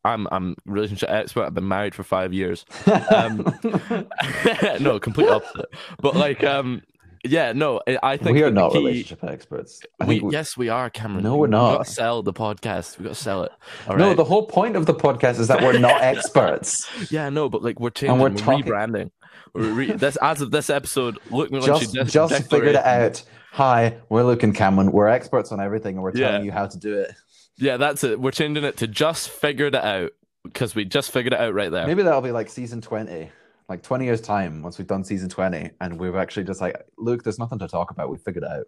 I'm 0.03 0.27
I'm 0.31 0.55
relationship 0.65 1.09
expert. 1.09 1.43
I've 1.45 1.53
been 1.53 1.67
married 1.67 1.93
for 1.93 2.03
five 2.03 2.33
years. 2.33 2.65
Um, 3.13 3.45
no, 4.79 4.99
complete 4.99 5.29
opposite. 5.29 5.67
But 6.01 6.15
like, 6.15 6.43
um, 6.43 6.81
yeah, 7.23 7.53
no, 7.53 7.81
I- 8.01 8.17
think 8.17 8.33
we 8.35 8.41
are 8.43 8.49
not 8.49 8.71
key- 8.71 8.79
relationship 8.79 9.23
experts 9.23 9.79
We, 10.07 10.19
we- 10.21 10.33
yes, 10.33 10.57
we 10.57 10.69
are, 10.69 10.89
Cameron. 10.89 11.23
No, 11.23 11.33
We- 11.35 11.41
we're 11.41 11.47
We 11.47 11.51
not. 11.51 11.77
got 11.77 11.85
to 11.85 11.91
sell 11.91 12.23
the 12.23 12.33
podcast. 12.33 12.97
We 12.97 13.03
got 13.03 13.09
to 13.13 13.15
sell 13.21 13.43
it. 13.43 13.51
All 13.87 13.95
no, 13.95 14.07
right? 14.07 14.17
the 14.17 14.23
whole 14.23 14.47
point 14.47 14.75
of 14.75 14.87
the 14.87 14.95
podcast 14.95 15.39
is 15.39 15.47
that 15.49 15.61
we're 15.61 15.77
not 15.77 16.01
experts. 16.01 16.89
yeah, 17.11 17.29
no, 17.29 17.47
but 17.47 17.61
like 17.61 17.79
we're 17.79 17.91
changing, 17.91 18.17
we're 18.17 18.29
we're, 18.31 18.37
talking- 18.37 18.63
rebranding. 18.65 19.11
Re- 19.53 19.91
this 19.91 20.15
as 20.17 20.41
of 20.41 20.51
this 20.51 20.69
episode, 20.69 21.17
look, 21.29 21.51
just 21.51 21.93
just 21.93 22.43
figured 22.49 22.75
it 22.75 22.85
out. 22.85 23.23
Hi, 23.51 23.97
we're 24.09 24.23
Luke 24.23 24.43
and 24.43 24.55
Cameron. 24.55 24.91
We're 24.91 25.07
experts 25.09 25.51
on 25.51 25.59
everything, 25.59 25.95
and 25.95 26.03
we're 26.03 26.11
telling 26.13 26.41
Yeah. 26.41 26.45
you 26.45 26.51
how 26.51 26.67
to 26.67 26.77
do 26.77 26.97
it. 26.99 27.11
Yeah, 27.57 27.77
that's 27.77 28.03
it. 28.03 28.19
We're 28.19 28.31
changing 28.31 28.63
it 28.63 28.77
to 28.77 28.87
just 28.87 29.29
figured 29.29 29.75
it 29.75 29.83
out 29.83 30.11
because 30.43 30.73
we 30.73 30.85
just 30.85 31.11
figured 31.11 31.33
it 31.33 31.39
out 31.39 31.53
right 31.53 31.69
there. 31.69 31.85
Maybe 31.85 32.01
that'll 32.03 32.21
be 32.21 32.31
like 32.31 32.49
season 32.49 32.79
twenty, 32.81 33.29
like 33.67 33.83
twenty 33.83 34.05
years 34.05 34.21
time 34.21 34.61
once 34.63 34.77
we've 34.77 34.87
done 34.87 35.03
season 35.03 35.27
twenty, 35.27 35.71
and 35.81 35.99
we've 35.99 36.15
actually 36.15 36.45
just 36.45 36.61
like, 36.61 36.75
Luke, 36.97 37.23
there's 37.23 37.39
nothing 37.39 37.59
to 37.59 37.67
talk 37.67 37.91
about. 37.91 38.09
We 38.09 38.17
figured 38.17 38.45
it 38.45 38.49
out. 38.49 38.67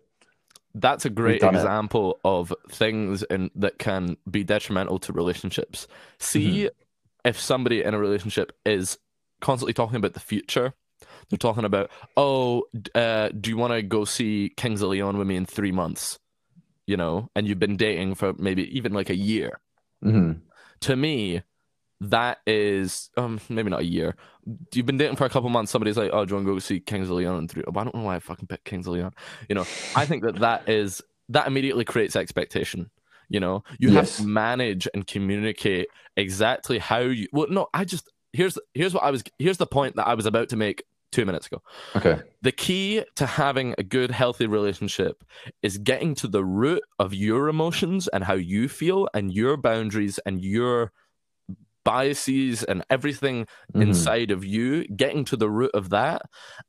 That's 0.76 1.06
a 1.06 1.10
great 1.10 1.40
done 1.40 1.54
it. 1.56 1.60
example 1.60 2.20
of 2.26 2.52
things 2.72 3.22
in, 3.24 3.52
that 3.56 3.78
can 3.78 4.18
be 4.30 4.44
detrimental 4.44 4.98
to 5.00 5.14
relationships. 5.14 5.88
See 6.18 6.64
Mm-hmm. 6.66 7.30
if 7.30 7.40
somebody 7.40 7.84
in 7.84 7.94
a 7.94 8.00
relationship 8.00 8.52
is 8.66 8.98
constantly 9.44 9.74
talking 9.74 9.98
about 9.98 10.14
the 10.14 10.20
future. 10.20 10.74
They're 11.30 11.38
talking 11.38 11.66
about, 11.66 11.92
oh, 12.18 12.64
uh, 12.96 13.30
do 13.30 13.50
you 13.52 13.58
want 13.58 13.74
to 13.74 13.84
go 13.84 14.06
see 14.06 14.52
Kings 14.58 14.82
of 14.82 14.90
Leon 14.90 15.18
with 15.18 15.28
me 15.28 15.36
in 15.36 15.46
three 15.46 15.72
months? 15.72 16.18
You 16.88 16.98
know, 16.98 17.30
and 17.36 17.48
you've 17.48 17.60
been 17.60 17.78
dating 17.78 18.16
for 18.16 18.34
maybe 18.34 18.64
even 18.76 18.94
like 18.94 19.10
a 19.10 19.16
year. 19.16 19.60
hmm 20.02 20.32
To 20.82 20.96
me, 20.96 21.44
that 22.02 22.40
is 22.46 23.10
um 23.18 23.40
maybe 23.50 23.70
not 23.70 23.82
a 23.82 23.86
year. 23.86 24.16
You've 24.74 24.86
been 24.86 24.98
dating 24.98 25.16
for 25.16 25.26
a 25.26 25.30
couple 25.30 25.50
months. 25.50 25.72
Somebody's 25.72 25.98
like, 25.98 26.12
"Oh, 26.14 26.26
do 26.26 26.32
you 26.32 26.36
want 26.36 26.48
to 26.48 26.54
go 26.54 26.60
see 26.60 26.80
Kings 26.82 27.10
of 27.10 27.16
Leon?" 27.16 27.36
And 27.38 27.50
three, 27.52 27.64
oh, 27.68 27.80
I 27.80 27.84
don't 27.84 27.96
know 27.96 28.04
why 28.04 28.18
I 28.18 28.20
fucking 28.20 28.48
picked 28.48 28.66
Kings 28.66 28.88
of 28.88 28.94
Leon. 28.94 29.14
You 29.50 29.56
know, 29.56 29.68
I 29.96 30.06
think 30.06 30.24
that 30.24 30.40
that 30.40 30.64
is 30.68 31.02
that 31.30 31.48
immediately 31.48 31.86
creates 31.86 32.16
expectation. 32.18 32.92
You 33.30 33.40
know, 33.40 33.64
you 33.80 33.90
Yes. 33.90 34.18
have 34.18 34.18
to 34.18 34.24
manage 34.24 34.88
and 34.94 35.08
communicate 35.08 35.88
exactly 36.18 36.80
how 36.80 37.00
you. 37.00 37.28
Well, 37.32 37.48
no, 37.50 37.68
I 37.74 37.86
just 37.86 38.12
here's 38.34 38.58
here's 38.74 38.94
what 38.94 39.04
I 39.04 39.12
was 39.12 39.24
here's 39.40 39.58
the 39.58 39.68
point 39.68 39.96
that 39.96 40.08
I 40.08 40.16
was 40.16 40.26
about 40.26 40.50
to 40.50 40.56
make 40.58 40.84
two 41.12 41.26
minutes 41.26 41.46
ago. 41.48 41.62
Okay. 41.96 42.20
The 42.42 42.52
key 42.52 43.04
to 43.16 43.26
having 43.28 43.76
a 43.78 43.84
good, 43.84 44.10
healthy 44.10 44.48
relationship 44.48 45.24
is 45.62 45.78
getting 45.78 46.16
to 46.16 46.28
the 46.28 46.44
root 46.44 46.82
of 46.98 47.14
your 47.14 47.48
emotions 47.50 48.08
and 48.08 48.24
how 48.24 48.34
you 48.34 48.68
feel 48.68 49.08
and 49.14 49.32
your 49.32 49.56
boundaries 49.56 50.20
and 50.26 50.44
your 50.44 50.92
biases 51.84 52.64
and 52.64 52.84
everything 52.90 53.46
Mhm. 53.76 53.82
inside 53.82 54.32
of 54.32 54.44
you, 54.46 54.88
getting 54.88 55.26
to 55.26 55.36
the 55.38 55.50
root 55.50 55.72
of 55.74 55.90
that 55.90 56.22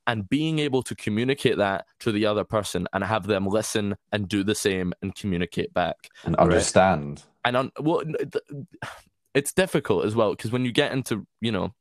and 0.07 0.29
being 0.29 0.59
able 0.59 0.83
to 0.83 0.94
communicate 0.94 1.57
that 1.57 1.87
to 2.00 2.11
the 2.12 2.27
other 2.27 2.44
person 2.44 2.88
and 2.92 3.05
have 3.05 3.27
them 3.27 3.46
listen 3.46 3.96
and 4.12 4.29
do 4.29 4.42
the 4.42 4.55
same 4.57 4.92
and 5.03 5.14
communicate 5.14 5.72
back. 5.72 6.11
And 6.24 6.35
Right. 6.37 6.42
understand. 6.44 7.22
And 7.44 7.57
on, 7.57 7.72
well, 7.81 8.03
th- 8.05 8.44
it's 9.34 9.52
difficult 9.52 10.04
as 10.04 10.14
well 10.14 10.30
because 10.34 10.52
when 10.52 10.64
you 10.64 10.72
get 10.72 10.92
into, 10.92 11.26
you 11.40 11.52
know, 11.52 11.74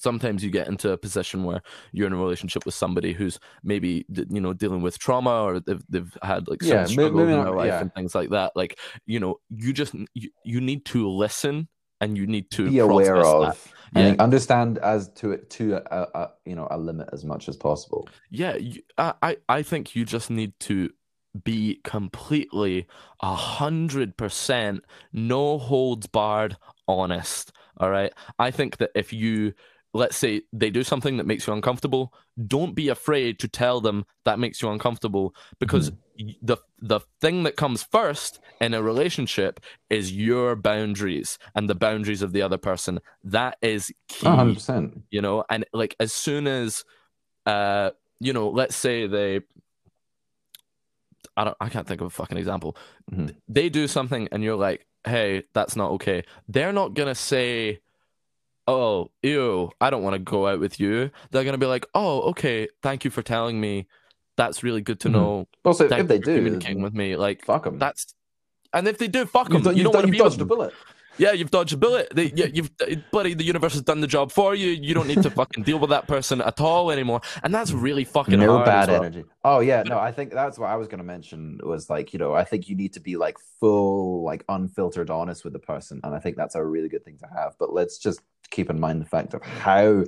sometimes 0.00 0.44
you 0.44 0.50
get 0.50 0.68
into 0.68 0.92
a 0.92 0.96
position 0.96 1.44
where 1.44 1.60
you're 1.92 2.06
in 2.06 2.12
a 2.12 2.16
relationship 2.16 2.64
with 2.64 2.74
somebody 2.74 3.12
who's 3.12 3.38
maybe 3.64 4.06
you 4.30 4.40
know 4.40 4.52
dealing 4.52 4.80
with 4.82 4.98
trauma 4.98 5.42
or 5.42 5.60
they've, 5.60 5.82
they've 5.88 6.16
had 6.22 6.46
like 6.48 6.62
some 6.62 6.70
Yeah, 6.86 6.86
maybe 6.96 7.18
in 7.20 7.26
their 7.26 7.50
life 7.50 7.66
yeah. 7.66 7.80
and 7.80 7.92
things 7.94 8.14
like 8.14 8.30
that 8.30 8.52
like 8.54 8.78
you 9.06 9.18
know 9.18 9.40
you 9.50 9.72
just 9.72 9.94
you, 10.14 10.30
you 10.44 10.60
need 10.60 10.84
to 10.86 11.08
listen 11.08 11.68
and 12.00 12.16
you 12.16 12.26
need 12.28 12.48
to 12.52 12.70
Be 12.70 12.78
aware 12.78 13.16
of. 13.16 13.70
that. 13.92 14.00
I 14.00 14.08
Yeah. 14.10 14.14
understand 14.22 14.78
as 14.78 15.08
to 15.14 15.32
it 15.32 15.50
to 15.50 15.76
a, 15.92 16.06
a 16.14 16.30
you 16.44 16.54
know 16.54 16.68
a 16.70 16.78
limit 16.78 17.08
as 17.12 17.24
much 17.24 17.48
as 17.48 17.56
possible. 17.56 18.08
yeah 18.30 18.54
you, 18.56 18.82
I 18.98 19.36
i 19.48 19.62
think 19.62 19.96
you 19.96 20.04
just 20.04 20.30
need 20.30 20.52
to 20.60 20.90
be 21.44 21.80
completely 21.84 22.86
a 23.20 23.34
hundred 23.34 24.16
percent 24.16 24.84
no 25.12 25.58
holds 25.58 26.06
barred 26.06 26.56
honest 26.86 27.52
all 27.80 27.90
right? 27.90 28.12
I 28.38 28.50
think 28.50 28.78
that 28.78 28.90
if 28.94 29.12
you 29.12 29.54
let's 29.94 30.16
say 30.16 30.42
they 30.52 30.68
do 30.68 30.84
something 30.84 31.16
that 31.16 31.26
makes 31.26 31.46
you 31.46 31.52
uncomfortable 31.54 32.12
don't 32.46 32.74
be 32.74 32.90
afraid 32.90 33.38
to 33.38 33.48
tell 33.48 33.80
them 33.80 34.04
that 34.26 34.38
makes 34.38 34.60
you 34.60 34.68
uncomfortable 34.68 35.34
because 35.58 35.90
y 36.18 36.34
the 36.42 36.58
the 36.80 37.00
thing 37.20 37.44
that 37.44 37.56
comes 37.56 37.82
first 37.82 38.38
in 38.60 38.74
a 38.74 38.82
relationship 38.82 39.60
is 39.88 40.12
your 40.12 40.54
boundaries 40.56 41.38
and 41.54 41.70
the 41.70 41.74
boundaries 41.74 42.22
of 42.22 42.32
the 42.32 42.42
other 42.42 42.58
person. 42.58 43.00
That 43.24 43.56
is 43.62 43.90
key 44.08 44.26
100%. 44.26 45.02
you 45.10 45.22
know? 45.22 45.44
And 45.48 45.64
like 45.72 45.96
as 45.98 46.12
soon 46.12 46.46
as 46.46 46.84
uh 47.46 47.90
you 48.20 48.32
know 48.32 48.50
let's 48.50 48.76
say 48.76 49.06
they 49.06 49.40
i 51.38 51.44
don't 51.44 51.56
i 51.60 51.68
can't 51.68 51.86
think 51.86 52.00
of 52.02 52.06
a 52.08 52.10
fucking 52.10 52.36
example 52.36 52.76
Mhm. 53.12 53.34
they 53.48 53.68
do 53.70 53.86
something 53.88 54.28
and 54.32 54.42
you're 54.44 54.56
like 54.56 54.86
hey 55.06 55.44
that's 55.54 55.76
not 55.76 55.90
okay 55.92 56.24
they're 56.48 56.72
not 56.72 56.92
gonna 56.94 57.14
say 57.14 57.80
oh 58.66 59.10
ew 59.22 59.70
i 59.80 59.88
don't 59.90 60.02
want 60.02 60.14
to 60.14 60.18
go 60.18 60.46
out 60.46 60.60
with 60.60 60.78
you 60.78 61.10
they're 61.30 61.44
gonna 61.44 61.56
be 61.58 61.66
like 61.66 61.86
oh 61.94 62.20
okay 62.30 62.68
thank 62.82 63.04
you 63.04 63.10
for 63.10 63.22
telling 63.22 63.60
me 63.60 63.86
that's 64.36 64.62
really 64.62 64.80
good 64.82 65.00
to 65.00 65.08
Mhm. 65.08 65.12
know 65.12 65.48
Also, 65.64 65.88
thank 65.88 66.02
if 66.02 66.08
they 66.08 66.18
do, 66.18 66.36
communicating 66.36 66.82
with 66.82 66.94
me 66.94 67.16
like 67.16 67.44
fuck 67.44 67.64
them. 67.64 67.78
that's 67.78 68.14
and 68.72 68.86
if 68.86 68.98
they 68.98 69.08
do 69.08 69.24
fuck 69.24 69.46
them 69.48 69.54
You've, 69.56 69.64
done, 69.64 69.76
you 69.76 69.84
don't 69.84 69.94
want 69.94 70.06
to 70.06 70.12
be 70.12 70.18
dodged 70.18 70.40
a 70.40 70.44
bullet. 70.44 70.74
Yeah, 71.18 71.32
you've 71.32 71.50
dodged 71.50 71.72
a 71.72 71.76
bullet. 71.76 72.08
They, 72.14 72.32
yeah, 72.34 72.46
you've, 72.46 72.70
buddy, 73.10 73.34
the 73.34 73.44
universe 73.44 73.72
has 73.74 73.82
done 73.82 74.00
the 74.00 74.06
job 74.06 74.30
for 74.30 74.54
you. 74.54 74.68
You 74.68 74.94
don't 74.94 75.08
need 75.08 75.22
to 75.22 75.30
fucking 75.42 75.64
deal 75.64 75.78
with 75.78 75.90
that 75.90 76.06
person 76.06 76.40
at 76.40 76.60
all 76.60 76.90
anymore. 76.90 77.20
And 77.42 77.52
that's 77.54 77.72
really 77.72 78.04
fucking 78.04 78.38
no 78.38 78.54
hard. 78.54 78.64
bad 78.66 78.88
well. 78.88 79.02
energy. 79.04 79.24
Oh 79.44 79.60
yeah, 79.60 79.82
no, 79.82 79.98
I 79.98 80.12
think 80.12 80.32
that's 80.32 80.58
what 80.58 80.68
I 80.70 80.76
was 80.76 80.86
going 80.88 80.98
to 80.98 81.04
mention 81.04 81.58
was 81.62 81.90
like, 81.90 82.12
you 82.12 82.18
know, 82.18 82.34
I 82.34 82.44
think 82.44 82.68
you 82.68 82.76
need 82.76 82.92
to 82.94 83.00
be 83.00 83.16
like 83.16 83.36
full, 83.60 84.22
like 84.24 84.44
unfiltered 84.48 85.10
honest 85.10 85.44
with 85.44 85.52
the 85.52 85.58
person. 85.58 86.00
And 86.04 86.14
I 86.14 86.20
think 86.20 86.36
that's 86.36 86.54
a 86.54 86.64
really 86.64 86.88
good 86.88 87.04
thing 87.04 87.18
to 87.18 87.26
have. 87.36 87.54
But 87.58 87.72
let's 87.72 87.98
just 87.98 88.20
keep 88.50 88.70
in 88.70 88.78
mind 88.78 89.00
the 89.02 89.06
fact 89.06 89.34
of 89.34 89.42
how 89.42 90.04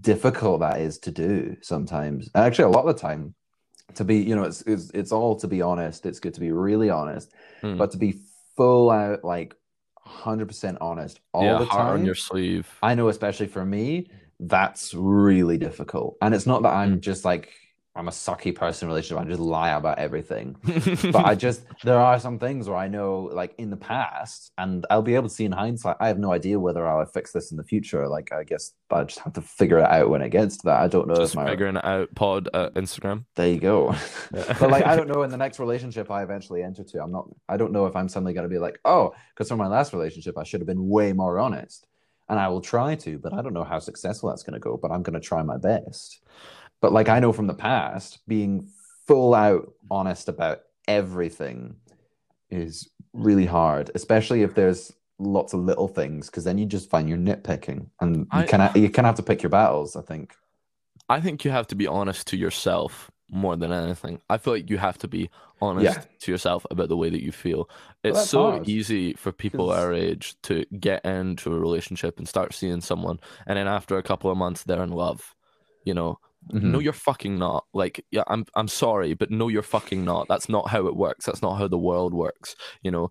difficult 0.00 0.60
that 0.60 0.80
is 0.80 0.98
to 0.98 1.10
do 1.10 1.56
sometimes. 1.62 2.28
And 2.34 2.44
actually 2.44 2.64
a 2.64 2.68
lot 2.68 2.86
of 2.86 2.94
the 2.94 3.00
time 3.00 3.34
to 3.94 4.04
be, 4.04 4.18
you 4.18 4.36
know, 4.36 4.44
it's 4.44 4.62
it's, 4.62 4.90
it's 4.94 5.12
all 5.12 5.36
to 5.36 5.48
be 5.48 5.62
honest. 5.62 6.06
It's 6.06 6.20
good 6.20 6.34
to 6.34 6.40
be 6.40 6.52
really 6.52 6.90
honest, 6.90 7.32
Hmm. 7.60 7.76
but 7.76 7.90
to 7.92 7.98
be 7.98 8.20
full 8.56 8.90
out 8.90 9.24
like 9.24 9.54
100% 10.04 10.78
honest 10.80 11.20
all 11.32 11.56
yeah, 11.56 11.58
the 11.58 11.66
heart 11.68 11.88
time. 11.88 11.94
on 11.94 12.04
your 12.04 12.14
sleeve. 12.14 12.68
I 12.82 12.94
know, 12.94 13.08
especially 13.08 13.48
for 13.48 13.64
me, 13.64 14.10
that's 14.40 14.94
really 14.94 15.58
difficult. 15.58 16.16
And 16.22 16.34
it's 16.34 16.46
not 16.46 16.62
that 16.62 16.74
I'm 16.74 17.00
Mm. 17.00 17.00
just 17.00 17.24
like 17.24 17.50
I'm 18.00 18.08
a 18.08 18.12
sucky 18.12 18.54
person 18.54 18.86
in 18.86 18.88
relationship. 18.88 19.22
I 19.22 19.28
just 19.28 19.40
lie 19.40 19.70
about 19.72 19.98
everything. 19.98 20.56
But 21.12 21.26
I 21.26 21.34
just 21.34 21.62
there 21.84 21.98
are 21.98 22.18
some 22.18 22.38
things 22.38 22.66
where 22.66 22.78
I 22.78 22.88
know, 22.88 23.28
like 23.32 23.54
in 23.58 23.68
the 23.68 23.76
past, 23.76 24.52
and 24.56 24.86
I'll 24.88 25.02
be 25.02 25.14
able 25.14 25.28
to 25.28 25.34
see 25.34 25.44
in 25.44 25.52
hindsight. 25.52 25.96
I 26.00 26.08
have 26.08 26.18
no 26.18 26.32
idea 26.32 26.58
whether 26.58 26.86
I'll 26.86 27.04
fix 27.04 27.32
this 27.32 27.50
in 27.50 27.58
the 27.58 27.64
future. 27.64 28.08
Like 28.08 28.32
I 28.32 28.44
guess 28.44 28.72
I 28.90 29.04
just 29.04 29.18
have 29.20 29.34
to 29.34 29.42
figure 29.42 29.78
it 29.78 29.84
out 29.84 30.08
when 30.08 30.22
it 30.22 30.30
gets 30.30 30.56
to 30.58 30.66
that. 30.66 30.80
I 30.80 30.88
don't 30.88 31.08
know 31.08 31.14
just 31.14 31.34
if 31.34 31.36
my 31.36 31.46
figuring 31.46 31.76
it 31.76 31.84
out. 31.84 32.14
Pod 32.14 32.48
uh, 32.54 32.70
Instagram. 32.70 33.26
there 33.36 33.48
you 33.48 33.60
go. 33.60 33.94
but 34.32 34.70
like 34.70 34.86
I 34.86 34.96
don't 34.96 35.08
know 35.08 35.22
in 35.22 35.30
the 35.30 35.36
next 35.36 35.58
relationship 35.58 36.10
I 36.10 36.22
eventually 36.22 36.62
enter 36.62 36.84
to. 36.84 37.02
I'm 37.02 37.12
not. 37.12 37.28
I 37.50 37.58
don't 37.58 37.72
know 37.72 37.84
if 37.84 37.94
I'm 37.96 38.08
suddenly 38.08 38.32
going 38.32 38.48
to 38.48 38.54
be 38.54 38.58
like, 38.58 38.78
oh, 38.86 39.12
because 39.34 39.48
from 39.48 39.58
my 39.58 39.68
last 39.68 39.92
relationship 39.92 40.38
I 40.38 40.44
should 40.44 40.60
have 40.60 40.68
been 40.68 40.88
way 40.88 41.12
more 41.12 41.38
honest, 41.38 41.86
and 42.30 42.38
I 42.40 42.48
will 42.48 42.62
try 42.62 42.94
to, 42.94 43.18
but 43.18 43.34
I 43.34 43.42
don't 43.42 43.52
know 43.52 43.64
how 43.64 43.78
successful 43.78 44.30
that's 44.30 44.42
going 44.42 44.54
to 44.54 44.60
go. 44.60 44.78
But 44.80 44.90
I'm 44.90 45.02
going 45.02 45.20
to 45.20 45.26
try 45.26 45.42
my 45.42 45.58
best. 45.58 46.20
But 46.80 46.92
like 46.92 47.08
I 47.08 47.20
know 47.20 47.32
from 47.32 47.46
the 47.46 47.54
past, 47.54 48.18
being 48.26 48.68
full 49.06 49.34
out 49.34 49.72
honest 49.90 50.28
about 50.28 50.60
everything 50.88 51.76
is 52.50 52.88
really 53.12 53.46
hard, 53.46 53.90
especially 53.94 54.42
if 54.42 54.54
there's 54.54 54.92
lots 55.18 55.52
of 55.52 55.60
little 55.60 55.88
things, 55.88 56.26
because 56.30 56.44
then 56.44 56.58
you 56.58 56.66
just 56.66 56.88
find 56.90 57.08
you're 57.08 57.18
nitpicking, 57.18 57.86
and 58.00 58.26
you 58.34 58.44
kind 58.44 58.62
of 58.62 58.76
you 58.76 58.88
kind 58.88 59.06
of 59.06 59.10
have 59.10 59.14
to 59.16 59.22
pick 59.22 59.42
your 59.42 59.50
battles. 59.50 59.96
I 59.96 60.02
think. 60.02 60.34
I 61.08 61.20
think 61.20 61.44
you 61.44 61.50
have 61.50 61.66
to 61.68 61.74
be 61.74 61.86
honest 61.88 62.28
to 62.28 62.36
yourself 62.36 63.10
more 63.32 63.56
than 63.56 63.72
anything. 63.72 64.20
I 64.30 64.38
feel 64.38 64.54
like 64.54 64.70
you 64.70 64.78
have 64.78 64.98
to 64.98 65.08
be 65.08 65.28
honest 65.60 65.84
Yeah. 65.84 66.04
to 66.20 66.32
yourself 66.32 66.64
about 66.70 66.88
the 66.88 66.96
way 66.96 67.10
that 67.10 67.22
you 67.22 67.32
feel. 67.32 67.68
It's 68.02 68.28
so 68.30 68.52
hard, 68.52 68.68
easy 68.68 69.12
for 69.14 69.30
people 69.32 69.68
'cause- 69.68 69.78
our 69.78 69.92
age 69.92 70.36
to 70.42 70.64
get 70.80 71.04
into 71.04 71.52
a 71.54 71.58
relationship 71.58 72.18
and 72.18 72.26
start 72.28 72.54
seeing 72.54 72.80
someone, 72.80 73.18
and 73.46 73.56
then 73.56 73.66
after 73.68 73.98
a 73.98 74.02
couple 74.02 74.30
of 74.30 74.36
months, 74.38 74.62
they're 74.64 74.82
in 74.82 74.90
love. 74.92 75.34
You 75.84 75.94
know, 75.94 76.18
Mhm. 76.52 76.62
no, 76.72 76.78
you're 76.78 76.92
fucking 76.92 77.38
not. 77.38 77.66
Like, 77.74 78.04
yeah, 78.10 78.24
I'm, 78.26 78.44
I'm 78.54 78.68
sorry, 78.68 79.14
but 79.14 79.30
no, 79.30 79.48
you're 79.48 79.62
fucking 79.62 80.04
not. 80.04 80.26
That's 80.28 80.48
not 80.48 80.68
how 80.68 80.86
it 80.86 80.96
works. 80.96 81.26
That's 81.26 81.42
not 81.42 81.56
how 81.56 81.68
the 81.68 81.78
world 81.78 82.14
works. 82.14 82.56
You 82.82 82.90
know, 82.90 83.10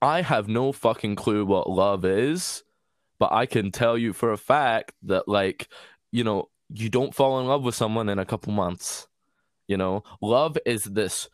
I 0.00 0.22
have 0.22 0.48
no 0.48 0.72
fucking 0.72 1.16
clue 1.16 1.44
what 1.44 1.68
love 1.68 2.04
is, 2.04 2.62
but 3.18 3.32
I 3.32 3.46
can 3.46 3.70
tell 3.72 3.98
you 3.98 4.12
for 4.12 4.32
a 4.32 4.38
fact 4.38 4.92
that, 5.02 5.28
like, 5.28 5.68
you 6.12 6.24
know, 6.24 6.50
you 6.68 6.88
don't 6.88 7.14
fall 7.14 7.40
in 7.40 7.46
love 7.46 7.62
with 7.62 7.74
someone 7.74 8.08
in 8.08 8.18
a 8.18 8.24
couple 8.24 8.52
months. 8.52 9.08
You 9.66 9.76
know, 9.76 10.02
love 10.20 10.56
is 10.66 10.84
this 10.84 11.28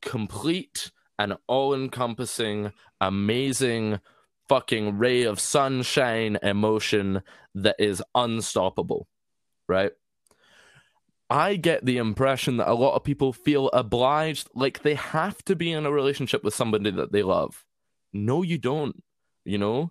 complete 0.00 0.90
and 1.18 1.36
all 1.46 1.74
encompassing, 1.74 2.72
amazing 3.00 4.00
fucking 4.48 4.98
ray 4.98 5.22
of 5.22 5.40
sunshine 5.40 6.38
emotion 6.42 7.22
that 7.54 7.76
is 7.78 8.02
unstoppable, 8.14 9.08
right? 9.68 9.92
I 11.34 11.56
get 11.56 11.84
the 11.84 11.96
impression 11.96 12.58
that 12.58 12.70
a 12.70 12.74
lot 12.74 12.94
of 12.94 13.02
people 13.02 13.32
feel 13.32 13.68
obliged, 13.72 14.48
like 14.54 14.82
they 14.82 14.94
have 14.94 15.44
to 15.46 15.56
be 15.56 15.72
in 15.72 15.84
a 15.84 15.90
relationship 15.90 16.44
with 16.44 16.54
somebody 16.54 16.92
that 16.92 17.10
they 17.10 17.24
love. 17.24 17.64
No, 18.12 18.42
you 18.42 18.56
don't. 18.56 19.02
You 19.44 19.58
know, 19.58 19.90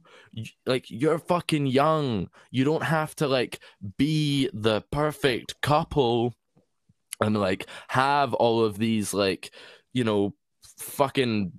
like 0.65 0.89
you're 0.89 1.19
fucking 1.19 1.67
young. 1.67 2.29
You 2.49 2.63
don't 2.63 2.83
have 2.83 3.13
to 3.17 3.27
like 3.27 3.59
be 3.97 4.49
the 4.53 4.81
perfect 4.89 5.59
couple 5.61 6.33
and 7.19 7.37
like 7.37 7.67
have 7.89 8.33
all 8.33 8.63
of 8.63 8.77
these 8.77 9.13
like, 9.13 9.51
you 9.91 10.05
know, 10.05 10.33
fucking 10.77 11.51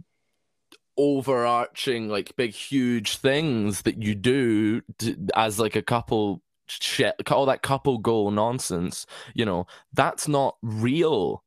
overarching 0.97 2.09
like 2.09 2.35
big 2.37 2.53
huge 2.53 3.19
things 3.19 3.83
that 3.83 4.03
you 4.03 4.15
do 4.15 4.81
to, 4.99 5.17
as 5.37 5.61
like 5.61 5.77
a 5.77 5.83
couple 5.83 6.43
shit 6.67 7.15
all 7.31 7.47
that 7.47 7.63
couple 7.63 7.99
goal 7.99 8.31
nonsense 8.31 9.07
you 9.35 9.45
know 9.45 9.67
that's 9.93 10.29
not 10.29 10.57
real 10.63 11.45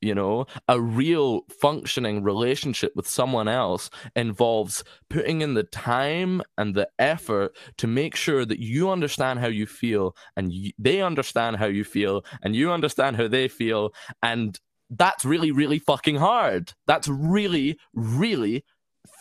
you 0.00 0.14
know? 0.14 0.46
A 0.68 0.80
real 0.80 1.42
functioning 1.60 2.22
relationship 2.22 2.92
with 2.94 3.08
someone 3.08 3.48
else 3.48 3.90
involves 4.14 4.84
putting 5.10 5.42
in 5.42 5.54
the 5.54 5.64
time 5.64 6.42
and 6.56 6.74
the 6.74 6.88
effort 6.98 7.56
to 7.78 7.86
make 7.86 8.14
sure 8.14 8.44
that 8.44 8.60
you 8.60 8.90
understand 8.90 9.40
how 9.40 9.48
you 9.48 9.66
feel 9.66 10.16
and 10.36 10.52
you, 10.52 10.72
they 10.78 11.02
understand 11.02 11.56
how 11.56 11.66
you 11.66 11.84
feel 11.84 12.24
and 12.42 12.54
you 12.54 12.70
understand 12.70 13.16
how 13.16 13.28
they 13.28 13.48
feel 13.48 13.92
and 14.22 14.58
that's 14.90 15.24
really 15.24 15.52
really 15.52 15.78
fucking 15.78 16.16
hard. 16.16 16.72
That's 16.86 17.08
really 17.08 17.78
really 17.92 18.64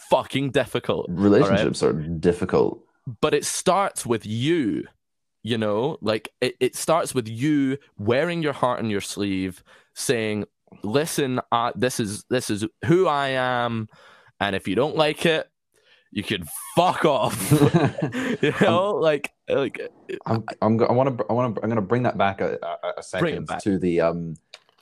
fucking 0.09 0.51
difficult 0.51 1.07
relationships 1.09 1.83
are 1.83 1.93
difficult. 1.93 2.83
But 3.21 3.33
it 3.33 3.45
starts 3.45 4.05
with 4.05 4.25
you 4.25 4.85
you 5.47 5.57
know 5.57 5.97
like 6.01 6.33
it, 6.41 6.55
it 6.59 6.75
starts 6.75 7.15
with 7.15 7.27
you 7.27 7.77
wearing 7.97 8.43
your 8.43 8.53
heart 8.53 8.79
on 8.79 8.89
your 8.89 9.01
sleeve 9.01 9.63
saying 9.93 10.45
listen 10.83 11.39
uh, 11.51 11.71
this 11.75 11.99
is 11.99 12.25
this 12.29 12.49
is 12.49 12.65
who 12.85 13.07
i 13.07 13.29
am 13.29 13.87
and 14.39 14.55
if 14.55 14.67
you 14.67 14.75
don't 14.75 14.97
like 14.97 15.25
it 15.25 15.49
you 16.11 16.23
can 16.23 16.43
fuck 16.75 17.05
off 17.05 17.51
you 18.41 18.53
know 18.61 18.95
like 18.95 19.31
like 19.47 19.79
I'm, 20.25 20.43
I'm, 20.61 20.81
I 20.83 20.91
want 20.91 21.17
to, 21.17 21.25
I 21.29 21.33
want 21.33 21.55
to, 21.55 21.61
I'm 21.61 21.69
going 21.69 21.77
to 21.77 21.81
bring 21.81 22.03
that 22.03 22.17
back 22.17 22.41
a, 22.41 22.59
a, 22.61 22.93
a 22.97 23.03
second 23.03 23.47
back. 23.47 23.61
to 23.63 23.77
the, 23.79 24.01
um, 24.01 24.35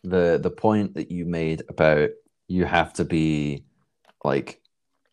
the, 0.03 0.39
the 0.41 0.49
point 0.49 0.95
that 0.95 1.11
you 1.11 1.25
made 1.25 1.61
about 1.69 2.09
you 2.47 2.65
have 2.65 2.93
to 2.93 3.05
be 3.05 3.63
like, 4.23 4.61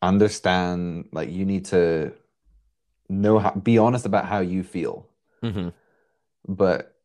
understand, 0.00 1.08
like 1.12 1.30
you 1.30 1.44
need 1.44 1.66
to 1.66 2.12
know 3.10 3.38
how, 3.38 3.50
be 3.50 3.76
honest 3.78 4.06
about 4.06 4.24
how 4.24 4.40
you 4.40 4.62
feel. 4.62 5.08
Mhm. 5.42 5.72
But 6.48 6.96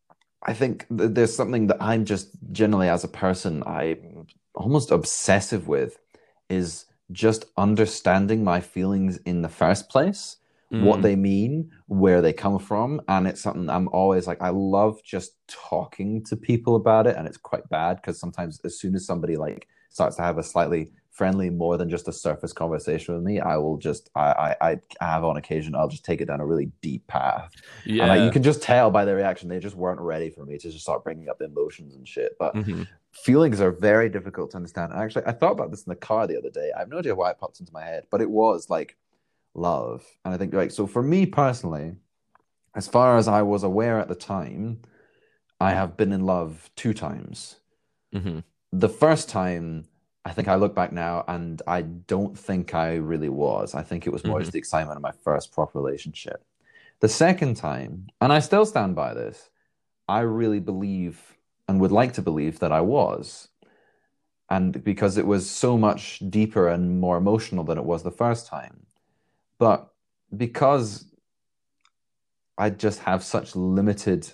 I 0.43 0.53
think 0.53 0.85
th- 0.95 1.11
there's 1.13 1.35
something 1.35 1.67
that 1.67 1.81
I'm 1.81 2.05
just 2.05 2.29
generally 2.51 2.89
as 2.89 3.03
a 3.03 3.07
person, 3.07 3.63
I'm 3.65 4.27
almost 4.55 4.91
obsessive 4.91 5.67
with 5.67 5.97
is 6.49 6.85
just 7.11 7.45
understanding 7.57 8.43
my 8.43 8.59
feelings 8.61 9.17
in 9.25 9.41
the 9.41 9.49
first 9.49 9.89
place 9.89 10.37
what 10.69 10.99
Mm. 10.99 11.01
they 11.03 11.15
mean, 11.15 11.71
where 11.87 12.21
they 12.21 12.33
come 12.33 12.59
from, 12.59 12.99
and 13.07 13.25
it's 13.25 13.41
something 13.41 13.69
I'm 13.69 13.87
always 13.93 14.27
like 14.27 14.41
I 14.41 14.49
love 14.49 15.01
just 15.01 15.31
talking 15.47 16.23
to 16.25 16.35
people 16.35 16.75
about 16.75 17.07
it, 17.07 17.15
and 17.15 17.25
it's 17.25 17.37
quite 17.37 17.69
bad 17.69 17.95
because 17.95 18.19
sometimes 18.19 18.59
as 18.65 18.77
soon 18.77 18.93
as 18.93 19.05
somebody 19.05 19.37
like 19.37 19.65
starts 19.89 20.17
to 20.17 20.23
have 20.23 20.37
a 20.37 20.43
slightly 20.43 20.91
friendly, 21.17 21.49
more 21.49 21.77
than 21.77 21.89
just 21.89 22.07
a 22.07 22.13
surface 22.13 22.53
conversation 22.53 23.15
with 23.15 23.23
me, 23.23 23.39
I 23.39 23.57
will 23.57 23.77
just 23.77 24.09
I 24.15 24.55
I, 24.61 24.71
I 25.01 25.05
have 25.13 25.23
on 25.23 25.37
occasion 25.37 25.75
I'll 25.75 25.87
just 25.87 26.05
take 26.05 26.21
it 26.21 26.27
down 26.29 26.39
a 26.41 26.45
really 26.45 26.71
deep 26.81 27.05
path, 27.07 27.51
yeah 27.85 28.03
and 28.03 28.09
like, 28.09 28.21
you 28.21 28.31
can 28.31 28.43
just 28.43 28.61
tell 28.61 28.91
by 28.91 29.03
their 29.05 29.15
reaction 29.15 29.49
they 29.49 29.59
just 29.59 29.75
weren't 29.75 29.99
ready 29.99 30.29
for 30.29 30.45
me 30.45 30.57
to 30.59 30.69
just 30.71 30.83
start 30.83 31.03
bringing 31.03 31.27
up 31.29 31.41
emotions 31.41 31.95
and 31.95 32.07
shit, 32.07 32.31
but 32.39 32.55
Mhm. 32.55 32.87
feelings 33.11 33.59
are 33.61 33.71
very 33.71 34.09
difficult 34.09 34.51
to 34.51 34.57
understand. 34.57 34.91
And 34.91 35.01
actually, 35.01 35.25
I 35.25 35.31
thought 35.31 35.53
about 35.53 35.71
this 35.71 35.83
in 35.85 35.89
the 35.89 35.95
car 36.09 36.27
the 36.27 36.37
other 36.37 36.51
day. 36.51 36.69
I 36.75 36.79
have 36.79 36.89
no 36.89 36.99
idea 36.99 37.15
why 37.15 37.31
it 37.31 37.39
popped 37.39 37.59
into 37.59 37.73
my 37.73 37.83
head, 37.83 38.03
but 38.11 38.21
it 38.21 38.29
was 38.29 38.69
like 38.69 38.95
love. 39.55 40.05
And 40.23 40.33
I 40.33 40.37
think, 40.37 40.53
like, 40.53 40.71
so 40.71 40.85
for 40.85 41.01
me 41.01 41.25
personally, 41.25 41.95
as 42.75 42.87
far 42.87 43.17
as 43.17 43.27
I 43.27 43.41
was 43.41 43.63
aware 43.63 43.99
at 43.99 44.07
the 44.07 44.15
time, 44.35 44.81
I 45.59 45.71
have 45.71 45.97
been 45.97 46.11
in 46.11 46.25
love 46.25 46.69
two 46.75 46.93
times. 46.93 47.59
Mhm. 48.13 48.43
The 48.71 48.89
first 48.89 49.29
time, 49.29 49.85
I 50.27 50.33
think 50.33 50.49
I 50.49 50.55
look 50.55 50.75
back 50.75 50.91
now 50.91 51.23
and 51.29 51.61
I 51.65 51.83
don't 51.83 52.37
think 52.37 52.75
I 52.75 52.95
really 52.95 53.29
was. 53.29 53.73
I 53.73 53.81
think 53.81 54.05
it 54.05 54.11
was 54.11 54.25
more 54.25 54.39
Mhm. 54.39 54.41
just 54.41 54.51
the 54.51 54.59
excitement 54.59 54.97
of 54.97 55.01
my 55.01 55.13
first 55.23 55.53
proper 55.53 55.79
relationship. 55.79 56.43
The 56.99 57.07
second 57.07 57.55
time, 57.55 58.07
and 58.19 58.33
I 58.33 58.39
still 58.39 58.65
stand 58.65 58.93
by 58.93 59.13
this, 59.13 59.49
I 60.09 60.19
really 60.21 60.59
believe 60.59 61.37
and 61.67 61.79
would 61.79 61.93
like 61.93 62.11
to 62.13 62.21
believe 62.21 62.59
that 62.59 62.73
I 62.73 62.81
was. 62.81 63.47
And 64.49 64.83
because 64.83 65.17
it 65.17 65.27
was 65.27 65.49
so 65.49 65.77
much 65.77 66.21
deeper 66.29 66.67
and 66.67 66.99
more 66.99 67.17
emotional 67.17 67.63
than 67.63 67.77
it 67.77 67.85
was 67.85 68.03
the 68.03 68.11
first 68.11 68.47
time. 68.47 68.85
But 69.59 69.93
because 70.35 71.09
I 72.57 72.69
just 72.69 72.99
have 72.99 73.23
such 73.23 73.55
limited, 73.55 74.33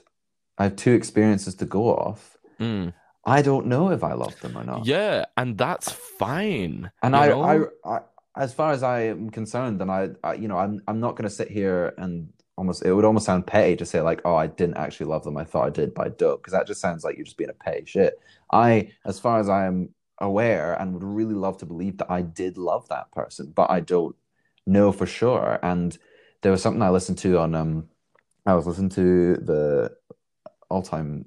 I 0.58 0.64
have 0.64 0.76
two 0.76 0.94
experiences 0.94 1.54
to 1.56 1.66
go 1.66 1.84
off, 1.96 2.38
Mm. 2.60 2.94
I 3.26 3.42
don't 3.42 3.68
know 3.68 3.92
if 3.92 4.04
I 4.04 4.14
love 4.14 4.40
them 4.42 4.58
or 4.58 4.64
not. 4.64 4.86
yeah 4.86 5.26
and 5.38 5.58
that's 5.58 5.92
fine 5.92 6.92
And 7.02 7.16
I. 7.16 7.30
I, 7.30 7.60
I, 7.86 8.00
as 8.36 8.52
far 8.54 8.72
as 8.72 8.82
I 8.82 9.02
am 9.02 9.30
concerned, 9.30 9.80
and 9.82 9.92
I, 9.92 10.10
I 10.24 10.34
you 10.34 10.48
know, 10.48 10.58
I'm, 10.58 10.82
I'm 10.88 11.00
not 11.00 11.16
going 11.16 11.30
to 11.30 11.36
sit 11.36 11.52
here 11.52 11.94
and 11.98 12.30
almost, 12.58 12.84
it 12.84 12.92
would 12.92 13.06
almost 13.06 13.28
sound 13.28 13.46
petty 13.46 13.76
to 13.76 13.86
say 13.86 14.02
like, 14.02 14.22
oh, 14.26 14.36
I 14.36 14.48
didn't 14.48 14.78
actually 14.78 15.06
love 15.06 15.24
them. 15.24 15.38
I 15.38 15.44
thought 15.44 15.68
I 15.68 15.70
did, 15.70 15.94
by 15.94 16.10
don't, 16.10 16.42
because 16.42 16.54
that 16.54 16.66
just 16.66 16.82
sounds 16.82 17.04
like 17.04 17.16
you're 17.16 17.26
just 17.26 17.38
being 17.38 17.52
a 17.52 17.54
petty 17.54 17.86
shit. 17.86 18.20
I, 18.52 18.92
as 19.06 19.20
far 19.20 19.40
as 19.40 19.50
I 19.50 19.68
am 19.68 19.90
aware, 20.18 20.74
and 20.74 20.94
would 20.94 21.04
really 21.04 21.36
love 21.36 21.58
to 21.60 21.68
believe 21.68 21.98
that 21.98 22.10
I 22.10 22.24
did 22.24 22.58
love 22.58 22.90
that 22.90 23.12
person, 23.12 23.54
but 23.56 23.70
I 23.70 23.82
don't 23.82 24.16
know 24.66 24.92
for 24.92 25.06
sure. 25.06 25.60
And 25.62 25.96
there 26.42 26.52
was 26.52 26.62
something 26.62 26.82
I 26.82 26.90
listened 26.90 27.20
to 27.20 27.38
on, 27.38 27.54
um, 27.54 27.88
I 28.48 28.56
was 28.56 28.66
listening 28.66 28.90
to 28.90 29.36
the 29.36 29.96
all-time 30.70 31.26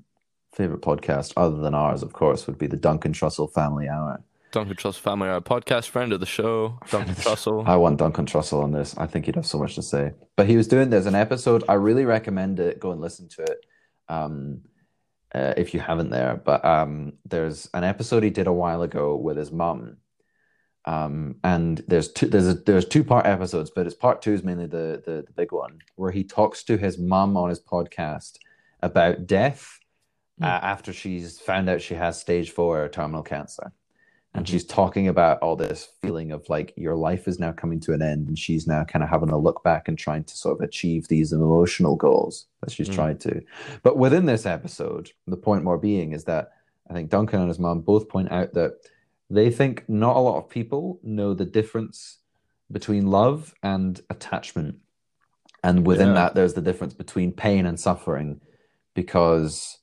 favorite 0.57 0.81
podcast, 0.81 1.35
other 1.37 1.57
than 1.57 1.75
ours, 1.75 2.03
of 2.03 2.13
course, 2.15 2.47
would 2.47 2.57
be 2.57 2.67
the 2.67 2.77
Duncan 2.77 3.13
Trussell 3.13 3.53
Family 3.53 3.89
Hour. 3.89 4.25
Duncan 4.53 4.75
Trussell 4.75 5.01
family, 5.01 5.29
Hour 5.29 5.43
podcast 5.43 5.89
friend 5.91 6.15
of 6.15 6.21
the 6.21 6.27
show, 6.27 6.79
Duncan 6.91 7.15
Trussell. 7.15 7.69
I 7.69 7.77
want 7.77 7.99
Duncan 7.99 8.25
Trussell 8.25 8.63
on 8.63 8.73
this. 8.73 8.97
I 8.97 9.07
think 9.07 9.27
he'd 9.27 9.35
have 9.35 9.47
so 9.47 9.59
much 9.59 9.75
to 9.75 9.83
say. 9.83 10.13
But 10.35 10.47
he 10.47 10.57
was 10.57 10.67
doing 10.67 10.89
there's 10.89 11.05
an 11.05 11.15
episode. 11.15 11.63
I 11.69 11.75
really 11.75 12.07
recommend 12.07 12.59
it. 12.59 12.81
Go 12.81 12.91
and 12.91 13.01
listen 13.01 13.29
to 13.31 13.43
it. 13.43 13.67
Um, 14.09 14.63
uh, 15.35 15.53
if 15.59 15.75
you 15.75 15.81
haven't 15.81 16.09
there, 16.09 16.41
but 16.43 16.65
um, 16.65 17.15
there's 17.27 17.69
an 17.75 17.85
episode 17.85 18.23
he 18.23 18.31
did 18.31 18.47
a 18.47 18.53
while 18.53 18.81
ago 18.81 19.17
with 19.17 19.37
his 19.37 19.53
mum. 19.53 19.99
Um, 20.87 21.37
and 21.45 21.83
there's 21.89 22.13
two 22.13 22.29
there's 22.29 22.47
a, 22.47 22.55
there's 22.55 22.87
two 22.87 23.05
part 23.05 23.27
episodes, 23.27 23.71
but 23.75 23.87
it's 23.87 23.95
part 23.95 24.23
two 24.23 24.33
is 24.33 24.43
mainly 24.43 24.67
the, 24.67 25.03
the 25.05 25.25
the 25.27 25.33
big 25.37 25.53
one 25.53 25.81
where 25.97 26.13
he 26.13 26.25
talks 26.25 26.63
to 26.65 26.79
his 26.79 26.97
mum 26.97 27.37
on 27.37 27.51
his 27.51 27.61
podcast 27.61 28.39
about 28.81 29.27
death 29.27 29.81
Hmm. 30.39 30.45
uh, 30.45 30.49
after 30.49 30.93
she's 30.93 31.39
found 31.41 31.69
out 31.69 31.81
she 31.81 31.95
has 31.95 32.21
stage 32.21 32.51
four 32.51 32.89
terminal 32.89 33.23
cancer 33.23 33.73
and 34.35 34.45
Mhm. 34.45 34.49
she's 34.51 34.65
talking 34.67 35.09
about 35.09 35.39
all 35.41 35.57
this 35.57 35.89
feeling 36.03 36.31
of 36.31 36.47
like 36.51 36.75
your 36.77 36.95
life 36.95 37.27
is 37.27 37.39
now 37.39 37.53
coming 37.53 37.81
to 37.81 37.95
an 37.95 38.03
end 38.03 38.29
and 38.29 38.39
she's 38.39 38.67
now 38.67 38.85
kind 38.85 39.03
of 39.03 39.09
having 39.09 39.31
a 39.31 39.39
look 39.39 39.63
back 39.65 39.89
and 39.89 39.97
trying 39.97 40.25
to 40.25 40.37
sort 40.37 40.59
of 40.59 40.65
achieve 40.69 41.09
these 41.09 41.33
emotional 41.33 41.97
goals 41.97 42.47
that 42.61 42.71
she's 42.71 42.89
Mm. 42.91 42.95
tried 42.95 43.21
to 43.21 43.43
but 43.83 43.97
within 43.97 44.27
this 44.27 44.45
episode 44.45 45.13
the 45.27 45.39
point 45.39 45.65
more 45.65 45.79
being 45.79 46.13
is 46.13 46.25
that 46.25 46.53
i 46.91 46.93
think 46.93 47.09
duncan 47.09 47.41
and 47.41 47.49
his 47.49 47.59
mom 47.59 47.81
both 47.81 48.09
point 48.11 48.31
out 48.31 48.53
that 48.53 48.73
they 49.31 49.51
think 49.51 49.89
not 49.89 50.17
a 50.17 50.21
lot 50.21 50.37
of 50.37 50.49
people 50.51 51.01
know 51.03 51.33
the 51.33 51.47
difference 51.47 52.19
between 52.71 53.07
love 53.07 53.55
and 53.63 54.03
attachment 54.11 54.77
and 55.65 55.87
within 55.87 56.09
Yeah. 56.09 56.15
that 56.15 56.35
there's 56.35 56.55
the 56.55 56.61
difference 56.61 56.93
between 56.93 57.33
pain 57.33 57.65
and 57.65 57.81
suffering 57.81 58.41
because 58.95 59.79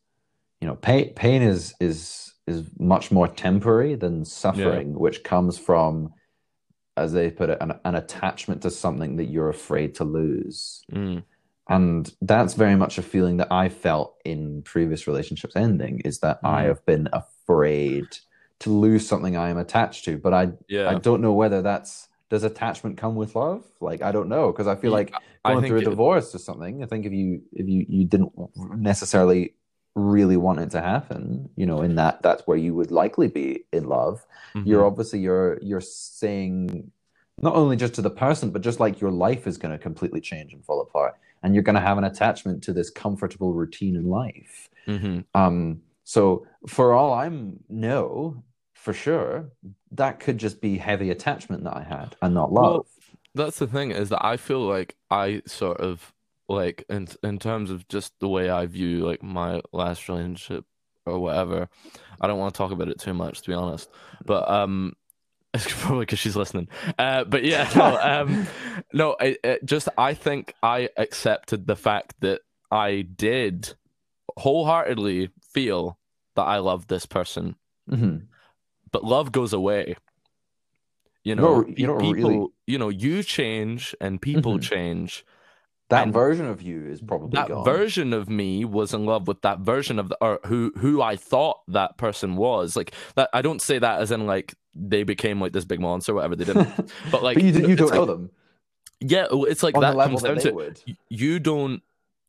you 0.63 0.69
know 0.69 0.75
pain 0.77 1.13
pain 1.13 1.41
is 1.41 1.73
is 1.81 2.33
is 2.47 2.63
much 2.79 3.11
more 3.11 3.27
temporary 3.27 3.95
than 3.95 4.23
suffering 4.23 4.93
which 4.97 5.21
comes 5.25 5.57
from 5.57 6.13
as 6.95 7.11
they 7.11 7.29
put 7.29 7.49
it 7.49 7.57
an, 7.59 7.73
an 7.83 7.95
attachment 7.95 8.61
to 8.61 8.69
something 8.71 9.17
that 9.17 9.25
you're 9.25 9.49
afraid 9.49 9.93
to 9.95 10.05
lose 10.05 10.85
Mm. 10.89 11.23
and 11.67 12.13
that's 12.21 12.53
very 12.53 12.77
much 12.83 12.97
a 12.97 13.01
feeling 13.01 13.35
that 13.41 13.51
i 13.51 13.67
felt 13.67 14.15
in 14.23 14.61
previous 14.73 15.05
relationships 15.05 15.57
ending 15.57 15.99
is 16.09 16.19
that 16.19 16.37
i 16.45 16.61
Mhm. 16.63 16.67
have 16.69 16.85
been 16.85 17.09
afraid 17.11 18.05
to 18.63 18.69
lose 18.85 19.03
something 19.05 19.35
i 19.35 19.49
am 19.49 19.57
attached 19.65 20.05
to 20.05 20.17
but 20.25 20.33
i 20.33 20.43
i 20.91 20.95
don't 21.07 21.19
know 21.25 21.33
whether 21.41 21.61
that's 21.61 22.07
does 22.29 22.43
attachment 22.43 22.95
come 23.03 23.15
with 23.21 23.35
love 23.35 23.65
like 23.81 24.01
i 24.01 24.11
don't 24.15 24.29
know 24.35 24.45
because 24.51 24.67
i 24.73 24.75
feel 24.81 24.93
like 24.99 25.09
going 25.45 25.65
through 25.67 25.79
a 25.79 25.81
it- 25.81 25.91
divorce 25.93 26.33
or 26.33 26.39
something 26.49 26.73
i 26.85 26.87
think 26.91 27.05
if 27.09 27.11
you 27.19 27.27
if 27.51 27.65
you 27.73 27.85
you 27.97 28.03
didn't 28.13 28.31
necessarily 28.91 29.41
really 29.95 30.37
want 30.37 30.59
it 30.59 30.71
to 30.71 30.81
happen 30.81 31.49
you 31.55 31.65
know 31.65 31.81
in 31.81 31.95
that 31.95 32.21
that's 32.23 32.47
where 32.47 32.57
you 32.57 32.73
would 32.73 32.91
likely 32.91 33.27
be 33.27 33.63
in 33.71 33.85
love 33.85 34.25
Mhm. 34.55 34.65
you're 34.65 34.85
obviously 34.85 35.19
you're 35.19 35.59
you're 35.61 35.81
saying 35.81 36.91
not 37.39 37.55
only 37.55 37.75
just 37.75 37.93
to 37.95 38.01
the 38.01 38.09
person 38.09 38.49
but 38.49 38.61
just 38.61 38.79
like 38.79 38.99
your 38.99 39.11
life 39.11 39.45
is 39.45 39.57
going 39.57 39.71
to 39.71 39.77
completely 39.77 40.19
change 40.21 40.51
and 40.53 40.65
fall 40.65 40.81
apart 40.81 41.15
and 41.43 41.53
you're 41.53 41.63
going 41.63 41.75
to 41.75 41.81
have 41.81 41.97
an 41.99 42.03
attachment 42.05 42.63
to 42.63 42.73
this 42.73 42.89
comfortable 42.89 43.53
routine 43.53 43.95
in 43.95 44.05
life 44.09 44.67
Mhm. 44.87 45.25
um 45.35 45.81
so 46.03 46.45
for 46.67 46.93
all 46.93 47.13
i'm 47.13 47.59
know 47.69 48.43
for 48.73 48.93
sure 48.93 49.49
that 49.91 50.19
could 50.19 50.37
just 50.39 50.59
be 50.59 50.77
heavy 50.77 51.11
attachment 51.11 51.63
that 51.65 51.77
i 51.77 51.83
had 51.83 52.15
and 52.23 52.33
not 52.33 52.51
love 52.51 52.63
Well, 52.73 52.85
that's 53.35 53.57
the 53.57 53.65
thing 53.67 53.89
is 53.89 54.09
that 54.09 54.23
I 54.23 54.37
feel 54.37 54.59
like 54.61 54.95
I 55.09 55.41
sort 55.47 55.77
of 55.77 56.12
like 56.49 56.83
in 56.89 57.07
in 57.23 57.39
terms 57.39 57.69
of 57.71 57.87
just 57.87 58.13
the 58.19 58.27
way 58.29 58.49
I 58.49 58.65
view 58.65 59.05
like 59.05 59.23
my 59.23 59.61
last 59.71 60.07
relationship 60.09 60.65
or 61.05 61.19
whatever. 61.19 61.69
I 62.21 62.27
don't 62.27 62.39
want 62.39 62.53
to 62.53 62.57
talk 62.57 62.71
about 62.71 62.87
it 62.89 62.99
too 62.99 63.13
much 63.13 63.41
to 63.41 63.49
be 63.49 63.53
honest, 63.53 63.89
but 64.25 64.49
um, 64.49 64.93
it's 65.53 65.67
probably 65.69 66.01
because 66.05 66.19
she's 66.19 66.35
listening. 66.35 66.67
Uh, 66.97 67.23
but 67.25 67.43
yeah, 67.43 67.69
no, 67.75 67.97
um, 68.01 68.47
no, 68.93 69.11
it, 69.19 69.39
it 69.43 69.65
just 69.65 69.87
I 69.97 70.13
think 70.13 70.53
I 70.63 70.89
accepted 70.97 71.67
the 71.67 71.75
fact 71.75 72.15
that 72.21 72.41
I 72.71 73.01
did 73.01 73.73
wholeheartedly 74.37 75.29
feel 75.51 75.97
that 76.35 76.43
I 76.43 76.57
loved 76.57 76.89
this 76.89 77.05
person, 77.05 77.55
Mhm. 77.89 78.25
but 78.91 79.03
love 79.03 79.31
goes 79.31 79.53
away. 79.53 79.95
You 81.23 81.31
You 81.31 81.35
know, 81.35 81.41
don't- 81.63 81.77
you 81.79 81.87
don't 81.87 81.99
people, 82.01 82.29
really- 82.29 82.47
you 82.67 82.77
know, 82.79 82.89
you 82.89 83.21
change 83.23 83.95
and 84.01 84.21
people 84.21 84.57
Mhm. 84.57 84.61
change. 84.63 85.25
That 85.93 86.03
And 86.03 86.13
version 86.13 86.45
of 86.47 86.61
you 86.61 86.85
is 86.85 87.01
probably 87.01 87.39
That 87.39 87.47
gone 87.49 87.63
version 87.63 88.13
of 88.13 88.29
me 88.29 88.65
was 88.65 88.93
in 88.93 89.05
love 89.05 89.27
with 89.27 89.41
that 89.41 89.59
version 89.59 89.99
of 89.99 90.09
the, 90.09 90.17
or 90.21 90.39
who 90.45 90.71
who 90.77 91.01
I 91.01 91.15
thought 91.15 91.61
that 91.69 91.97
person 91.97 92.35
was. 92.35 92.75
Like 92.75 92.93
that, 93.15 93.29
I 93.33 93.41
don't 93.41 93.61
say 93.61 93.79
that 93.79 94.01
as 94.01 94.11
in 94.11 94.25
like 94.25 94.53
they 94.75 95.03
became 95.03 95.39
like 95.39 95.53
this 95.53 95.65
big 95.65 95.79
monster, 95.79 96.13
whatever 96.13 96.35
they 96.35 96.45
didn't. 96.45 96.91
But 97.11 97.23
like, 97.23 97.37
but 97.37 97.43
you, 97.43 97.67
you 97.69 97.75
don't 97.75 97.93
know 97.93 98.05
them 98.05 98.31
Yeah, 98.99 99.27
it's 99.31 99.63
like 99.63 99.75
on 99.75 99.81
that 99.81 99.95
comes 100.03 100.21
down 100.23 100.35
that 100.35 100.43
to 100.43 100.53
would. 100.53 100.81
you 101.09 101.39
don't 101.39 101.81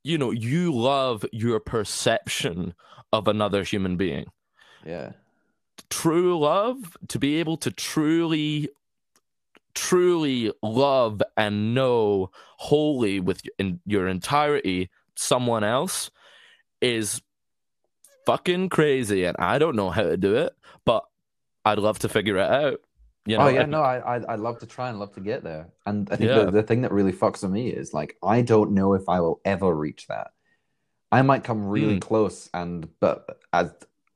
you 0.03 0.19
know 0.19 0.31
you 0.31 0.73
love 0.75 1.25
your 1.33 1.61
perception 1.61 2.75
of 3.13 3.27
another 3.29 3.63
human 3.65 3.97
being 3.97 4.27
Yeah. 4.85 5.13
true 5.91 6.39
love 6.39 6.97
to 7.09 7.19
be 7.19 7.37
able 7.37 7.57
to 7.59 7.71
truly 7.71 8.69
truly 9.75 10.53
love 10.63 11.21
and 11.37 11.75
know 11.75 12.31
wholly 12.59 13.21
with 13.21 13.43
in 13.59 13.81
your 13.87 14.07
entirety 14.09 14.89
someone 15.17 15.65
else 15.65 16.11
is 16.81 17.21
fucking 18.27 18.69
crazy 18.69 19.25
and 19.25 19.37
i 19.39 19.59
don't 19.59 19.77
know 19.77 19.91
how 19.91 20.03
to 20.03 20.17
do 20.17 20.35
it 20.37 20.53
but 20.85 21.05
i'd 21.65 21.79
love 21.79 21.99
to 21.99 22.09
figure 22.09 22.37
it 22.37 22.49
out 22.51 22.81
you 23.27 23.37
know 23.37 23.45
oh 23.45 23.49
yeah, 23.49 23.63
and- 23.63 23.71
no, 23.71 23.81
I, 23.81 24.17
I 24.17 24.35
I'd 24.35 24.41
love 24.41 24.59
to 24.61 24.67
try 24.67 24.91
and 24.91 24.99
love 25.01 25.15
to 25.15 25.21
get 25.21 25.43
there. 25.43 25.69
And 25.87 26.11
I 26.11 26.17
think 26.17 26.29
Yeah. 26.29 26.45
the, 26.45 26.51
the 26.51 26.63
thing 26.63 26.83
that 26.83 26.93
really 26.93 27.11
fucks 27.13 27.43
with 27.43 27.53
me 27.53 27.69
is 27.71 27.95
like 27.95 28.19
I 28.23 28.43
don't 28.43 28.73
know 28.73 28.93
if 28.93 29.09
I 29.09 29.21
will 29.21 29.41
ever 29.47 29.75
reach 29.75 30.07
that. 30.09 30.33
I 31.11 31.23
might 31.23 31.43
come 31.43 31.67
really 31.67 31.97
Mm. 31.97 32.03
close, 32.03 32.51
and 32.53 32.87
but 33.01 33.41
as 33.51 33.73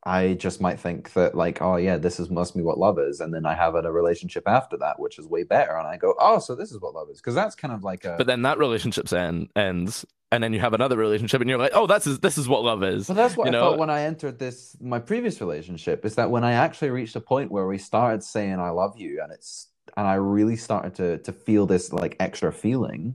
I 0.09 0.35
just 0.35 0.61
might 0.61 0.81
think 0.81 1.12
that 1.14 1.35
like, 1.35 1.61
oh 1.61 1.77
yeah, 1.77 1.99
this 1.99 2.18
is 2.18 2.31
must 2.31 2.57
be 2.57 2.62
what 2.62 2.79
love 2.79 2.99
is, 2.99 3.21
and 3.21 3.33
then 3.35 3.47
I 3.47 3.55
have 3.55 3.75
a 3.75 3.92
relationship 3.92 4.44
after 4.47 4.77
that, 4.79 4.99
which 4.99 5.18
is 5.18 5.27
way 5.27 5.44
better, 5.44 5.77
and 5.77 5.87
I 5.87 5.97
go, 5.97 6.14
oh, 6.18 6.38
so 6.38 6.55
this 6.55 6.73
is 6.73 6.81
what 6.81 6.94
love 6.94 7.09
is, 7.11 7.18
because 7.18 7.35
that's 7.35 7.55
kind 7.55 7.75
of 7.75 7.85
like 7.85 8.05
a. 8.05 8.16
but 8.16 8.27
then 8.27 8.42
that 8.42 8.59
relationship 8.59 9.12
end, 9.12 9.49
ends 9.57 10.05
and 10.31 10.42
then 10.42 10.53
you 10.53 10.61
have 10.61 10.75
another 10.75 10.97
relationship 10.97 11.40
and 11.40 11.49
you're 11.49 11.59
like 11.59 11.73
oh 11.75 11.87
that's 11.87 12.07
is 12.07 12.18
this 12.21 12.37
is 12.37 12.49
what 12.49 12.62
love 12.62 12.83
is 12.83 13.07
But 13.07 13.14
that's 13.14 13.37
what 13.37 13.44
you 13.44 13.49
I 13.49 13.53
know? 13.53 13.61
thought 13.71 13.79
when 13.79 13.90
I 13.90 14.03
entered 14.03 14.38
this 14.38 14.77
my 14.81 14.99
previous 14.99 15.40
relationship 15.40 16.05
is 16.05 16.16
that 16.16 16.31
when 16.31 16.44
I 16.44 16.53
actually 16.53 16.90
reached 16.90 17.16
a 17.16 17.21
point 17.21 17.51
where 17.51 17.66
we 17.66 17.79
started 17.79 18.23
saying 18.23 18.59
I 18.61 18.71
love 18.71 18.99
you 18.99 19.21
and 19.23 19.33
it's 19.33 19.68
and 19.97 20.07
I 20.07 20.14
really 20.14 20.57
started 20.57 20.94
to 20.97 21.18
to 21.18 21.33
feel 21.33 21.66
this 21.66 21.92
like 21.92 22.16
extra 22.21 22.53
feeling, 22.53 23.14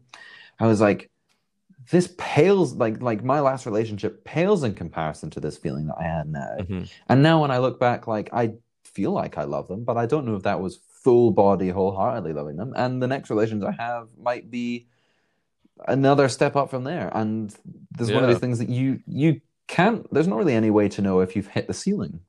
I 0.60 0.68
was 0.68 0.82
like, 0.82 1.10
this 1.92 2.14
pales 2.18 2.74
like 2.76 3.02
like 3.02 3.24
my 3.24 3.40
last 3.40 3.66
relationship 3.66 4.24
pales 4.24 4.64
in 4.64 4.74
comparison 4.74 5.30
to 5.32 5.40
this 5.40 5.58
feeling 5.58 5.88
that 5.88 5.98
I 6.00 6.04
had 6.04 6.28
now. 6.30 6.56
Mhm. 6.60 6.90
And 7.10 7.24
now 7.24 7.42
when 7.42 7.52
I 7.52 7.58
look 7.60 7.80
back, 7.80 8.08
like 8.08 8.30
I 8.34 8.54
feel 8.84 9.12
like 9.12 9.38
I 9.38 9.44
love 9.44 9.68
them, 9.68 9.84
but 9.84 9.98
I 9.98 10.06
don't 10.06 10.26
know 10.26 10.36
if 10.36 10.44
that 10.44 10.62
was 10.62 10.78
full 11.04 11.32
body, 11.32 11.70
wholeheartedly 11.70 12.34
loving 12.34 12.56
them. 12.56 12.74
And 12.76 13.02
the 13.02 13.08
next 13.08 13.30
relations 13.30 13.64
I 13.64 13.72
have 13.72 14.08
might 14.18 14.50
be 14.50 14.88
another 15.88 16.30
step 16.30 16.56
up 16.56 16.70
from 16.70 16.84
there. 16.84 17.12
And 17.14 17.54
there's 17.92 18.12
one 18.12 18.24
of 18.24 18.30
Yeah. 18.30 18.36
these 18.36 18.42
things 18.42 18.60
that 18.60 18.70
you 18.70 19.00
you 19.08 19.42
can't. 19.68 20.12
There's 20.14 20.28
not 20.28 20.38
really 20.38 20.54
any 20.54 20.70
way 20.70 20.88
to 20.90 21.02
know 21.02 21.20
if 21.22 21.36
you've 21.36 21.48
hit 21.48 21.68
the 21.68 21.74
ceiling. 21.74 22.20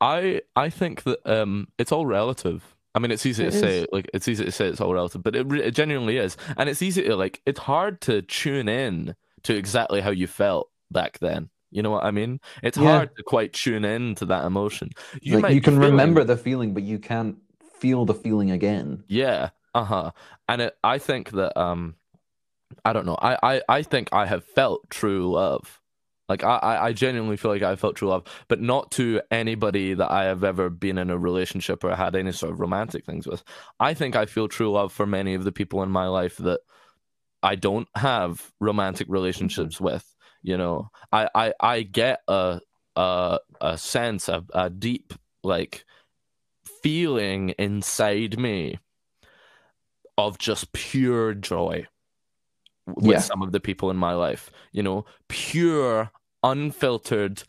I 0.00 0.42
I 0.54 0.70
think 0.70 1.02
that 1.04 1.18
um 1.26 1.68
it's 1.78 1.92
all 1.92 2.06
relative. 2.06 2.75
I 2.96 2.98
mean, 2.98 3.10
it's 3.10 3.26
easy 3.26 3.44
It 3.44 3.50
to 3.52 3.58
say, 3.58 3.86
like 3.92 4.10
it's 4.14 4.26
easy 4.26 4.44
to 4.44 4.50
say 4.50 4.66
it's 4.66 4.80
all 4.80 4.92
relative, 4.94 5.22
but 5.22 5.36
it, 5.36 5.50
it 5.52 5.72
genuinely 5.74 6.16
is, 6.16 6.36
and 6.56 6.68
it's 6.68 6.80
easy 6.82 7.02
to 7.02 7.14
like. 7.14 7.42
It's 7.46 7.60
hard 7.60 8.00
to 8.02 8.22
tune 8.22 8.68
in 8.68 9.14
to 9.44 9.54
exactly 9.54 10.00
how 10.00 10.10
you 10.10 10.26
felt 10.26 10.70
back 10.90 11.18
then. 11.20 11.50
You 11.70 11.82
know 11.82 11.90
what 11.90 12.04
I 12.04 12.10
mean? 12.10 12.40
It's 12.62 12.78
Yeah. 12.78 12.92
hard 12.92 13.16
to 13.16 13.22
quite 13.22 13.52
tune 13.52 13.84
in 13.84 14.14
to 14.16 14.24
that 14.26 14.44
emotion. 14.46 14.90
You 15.20 15.34
like 15.34 15.42
might 15.42 15.52
you 15.54 15.60
can 15.60 15.74
feeling- 15.74 15.90
remember 15.90 16.24
the 16.24 16.36
feeling, 16.36 16.72
but 16.74 16.82
you 16.84 16.98
can't 16.98 17.36
feel 17.78 18.06
the 18.06 18.14
feeling 18.14 18.50
again. 18.50 19.04
Yeah. 19.08 19.50
Uh 19.74 19.84
huh. 19.84 20.10
And 20.48 20.62
it, 20.62 20.76
I 20.82 20.96
think 20.98 21.32
that 21.32 21.54
um, 21.60 21.96
I 22.84 22.94
don't 22.94 23.04
know. 23.04 23.18
I, 23.20 23.36
I 23.42 23.62
I 23.68 23.82
think 23.82 24.08
I 24.12 24.24
have 24.24 24.42
felt 24.44 24.88
true 24.88 25.30
love. 25.30 25.82
Like 26.28 26.42
I 26.44 26.58
I 26.88 26.92
genuinely 26.92 27.36
feel 27.36 27.52
like 27.52 27.62
I 27.62 27.76
felt 27.76 27.96
true 27.96 28.08
love, 28.08 28.24
but 28.48 28.60
not 28.60 28.90
to 28.92 29.20
anybody 29.30 29.94
that 29.94 30.10
I 30.10 30.24
have 30.24 30.42
ever 30.44 30.70
been 30.70 30.98
in 30.98 31.10
a 31.10 31.18
relationship 31.18 31.84
or 31.84 31.94
had 31.94 32.16
any 32.16 32.32
sort 32.32 32.52
of 32.52 32.60
romantic 32.60 33.04
things 33.04 33.26
with. 33.26 33.44
I 33.80 33.94
think 33.94 34.16
I 34.16 34.26
feel 34.26 34.48
true 34.48 34.72
love 34.72 34.92
for 34.92 35.06
many 35.06 35.34
of 35.34 35.44
the 35.44 35.52
people 35.52 35.82
in 35.82 35.90
my 35.90 36.06
life 36.08 36.36
that 36.38 36.60
I 37.42 37.54
don't 37.56 37.88
have 37.96 38.52
romantic 38.60 39.08
mm-hmm. 39.08 39.14
relationships 39.14 39.80
with. 39.80 40.14
You 40.42 40.56
know, 40.58 40.90
I 41.12 41.28
I 41.34 41.54
I 41.60 41.82
get 41.82 42.20
a 42.28 42.60
a 42.96 43.38
a 43.60 43.78
sense 43.78 44.28
of 44.28 44.50
a 44.54 44.70
deep 44.70 45.14
like 45.44 45.84
feeling 46.82 47.50
inside 47.58 48.38
me 48.38 48.78
of 50.18 50.38
just 50.38 50.72
pure 50.72 51.34
joy 51.34 51.86
with 52.86 53.18
Yeah. 53.18 53.20
some 53.20 53.42
of 53.42 53.52
the 53.52 53.60
people 53.60 53.90
in 53.90 53.96
my 53.96 54.14
life. 54.14 54.50
You 54.72 54.82
know, 54.82 55.04
pure, 55.28 56.10
unfiltered, 56.42 57.42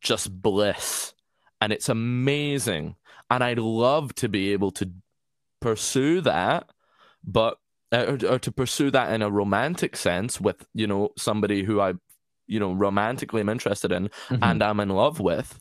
just 0.00 0.40
bliss. 0.42 1.14
And 1.60 1.72
it's 1.72 1.88
amazing. 1.88 2.96
And 3.30 3.42
I'd 3.44 3.58
love 3.58 4.14
to 4.16 4.28
be 4.28 4.52
able 4.52 4.70
to 4.72 4.90
pursue 5.60 6.20
that, 6.22 6.70
but 7.24 7.58
uh, 7.90 8.04
or, 8.22 8.34
or 8.34 8.38
to 8.38 8.52
pursue 8.52 8.90
that 8.90 9.12
in 9.12 9.22
a 9.22 9.30
romantic 9.30 9.96
sense 9.96 10.40
with, 10.40 10.66
you 10.74 10.86
know, 10.86 11.10
somebody 11.16 11.62
who 11.64 11.80
I, 11.80 11.94
you 12.46 12.60
know, 12.60 12.72
romantically 12.72 13.40
am 13.40 13.48
interested 13.48 13.92
in 13.92 14.08
Mhm. 14.28 14.38
and 14.42 14.62
I'm 14.62 14.80
in 14.80 14.90
love 14.90 15.20
with. 15.20 15.58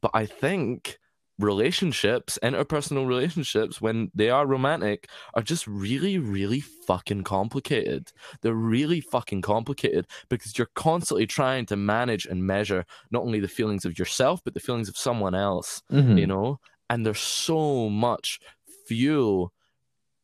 But 0.00 0.12
I 0.14 0.26
think 0.26 0.98
relationships, 1.38 2.38
interpersonal 2.42 3.06
relationships, 3.06 3.80
when 3.80 4.10
they 4.14 4.30
are 4.30 4.46
romantic, 4.46 5.08
are 5.34 5.42
just 5.42 5.66
really, 5.66 6.18
really 6.18 6.60
fucking 6.60 7.24
complicated. 7.24 8.10
They're 8.40 8.54
really 8.54 9.00
fucking 9.00 9.42
complicated 9.42 10.06
because 10.28 10.56
you're 10.56 10.70
constantly 10.74 11.26
trying 11.26 11.66
to 11.66 11.76
manage 11.76 12.26
and 12.26 12.46
measure 12.46 12.86
not 13.10 13.22
only 13.22 13.40
the 13.40 13.48
feelings 13.48 13.84
of 13.84 13.98
yourself, 13.98 14.40
but 14.44 14.54
the 14.54 14.60
feelings 14.60 14.88
of 14.88 14.96
someone 14.96 15.34
else, 15.34 15.82
Mhm. 15.92 16.18
you 16.18 16.26
know? 16.26 16.58
And 16.88 17.04
there's 17.04 17.20
so 17.20 17.90
much 17.90 18.40
fuel 18.86 19.52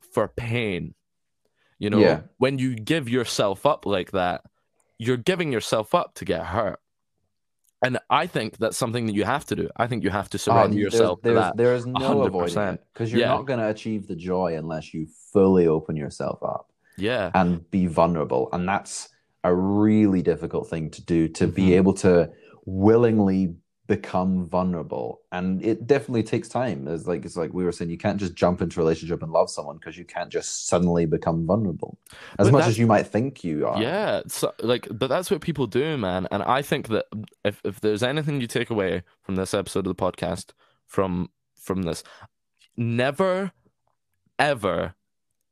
for 0.01 0.29
pain. 0.29 0.95
You 1.79 1.91
know, 1.91 1.99
Yeah. 1.99 2.21
when 2.39 2.59
you 2.59 2.75
give 2.77 3.09
yourself 3.09 3.67
up 3.67 3.85
like 3.85 4.13
that, 4.13 4.43
you're 4.99 5.17
giving 5.17 5.53
yourself 5.53 5.95
up 5.95 6.15
to 6.15 6.25
get 6.25 6.47
hurt. 6.47 6.79
And 7.83 7.99
I 8.09 8.27
think 8.27 8.59
that's 8.59 8.77
something 8.77 9.07
that 9.07 9.15
you 9.15 9.25
have 9.25 9.45
to 9.47 9.57
do. 9.57 9.69
I 9.77 9.87
think 9.89 10.05
you 10.05 10.11
have 10.11 10.31
to 10.31 10.37
Oh, 10.37 10.39
surrender 10.39 10.77
there's- 10.77 10.93
yourself 10.95 11.21
to 11.23 11.29
there's, 11.29 11.39
that. 11.41 11.57
There's 11.57 11.87
no 11.87 11.93
100. 12.01 12.27
avoiding 12.29 12.59
it 12.75 12.85
because 12.93 13.11
you're 13.13 13.21
Yeah. 13.23 13.29
not 13.29 13.47
going 13.47 13.59
to 13.59 13.69
achieve 13.69 14.07
the 14.07 14.15
joy 14.17 14.57
unless 14.57 14.95
you 14.95 15.07
fully 15.33 15.67
open 15.67 15.97
yourself 15.97 16.39
up 16.43 16.71
Yeah. 16.97 17.31
and 17.35 17.69
be 17.71 17.87
vulnerable. 17.87 18.49
And 18.53 18.69
that's 18.69 19.09
a 19.45 19.53
really 19.55 20.23
difficult 20.23 20.69
thing 20.69 20.91
to 20.91 21.05
do 21.05 21.27
to 21.29 21.49
Mhm. 21.49 21.55
be 21.55 21.75
able 21.75 21.95
to 21.95 22.31
willingly 22.65 23.55
become 23.97 24.47
vulnerable. 24.47 25.21
And 25.33 25.63
it 25.71 25.87
definitely 25.87 26.23
takes 26.23 26.49
time. 26.49 26.89
It's 26.89 27.07
like 27.07 27.25
it's 27.27 27.37
like 27.37 27.53
we 27.53 27.65
were 27.65 27.73
saying, 27.73 27.91
you 27.91 27.99
can't 28.07 28.21
just 28.25 28.35
jump 28.35 28.63
into 28.63 28.81
a 28.81 28.83
relationship 28.83 29.23
and 29.23 29.33
love 29.33 29.51
someone 29.51 29.77
because 29.77 29.99
you 29.99 30.07
can't 30.15 30.31
just 30.31 30.67
suddenly 30.71 31.05
become 31.05 31.47
vulnerable. 31.47 31.99
As 32.39 32.47
But 32.47 32.53
much 32.53 32.69
as 32.69 32.79
you 32.79 32.87
might 32.87 33.07
think 33.07 33.45
you 33.45 33.67
are. 33.67 33.83
Yeah, 33.83 34.23
so, 34.29 34.53
like, 34.61 34.89
but 34.91 35.09
that's 35.09 35.31
what 35.31 35.41
people 35.43 35.67
do, 35.67 35.99
man. 35.99 36.27
And 36.31 36.43
I 36.43 36.63
think 36.63 36.89
that 36.89 37.07
if 37.45 37.61
if 37.65 37.81
there's 37.81 38.03
anything 38.03 38.41
you 38.41 38.47
take 38.47 38.71
away 38.71 39.03
from 39.23 39.37
this 39.37 39.53
episode 39.53 39.87
of 39.87 39.95
the 39.95 40.03
podcast, 40.07 40.53
from 40.87 41.29
from 41.55 41.83
this, 41.83 42.03
never, 42.77 43.53
ever, 44.39 44.95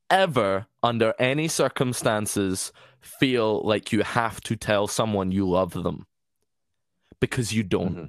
ever, 0.08 0.66
under 0.82 1.12
any 1.18 1.48
circumstances, 1.48 2.72
feel 3.00 3.60
like 3.62 3.92
you 3.92 4.02
have 4.02 4.40
to 4.48 4.56
tell 4.56 4.86
someone 4.86 5.30
you 5.30 5.48
love 5.48 5.72
them, 5.86 6.06
because 7.20 7.52
you 7.52 7.62
don't. 7.62 7.96
Mhm. 7.96 8.08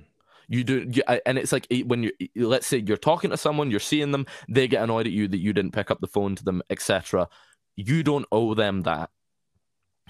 You 0.52 0.66
do, 0.66 0.86
you, 0.92 1.02
and 1.26 1.38
it's 1.38 1.54
like 1.54 1.66
when 1.86 2.04
you 2.04 2.12
let's 2.36 2.68
say 2.68 2.84
you're 2.86 2.98
talking 2.98 3.30
to 3.30 3.38
someone, 3.38 3.72
you're 3.72 3.80
seeing 3.80 4.12
them, 4.12 4.26
they 4.50 4.68
get 4.68 4.84
annoyed 4.84 5.08
at 5.08 5.14
you 5.14 5.30
that 5.30 5.40
you 5.40 5.54
didn't 5.54 5.72
pick 5.72 5.90
up 5.90 6.02
the 6.02 6.08
phone 6.08 6.36
to 6.36 6.44
them, 6.44 6.62
etc. 6.70 7.30
You 7.78 8.04
don't 8.04 8.26
owe 8.34 8.54
them 8.54 8.82
that. 8.82 9.12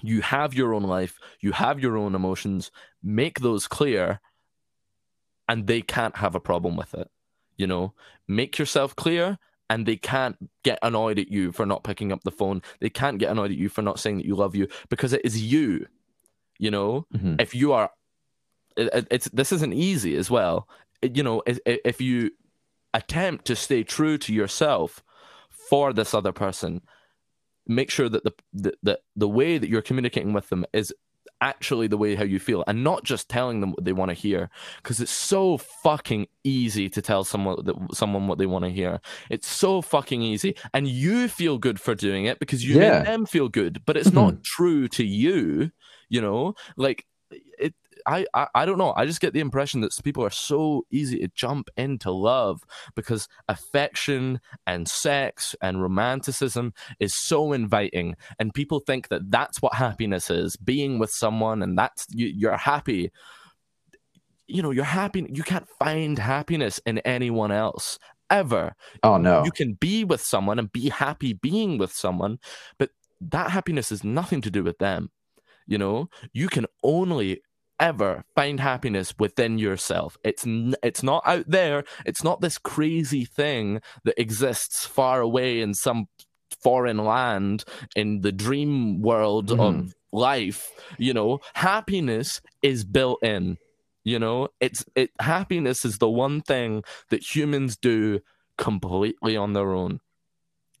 You 0.02 0.20
have 0.22 0.52
your 0.52 0.74
own 0.74 0.82
life, 0.82 1.16
you 1.38 1.52
have 1.52 1.78
your 1.78 1.96
own 1.96 2.16
emotions. 2.16 2.72
Make 3.04 3.38
those 3.38 3.68
clear, 3.68 4.20
and 5.48 5.68
they 5.68 5.80
can't 5.80 6.16
have 6.16 6.34
a 6.34 6.40
problem 6.40 6.74
with 6.74 6.92
it. 6.94 7.08
You 7.56 7.68
know, 7.68 7.94
make 8.26 8.58
yourself 8.58 8.96
clear, 8.96 9.38
and 9.70 9.86
they 9.86 9.96
can't 9.96 10.50
get 10.64 10.80
annoyed 10.82 11.20
at 11.20 11.30
you 11.30 11.52
for 11.52 11.66
not 11.66 11.84
picking 11.84 12.10
up 12.10 12.24
the 12.24 12.32
phone. 12.32 12.62
They 12.80 12.90
can't 12.90 13.18
get 13.18 13.30
annoyed 13.30 13.52
at 13.52 13.56
you 13.58 13.68
for 13.68 13.82
not 13.82 14.00
saying 14.00 14.16
that 14.16 14.26
you 14.26 14.34
love 14.34 14.56
you 14.56 14.66
because 14.88 15.12
it 15.12 15.24
is 15.24 15.40
you. 15.40 15.86
You 16.58 16.72
know, 16.72 17.06
Mhm. 17.14 17.40
if 17.40 17.54
you 17.54 17.72
are 17.72 17.92
it, 18.76 18.88
it- 18.94 19.08
it's 19.10 19.28
this 19.30 19.52
isn't 19.52 19.72
easy 19.72 20.16
as 20.16 20.30
well. 20.30 20.68
You 21.02 21.22
know 21.22 21.42
if, 21.46 21.58
if 21.66 22.00
you 22.00 22.30
attempt 22.94 23.46
to 23.46 23.56
stay 23.56 23.82
true 23.82 24.18
to 24.18 24.32
yourself 24.32 25.02
for 25.68 25.92
this 25.92 26.14
other 26.14 26.32
person 26.32 26.82
make 27.66 27.90
sure 27.90 28.08
that 28.08 28.24
the, 28.24 28.32
the 28.52 28.74
the 28.82 29.00
the 29.16 29.28
way 29.28 29.56
that 29.58 29.68
you're 29.68 29.82
communicating 29.82 30.32
with 30.32 30.48
them 30.48 30.64
is 30.72 30.92
actually 31.40 31.88
the 31.88 31.96
way 31.96 32.14
how 32.14 32.22
you 32.22 32.38
feel 32.38 32.62
and 32.68 32.84
not 32.84 33.02
just 33.02 33.28
telling 33.28 33.60
them 33.60 33.72
what 33.72 33.84
they 33.84 33.92
want 33.92 34.08
to 34.08 34.14
hear 34.14 34.48
because 34.76 35.00
it's 35.00 35.10
so 35.10 35.56
fucking 35.56 36.26
easy 36.44 36.88
to 36.88 37.02
tell 37.02 37.24
someone 37.24 37.56
that 37.64 37.74
someone 37.92 38.28
what 38.28 38.38
they 38.38 38.46
want 38.46 38.64
to 38.64 38.70
hear. 38.70 39.00
It's 39.28 39.48
so 39.48 39.82
fucking 39.82 40.22
easy 40.22 40.54
and 40.72 40.86
you 40.86 41.26
feel 41.28 41.58
good 41.58 41.80
for 41.80 41.94
doing 41.96 42.26
it 42.26 42.38
because 42.38 42.64
you 42.64 42.76
Yeah. 42.80 42.98
make 42.98 43.06
them 43.06 43.26
feel 43.26 43.48
good 43.48 43.82
but 43.86 43.96
it's 43.96 44.08
mm-hmm. 44.10 44.16
not 44.36 44.44
true 44.44 44.86
to 44.88 45.04
you 45.04 45.72
you 46.08 46.20
know? 46.20 46.54
Like 46.76 47.06
I, 48.06 48.26
I 48.34 48.48
I 48.54 48.64
don't 48.66 48.78
know. 48.78 48.92
I 48.96 49.06
just 49.06 49.20
get 49.20 49.32
the 49.32 49.40
impression 49.40 49.80
that 49.80 49.92
people 50.02 50.24
are 50.24 50.30
so 50.30 50.84
easy 50.90 51.18
to 51.20 51.28
jump 51.34 51.68
into 51.76 52.10
love 52.10 52.62
because 52.94 53.28
affection 53.48 54.40
and 54.66 54.88
sex 54.88 55.54
and 55.62 55.82
romanticism 55.82 56.72
is 57.00 57.14
so 57.14 57.52
inviting, 57.52 58.16
and 58.38 58.54
people 58.54 58.80
think 58.80 59.08
that 59.08 59.30
that's 59.30 59.60
what 59.62 59.74
happiness 59.74 60.30
is: 60.30 60.56
being 60.56 60.98
with 60.98 61.10
someone, 61.10 61.62
and 61.62 61.78
that's 61.78 62.06
you, 62.10 62.26
you're 62.26 62.56
happy. 62.56 63.10
You 64.46 64.62
know, 64.62 64.70
you're 64.70 64.84
happy. 64.84 65.26
You 65.32 65.42
can't 65.42 65.68
find 65.78 66.18
happiness 66.18 66.80
in 66.84 66.98
anyone 66.98 67.52
else 67.52 67.98
ever. 68.32 68.74
Oh 69.02 69.18
no. 69.18 69.44
You 69.44 69.52
can 69.52 69.74
be 69.74 70.04
with 70.04 70.20
someone 70.20 70.58
and 70.58 70.72
be 70.72 70.88
happy 70.88 71.34
being 71.34 71.78
with 71.78 71.92
someone, 71.92 72.38
but 72.78 72.90
that 73.20 73.50
happiness 73.50 73.92
is 73.92 74.02
nothing 74.02 74.40
to 74.40 74.50
do 74.50 74.64
with 74.64 74.78
them. 74.78 75.10
You 75.66 75.78
know, 75.78 76.08
you 76.32 76.48
can 76.48 76.66
only 76.82 77.42
ever 77.82 78.24
find 78.36 78.60
happiness 78.60 79.14
within 79.18 79.58
yourself. 79.58 80.16
It's 80.24 80.46
n- 80.46 80.76
it's 80.82 81.02
not 81.02 81.22
out 81.26 81.46
there. 81.48 81.84
It's 82.06 82.22
not 82.22 82.40
this 82.40 82.56
crazy 82.58 83.24
thing 83.24 83.80
that 84.04 84.20
exists 84.20 84.86
far 84.86 85.20
away 85.20 85.60
in 85.60 85.74
some 85.74 86.06
foreign 86.62 86.98
land 86.98 87.64
in 87.96 88.20
the 88.20 88.32
dream 88.32 89.02
world 89.02 89.48
Mhm. 89.48 89.60
of 89.60 89.94
life. 90.12 90.70
You 90.98 91.12
know, 91.14 91.40
happiness 91.54 92.40
is 92.62 92.84
built 92.84 93.22
in. 93.22 93.58
You 94.04 94.18
know, 94.18 94.48
it's 94.60 94.84
it 94.94 95.10
happiness 95.20 95.84
is 95.84 95.98
the 95.98 96.08
one 96.08 96.40
thing 96.40 96.84
that 97.10 97.34
humans 97.34 97.76
do 97.76 98.20
completely 98.58 99.36
on 99.36 99.52
their 99.54 99.72
own. 99.72 100.00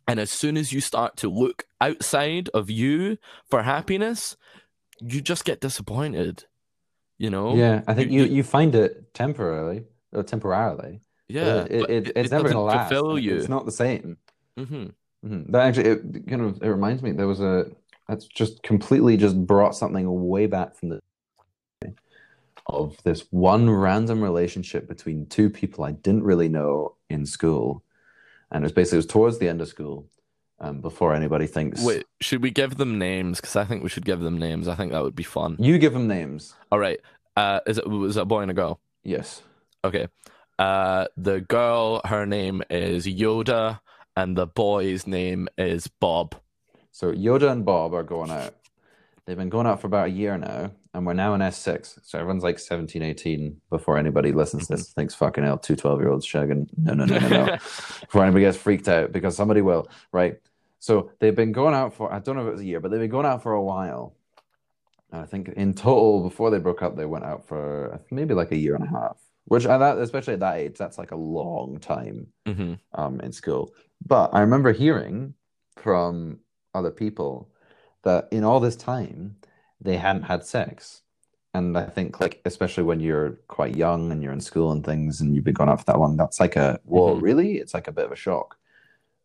And 0.06 0.18
as 0.20 0.30
soon 0.30 0.56
as 0.56 0.72
you 0.72 0.80
start 0.80 1.16
to 1.18 1.28
look 1.30 1.64
outside 1.80 2.48
of 2.52 2.70
you 2.70 3.18
for 3.50 3.62
happiness, 3.62 4.36
you 5.00 5.20
just 5.20 5.44
get 5.44 5.60
disappointed. 5.60 6.44
You 7.22 7.30
know? 7.30 7.54
Yeah, 7.54 7.82
I 7.86 7.94
think 7.94 8.10
You- 8.10 8.24
you, 8.24 8.34
you- 8.36 8.42
find 8.42 8.74
it 8.74 9.14
temporarily 9.14 9.84
or 10.12 10.24
temporarily. 10.24 11.00
Yeah. 11.28 11.62
it, 11.62 11.70
it, 11.70 11.90
it- 11.90 12.12
it's 12.16 12.28
it 12.28 12.32
never 12.32 12.48
gonna 12.48 12.62
last. 12.64 12.88
fulfill 12.88 13.16
you. 13.16 13.36
It's 13.36 13.48
not 13.48 13.64
the 13.64 13.70
same. 13.84 14.16
hmm 14.58 14.86
Mhm. 15.24 15.52
That 15.52 15.62
actually, 15.68 15.88
it 15.90 16.26
kind 16.28 16.42
of 16.42 16.60
it 16.60 16.68
reminds 16.68 17.00
me. 17.00 17.12
There 17.12 17.28
was 17.28 17.40
a 17.40 17.70
that's 18.08 18.26
just 18.26 18.64
completely 18.64 19.16
just 19.16 19.36
brought 19.46 19.76
something 19.76 20.04
way 20.28 20.46
back 20.46 20.74
from 20.74 20.88
the 20.88 21.00
of 22.66 22.96
this 23.04 23.20
one 23.30 23.70
random 23.70 24.20
relationship 24.22 24.88
between 24.88 25.26
two 25.26 25.48
people 25.48 25.84
I 25.84 25.92
didn't 25.92 26.24
really 26.24 26.48
know 26.48 26.96
in 27.08 27.24
school, 27.26 27.84
and 28.50 28.64
it 28.64 28.66
was 28.66 28.72
basically 28.72 28.96
it 28.96 29.04
was 29.04 29.06
towards 29.06 29.38
the 29.38 29.48
end 29.48 29.60
of 29.60 29.68
school, 29.68 30.06
um, 30.62 30.80
before 30.80 31.14
anybody 31.14 31.46
thinks. 31.46 31.84
Wait, 31.84 32.06
should 32.20 32.42
we 32.42 32.50
give 32.50 32.76
them 32.76 32.98
names? 32.98 33.40
Because 33.40 33.56
I 33.56 33.64
think 33.64 33.82
we 33.82 33.88
should 33.88 34.04
give 34.04 34.20
them 34.20 34.38
names. 34.38 34.68
I 34.68 34.74
think 34.74 34.92
that 34.92 35.02
would 35.02 35.16
be 35.16 35.24
fun. 35.24 35.56
you 35.58 35.76
give 35.78 35.92
them 35.92 36.06
names. 36.08 36.54
All 36.70 36.78
right. 36.78 37.00
Uh, 37.36 37.60
is 37.66 37.78
it 37.78 37.88
was 37.88 38.16
it 38.16 38.20
a 38.22 38.24
boy 38.24 38.42
and 38.42 38.50
a 38.50 38.54
girl? 38.54 38.80
Yes. 39.02 39.42
Okay. 39.84 40.08
Uh, 40.58 41.06
the 41.16 41.40
girl, 41.40 42.00
her 42.04 42.24
name 42.24 42.62
is 42.70 43.06
Yoda, 43.06 43.80
and 44.16 44.36
the 44.36 44.46
boy's 44.46 45.06
name 45.06 45.48
is 45.58 45.88
Bob. 45.88 46.36
So 46.92 47.12
Yoda 47.12 47.50
and 47.50 47.64
Bob 47.64 47.94
are 47.94 48.02
going 48.02 48.30
out. 48.30 48.54
They've 49.26 49.36
been 49.36 49.48
going 49.48 49.66
out 49.66 49.80
for 49.80 49.86
about 49.86 50.08
a 50.08 50.10
year 50.10 50.36
now, 50.36 50.72
and 50.92 51.06
we're 51.06 51.14
now 51.14 51.34
in 51.34 51.40
S6. 51.40 52.00
So 52.02 52.18
everyone's 52.18 52.42
like 52.42 52.58
17, 52.58 53.02
18 53.02 53.60
before 53.70 53.96
anybody 53.96 54.32
listens 54.32 54.66
to 54.66 54.76
this 54.76 54.92
thinks 54.92 55.14
fucking 55.14 55.42
hell, 55.44 55.58
two 55.58 55.74
12 55.76 56.00
year 56.00 56.10
olds 56.10 56.26
shagging. 56.26 56.68
No, 56.76 56.92
no, 56.94 57.04
no, 57.06 57.18
no, 57.18 57.28
no. 57.28 57.46
before 57.56 58.24
anybody 58.24 58.44
gets 58.44 58.58
freaked 58.58 58.88
out, 58.88 59.10
because 59.10 59.34
somebody 59.36 59.62
will, 59.62 59.88
right? 60.12 60.36
So 60.82 61.12
they've 61.20 61.36
been 61.36 61.52
going 61.52 61.74
out 61.74 61.94
for, 61.94 62.12
I 62.12 62.18
don't 62.18 62.34
know 62.34 62.42
if 62.42 62.48
it 62.48 62.52
was 62.52 62.60
a 62.60 62.64
year, 62.64 62.80
but 62.80 62.90
they've 62.90 62.98
been 62.98 63.08
going 63.08 63.24
out 63.24 63.40
for 63.44 63.52
a 63.52 63.62
while. 63.62 64.16
And 65.12 65.22
I 65.22 65.26
think 65.26 65.48
in 65.50 65.74
total, 65.74 66.24
before 66.24 66.50
they 66.50 66.58
broke 66.58 66.82
up, 66.82 66.96
they 66.96 67.04
went 67.06 67.24
out 67.24 67.46
for 67.46 68.00
maybe 68.10 68.34
like 68.34 68.50
a 68.50 68.56
year 68.56 68.74
and 68.74 68.82
a 68.82 68.90
half, 68.90 69.16
which, 69.44 69.64
at 69.64 69.78
that, 69.78 69.98
especially 69.98 70.34
at 70.34 70.40
that 70.40 70.56
age, 70.56 70.76
that's 70.76 70.98
like 70.98 71.12
a 71.12 71.16
long 71.16 71.78
time 71.78 72.26
hmm 72.46 72.74
um, 72.94 73.20
in 73.20 73.30
school. 73.30 73.72
But 74.04 74.34
I 74.34 74.40
remember 74.40 74.72
hearing 74.72 75.34
from 75.76 76.40
other 76.74 76.90
people 76.90 77.48
that 78.02 78.26
in 78.32 78.42
all 78.42 78.58
this 78.58 78.74
time 78.74 79.36
they 79.80 79.96
hadn't 79.96 80.24
had 80.24 80.44
sex. 80.44 81.02
And 81.54 81.78
I 81.78 81.84
think, 81.84 82.18
like, 82.20 82.40
especially 82.44 82.82
when 82.82 82.98
you're 82.98 83.38
quite 83.46 83.76
young 83.76 84.10
and 84.10 84.20
you're 84.20 84.32
in 84.32 84.40
school 84.40 84.72
and 84.72 84.84
things, 84.84 85.20
and 85.20 85.32
you've 85.32 85.44
been 85.44 85.54
going 85.54 85.70
out 85.70 85.78
for 85.78 85.84
that 85.86 85.98
long, 86.00 86.16
that's 86.16 86.40
like 86.40 86.56
a 86.56 86.80
whoa, 86.84 87.14
Mhm. 87.16 87.22
really? 87.22 87.58
It's 87.58 87.74
like 87.74 87.86
a 87.88 87.92
bit 87.92 88.06
of 88.06 88.12
a 88.12 88.16
shock. 88.16 88.56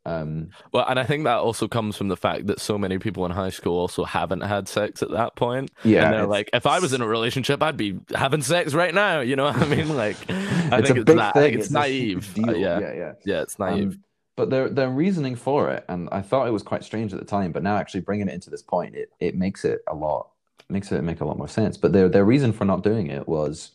Um, 0.08 0.49
Well, 0.72 0.86
and 0.88 0.97
I 0.99 1.03
think 1.03 1.26
that 1.26 1.38
also 1.38 1.68
comes 1.68 1.97
from 1.97 2.08
the 2.08 2.16
fact 2.18 2.47
that 2.47 2.60
so 2.60 2.78
many 2.78 2.97
people 2.97 3.26
in 3.26 3.32
high 3.32 3.49
school 3.49 3.78
also 3.78 4.03
haven't 4.05 4.41
had 4.41 4.68
sex 4.68 5.03
at 5.03 5.12
that 5.12 5.36
point. 5.36 5.70
yeah, 5.84 6.05
and 6.05 6.14
they're 6.14 6.20
it's- 6.22 6.30
like, 6.30 6.49
if 6.53 6.66
I 6.66 6.80
was 6.80 6.93
in 6.93 7.01
a 7.01 7.08
relationship, 7.08 7.62
I'd 7.62 7.78
be 7.78 7.99
having 8.16 8.41
sex 8.41 8.74
right 8.74 8.93
now. 8.93 9.20
You 9.20 9.36
know 9.36 9.45
what 9.45 9.58
I 9.62 9.66
mean? 9.76 9.95
Like, 9.95 10.16
I 10.30 10.80
it's 10.80 10.88
think 10.88 10.99
it's 10.99 11.32
thing. 11.34 11.53
It's, 11.60 11.70
a 11.70 11.74
naive. 11.74 12.36
Uh, 12.38 12.51
yeah. 12.53 12.80
yeah, 12.80 12.93
yeah. 12.93 13.14
yeah, 13.26 13.41
it's 13.41 13.60
naive. 13.60 13.93
Um, 13.93 14.03
but 14.38 14.49
their 14.51 14.70
their 14.70 14.89
reasoning 14.89 15.36
for 15.36 15.72
it, 15.72 15.84
and 15.89 16.08
I 16.12 16.22
thought 16.22 16.47
it 16.47 16.51
was 16.51 16.64
quite 16.64 16.84
strange 16.84 17.12
at 17.12 17.20
the 17.20 17.26
time, 17.26 17.51
but 17.51 17.64
now 17.64 17.76
actually 17.76 18.01
bringing 18.01 18.28
it 18.30 18.34
into 18.34 18.49
this 18.49 18.62
point, 18.62 18.95
it, 18.95 19.10
it 19.20 19.36
makes 19.36 19.66
it 19.66 19.80
a 19.88 19.95
lot 19.95 20.30
makes 20.70 20.91
it 20.91 21.01
make 21.01 21.22
a 21.22 21.26
lot 21.26 21.38
more 21.38 21.47
sense. 21.47 21.76
But 21.76 21.91
their 21.91 22.08
their 22.08 22.24
reason 22.26 22.53
for 22.53 22.64
not 22.64 22.84
doing 22.84 23.08
it 23.08 23.28
was 23.28 23.72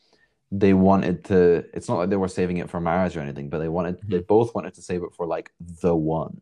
they 0.53 0.74
wanted 0.74 1.24
to. 1.24 1.64
It's 1.74 1.88
not 1.88 1.96
like 1.98 2.11
they 2.11 2.16
were 2.16 2.28
saving 2.28 2.59
it 2.59 2.70
for 2.70 2.80
marriage 2.80 3.16
or 3.16 3.20
anything, 3.20 3.48
but 3.50 3.59
they 3.59 3.68
wanted 3.68 3.98
they 4.09 4.20
both 4.20 4.55
wanted 4.55 4.74
to 4.74 4.82
save 4.82 5.03
it 5.03 5.14
for 5.16 5.26
like 5.26 5.50
the 5.82 5.96
one, 5.96 6.40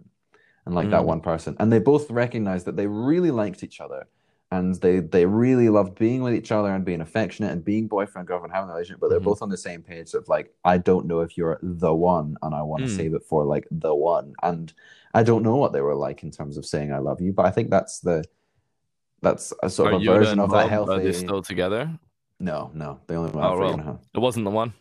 and 0.66 0.74
like 0.74 0.90
that 0.90 1.02
Mm. 1.02 1.12
one 1.12 1.20
person, 1.20 1.56
and 1.60 1.72
they 1.72 1.78
both 1.78 2.10
recognized 2.10 2.66
that 2.66 2.76
they 2.76 2.86
really 2.86 3.30
liked 3.30 3.62
each 3.62 3.80
other. 3.80 4.06
And 4.52 4.74
they, 4.82 4.98
they 4.98 5.26
really 5.26 5.68
loved 5.68 5.96
being 5.96 6.22
with 6.24 6.34
each 6.34 6.50
other 6.50 6.74
and 6.74 6.84
being 6.84 7.00
affectionate 7.02 7.52
and 7.52 7.64
being 7.64 7.86
boyfriend 7.86 8.26
girlfriend 8.26 8.52
having 8.52 8.68
a 8.68 8.72
relationship, 8.72 9.00
but 9.00 9.08
they're 9.10 9.20
Mhm. 9.20 9.30
both 9.30 9.42
on 9.42 9.48
the 9.48 9.56
same 9.56 9.80
page 9.80 10.12
of 10.14 10.28
like 10.28 10.52
I 10.64 10.76
don't 10.76 11.06
know 11.06 11.20
if 11.20 11.38
you're 11.38 11.60
the 11.62 11.94
one, 11.94 12.36
and 12.42 12.52
I 12.52 12.62
want 12.62 12.82
to 12.82 12.90
Mm. 12.90 12.96
save 12.96 13.14
it 13.14 13.22
for 13.22 13.44
like 13.44 13.68
the 13.70 13.94
one. 13.94 14.34
And 14.42 14.72
I 15.14 15.22
don't 15.22 15.44
know 15.44 15.54
what 15.54 15.72
they 15.72 15.80
were 15.82 15.94
like 15.94 16.24
in 16.24 16.32
terms 16.32 16.56
of 16.56 16.66
saying 16.66 16.92
I 16.92 16.98
love 16.98 17.20
you, 17.20 17.32
but 17.32 17.46
I 17.46 17.52
think 17.52 17.70
that's 17.70 18.00
the 18.00 18.24
that's 19.22 19.52
a 19.62 19.70
sort 19.70 19.92
Are 19.92 19.96
of 19.96 20.02
a 20.02 20.04
version 20.04 20.40
of 20.40 20.50
that 20.50 20.68
healthy. 20.68 20.92
Are 20.94 20.98
they 20.98 21.12
still 21.12 21.42
together? 21.42 21.96
No, 22.40 22.70
no, 22.74 22.98
they 23.06 23.14
only 23.16 23.30
went 23.30 23.44
Oh, 23.46 23.50
out 23.50 23.56
for 23.56 23.62
a 23.62 23.66
year 23.66 23.76
well. 23.76 23.80
and 23.80 23.80
a 23.82 23.92
half. 23.92 24.00
It 24.14 24.18
wasn't 24.18 24.44
the 24.46 24.50
one. 24.50 24.72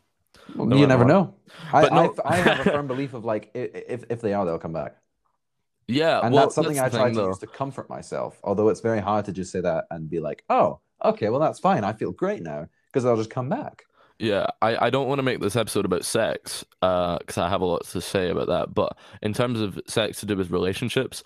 Well, 0.56 0.78
you 0.78 0.88
never 0.88 1.06
know. 1.06 1.36
I, 1.74 1.90
no- 1.90 2.16
I 2.26 2.34
I 2.34 2.36
have 2.38 2.60
a 2.62 2.64
firm 2.72 2.88
belief 2.88 3.14
of 3.14 3.26
like 3.26 3.52
if 3.54 4.04
if 4.10 4.22
they 4.22 4.34
are, 4.34 4.46
they'll 4.46 4.58
come 4.60 4.74
back, 4.74 4.96
Yeah, 5.88 6.22
and 6.24 6.34
well, 6.34 6.44
that's 6.46 6.56
something 6.56 6.80
I 6.80 6.90
try 6.90 7.06
thing, 7.06 7.14
to 7.16 7.20
though. 7.22 7.28
use 7.28 7.40
to 7.40 7.48
comfort 7.48 7.90
myself. 7.90 8.40
Although 8.44 8.70
it's 8.70 8.82
very 8.82 9.00
hard 9.00 9.26
to 9.26 9.32
just 9.32 9.52
say 9.52 9.62
that 9.62 9.86
and 9.92 10.10
be 10.10 10.20
like, 10.20 10.44
oh, 10.50 10.80
okay, 11.04 11.30
well 11.30 11.40
that's 11.40 11.60
fine. 11.60 11.84
I 11.84 11.94
feel 11.94 12.12
great 12.12 12.42
now 12.44 12.68
because 12.88 13.04
they'll 13.04 13.18
just 13.18 13.30
come 13.30 13.50
back. 13.50 13.84
Yeah, 14.20 14.48
I, 14.62 14.88
I 14.88 14.90
don't 14.90 15.08
want 15.08 15.20
to 15.20 15.24
make 15.24 15.40
this 15.40 15.56
episode 15.56 15.86
about 15.86 16.04
sex, 16.04 16.66
uh, 16.82 17.18
because 17.20 17.38
I 17.38 17.48
have 17.48 17.62
a 17.62 17.66
lot 17.66 17.86
to 17.88 18.02
say 18.02 18.30
about 18.30 18.48
that. 18.48 18.74
But 18.74 18.98
in 19.22 19.34
terms 19.34 19.62
of 19.62 19.80
sex 19.88 20.20
to 20.20 20.26
do 20.26 20.36
with 20.36 20.52
relationships, 20.52 21.24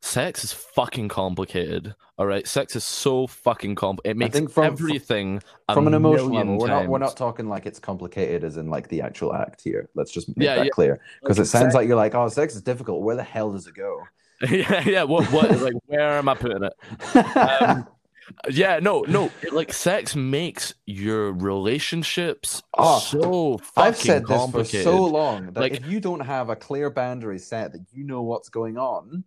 sex 0.00 0.44
is 0.44 0.52
fucking 0.52 1.08
complicated. 1.08 1.94
All 2.18 2.26
right, 2.26 2.46
sex 2.46 2.76
is 2.76 2.84
so 2.84 3.26
fucking 3.26 3.74
complicated. 3.76 4.16
It 4.16 4.18
makes 4.18 4.36
think 4.36 4.50
from- 4.50 4.64
everything 4.66 5.42
From 5.72 5.86
an 5.86 5.94
emotional 5.94 6.28
level, 6.34 6.58
we're 6.58 6.66
not 6.68 6.86
we're 6.88 6.98
not 6.98 7.16
talking 7.16 7.48
like 7.48 7.64
it's 7.66 7.78
complicated 7.78 8.44
as 8.44 8.56
in 8.58 8.68
like 8.68 8.88
the 8.88 9.00
actual 9.02 9.34
act 9.34 9.62
here. 9.62 9.88
Let's 9.94 10.10
just 10.12 10.28
make 10.36 10.44
Yeah, 10.44 10.56
that 10.56 10.64
yeah. 10.66 10.70
clear 10.70 11.00
because 11.22 11.38
it 11.38 11.46
sounds 11.46 11.64
sex- 11.66 11.74
like 11.74 11.88
you're 11.88 11.96
like, 11.96 12.14
oh, 12.14 12.28
sex 12.28 12.54
is 12.54 12.62
difficult. 12.62 13.02
Where 13.02 13.16
the 13.16 13.22
hell 13.22 13.52
does 13.52 13.66
it 13.66 13.74
go? 13.74 14.02
yeah, 14.50 14.82
yeah. 14.86 15.02
What 15.04 15.30
what 15.32 15.50
like 15.60 15.74
where 15.86 16.12
am 16.18 16.28
I 16.28 16.34
putting 16.34 16.62
it? 16.64 17.36
Um, 17.36 17.86
yeah, 18.50 18.78
no, 18.80 19.00
no. 19.08 19.30
it- 19.42 19.52
Like 19.54 19.72
sex 19.72 20.14
makes 20.14 20.74
your 20.86 21.32
relationships 21.32 22.62
Oh, 22.76 22.98
so 22.98 23.58
fucking 23.58 23.82
I've 23.82 23.96
said 23.96 24.26
this 24.26 24.50
for 24.50 24.64
so 24.64 25.04
long 25.06 25.46
that 25.52 25.60
Like- 25.60 25.72
if 25.74 25.86
you 25.86 26.00
don't 26.00 26.20
have 26.20 26.50
a 26.50 26.56
clear 26.56 26.90
boundary 26.90 27.38
set 27.38 27.72
that 27.72 27.82
you 27.92 28.04
know 28.04 28.22
what's 28.22 28.48
going 28.50 28.76
on, 28.78 29.24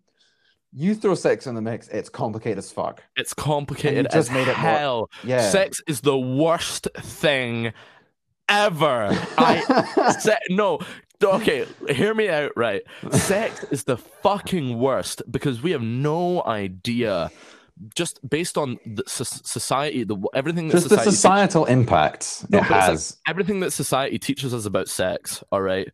you 0.75 0.95
throw 0.95 1.15
sex 1.15 1.45
in 1.47 1.55
the 1.55 1.61
mix, 1.61 1.87
it's 1.89 2.09
complicated 2.09 2.57
as 2.57 2.71
fuck. 2.71 3.03
It's 3.15 3.33
complicated 3.33 4.05
just 4.05 4.15
as 4.15 4.31
made 4.31 4.41
it 4.47 4.47
more- 4.47 4.55
hell. 4.55 5.09
Yeah. 5.23 5.49
Sex 5.49 5.81
is 5.87 6.01
the 6.01 6.17
worst 6.17 6.87
thing 6.99 7.73
ever. 8.49 9.09
I 9.37 10.15
se- 10.19 10.37
no. 10.49 10.79
Okay, 11.23 11.65
hear 11.89 12.13
me 12.13 12.27
out. 12.27 12.51
Right, 12.57 12.81
sex 13.11 13.63
is 13.71 13.85
the 13.85 13.95
fucking 13.97 14.77
worst 14.77 15.21
because 15.31 15.61
we 15.63 15.71
have 15.71 15.81
no 15.81 16.43
idea, 16.43 17.31
just 17.95 18.19
based 18.29 18.57
on 18.57 18.77
the 18.85 19.03
so- 19.07 19.23
society, 19.23 20.03
the 20.03 20.17
everything 20.33 20.67
that 20.67 20.73
Just 20.73 20.89
the 20.89 20.97
societal 20.99 21.63
impacts 21.65 22.45
No, 22.49 22.57
it 22.57 22.61
it's 22.63 22.71
like- 22.71 22.81
has. 22.81 23.17
everything 23.25 23.61
that 23.61 23.71
society 23.71 24.19
teaches 24.19 24.53
us 24.53 24.65
about 24.65 24.89
sex, 24.89 25.41
all 25.49 25.61
right, 25.61 25.89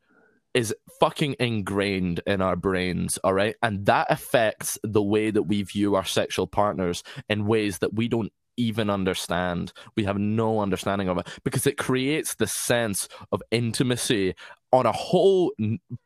is 0.54 0.74
fucking 1.00 1.36
ingrained 1.40 2.22
in 2.26 2.42
our 2.42 2.56
brains, 2.56 3.18
all 3.20 3.34
right? 3.34 3.56
And 3.62 3.86
that 3.86 4.08
affects 4.10 4.80
the 4.84 5.02
way 5.04 5.32
that 5.32 5.44
we 5.44 5.64
view 5.64 5.96
our 5.96 6.06
sexual 6.06 6.48
partners 6.48 7.04
in 7.30 7.46
ways 7.46 7.80
that 7.80 7.94
we 7.94 8.08
don't 8.08 8.32
even 8.58 8.90
understand. 8.90 9.72
We 9.96 10.04
have 10.04 10.18
no 10.18 10.60
understanding 10.60 11.08
of 11.08 11.18
it 11.18 11.28
because 11.44 11.66
it 11.66 11.78
creates 11.78 12.36
the 12.36 12.48
sense 12.48 13.08
of 13.32 13.42
intimacy 13.52 14.34
on 14.74 14.86
a 14.86 14.92
whole 14.92 15.52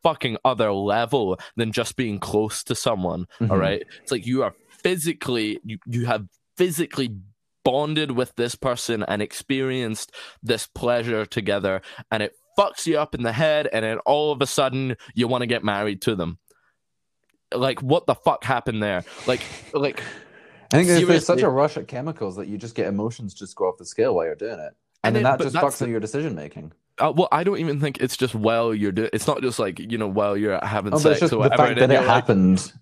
fucking 0.02 0.36
other 0.44 0.72
level 0.72 1.38
than 1.56 1.72
just 1.72 1.96
being 1.96 2.18
close 2.20 2.62
to 2.64 2.74
someone, 2.74 3.26
all 3.40 3.48
Mhm. 3.48 3.58
right? 3.60 3.82
It's 4.02 4.12
like 4.12 4.26
you 4.26 4.42
are 4.42 4.54
physically, 4.68 5.58
you, 5.64 5.78
you 5.86 6.06
have 6.06 6.26
physically 6.56 7.16
bonded 7.64 8.12
with 8.12 8.36
this 8.36 8.54
person 8.54 9.02
and 9.08 9.20
experienced 9.22 10.12
this 10.42 10.66
pleasure 10.66 11.24
together 11.26 11.80
and 12.10 12.22
it 12.22 12.34
fucks 12.58 12.86
you 12.86 12.98
up 12.98 13.14
in 13.14 13.22
the 13.22 13.32
head 13.32 13.68
and 13.72 13.84
then 13.84 13.98
all 14.00 14.32
of 14.32 14.40
a 14.42 14.46
sudden 14.46 14.96
you 15.14 15.26
want 15.28 15.42
to 15.42 15.46
get 15.46 15.64
married 15.64 16.00
to 16.02 16.14
them 16.14 16.38
like 17.54 17.80
what 17.82 18.06
the 18.06 18.14
fuck 18.14 18.44
happened 18.44 18.82
there 18.82 19.04
like 19.26 19.42
like 19.72 20.02
I 20.72 20.78
think 20.78 20.88
there's, 20.88 21.06
there's 21.06 21.26
such 21.26 21.42
a 21.42 21.48
rush 21.48 21.76
at 21.76 21.86
chemicals 21.86 22.36
that 22.36 22.48
you 22.48 22.58
just 22.58 22.74
get 22.74 22.86
emotions 22.86 23.32
just 23.34 23.54
go 23.54 23.66
off 23.68 23.76
the 23.78 23.84
scale 23.84 24.14
while 24.14 24.24
you're 24.26 24.34
doing 24.34 24.58
it, 24.58 24.74
and, 25.04 25.14
And 25.14 25.16
then, 25.16 25.22
that 25.24 25.40
just 25.40 25.54
fucks 25.54 25.78
the- 25.78 25.88
your 25.88 26.00
decision 26.00 26.34
making. 26.34 26.72
uh, 26.98 27.12
well 27.14 27.28
i 27.30 27.44
don't 27.44 27.58
even 27.58 27.80
think 27.80 27.98
it's 28.00 28.16
just 28.16 28.34
while 28.34 28.74
you're 28.74 28.92
doing 28.92 29.10
it's 29.12 29.26
not 29.26 29.40
just 29.42 29.58
like 29.58 29.78
you 29.78 29.98
know 29.98 30.08
while 30.08 30.36
you're 30.36 30.58
having 30.64 30.94
Oh, 30.94 30.98
sex 30.98 31.22
or 31.22 31.28
the 31.28 31.38
whatever 31.38 31.62
fact 31.66 31.78
and 31.80 31.92
that 31.92 32.02
it 32.02 32.06
happened. 32.08 32.72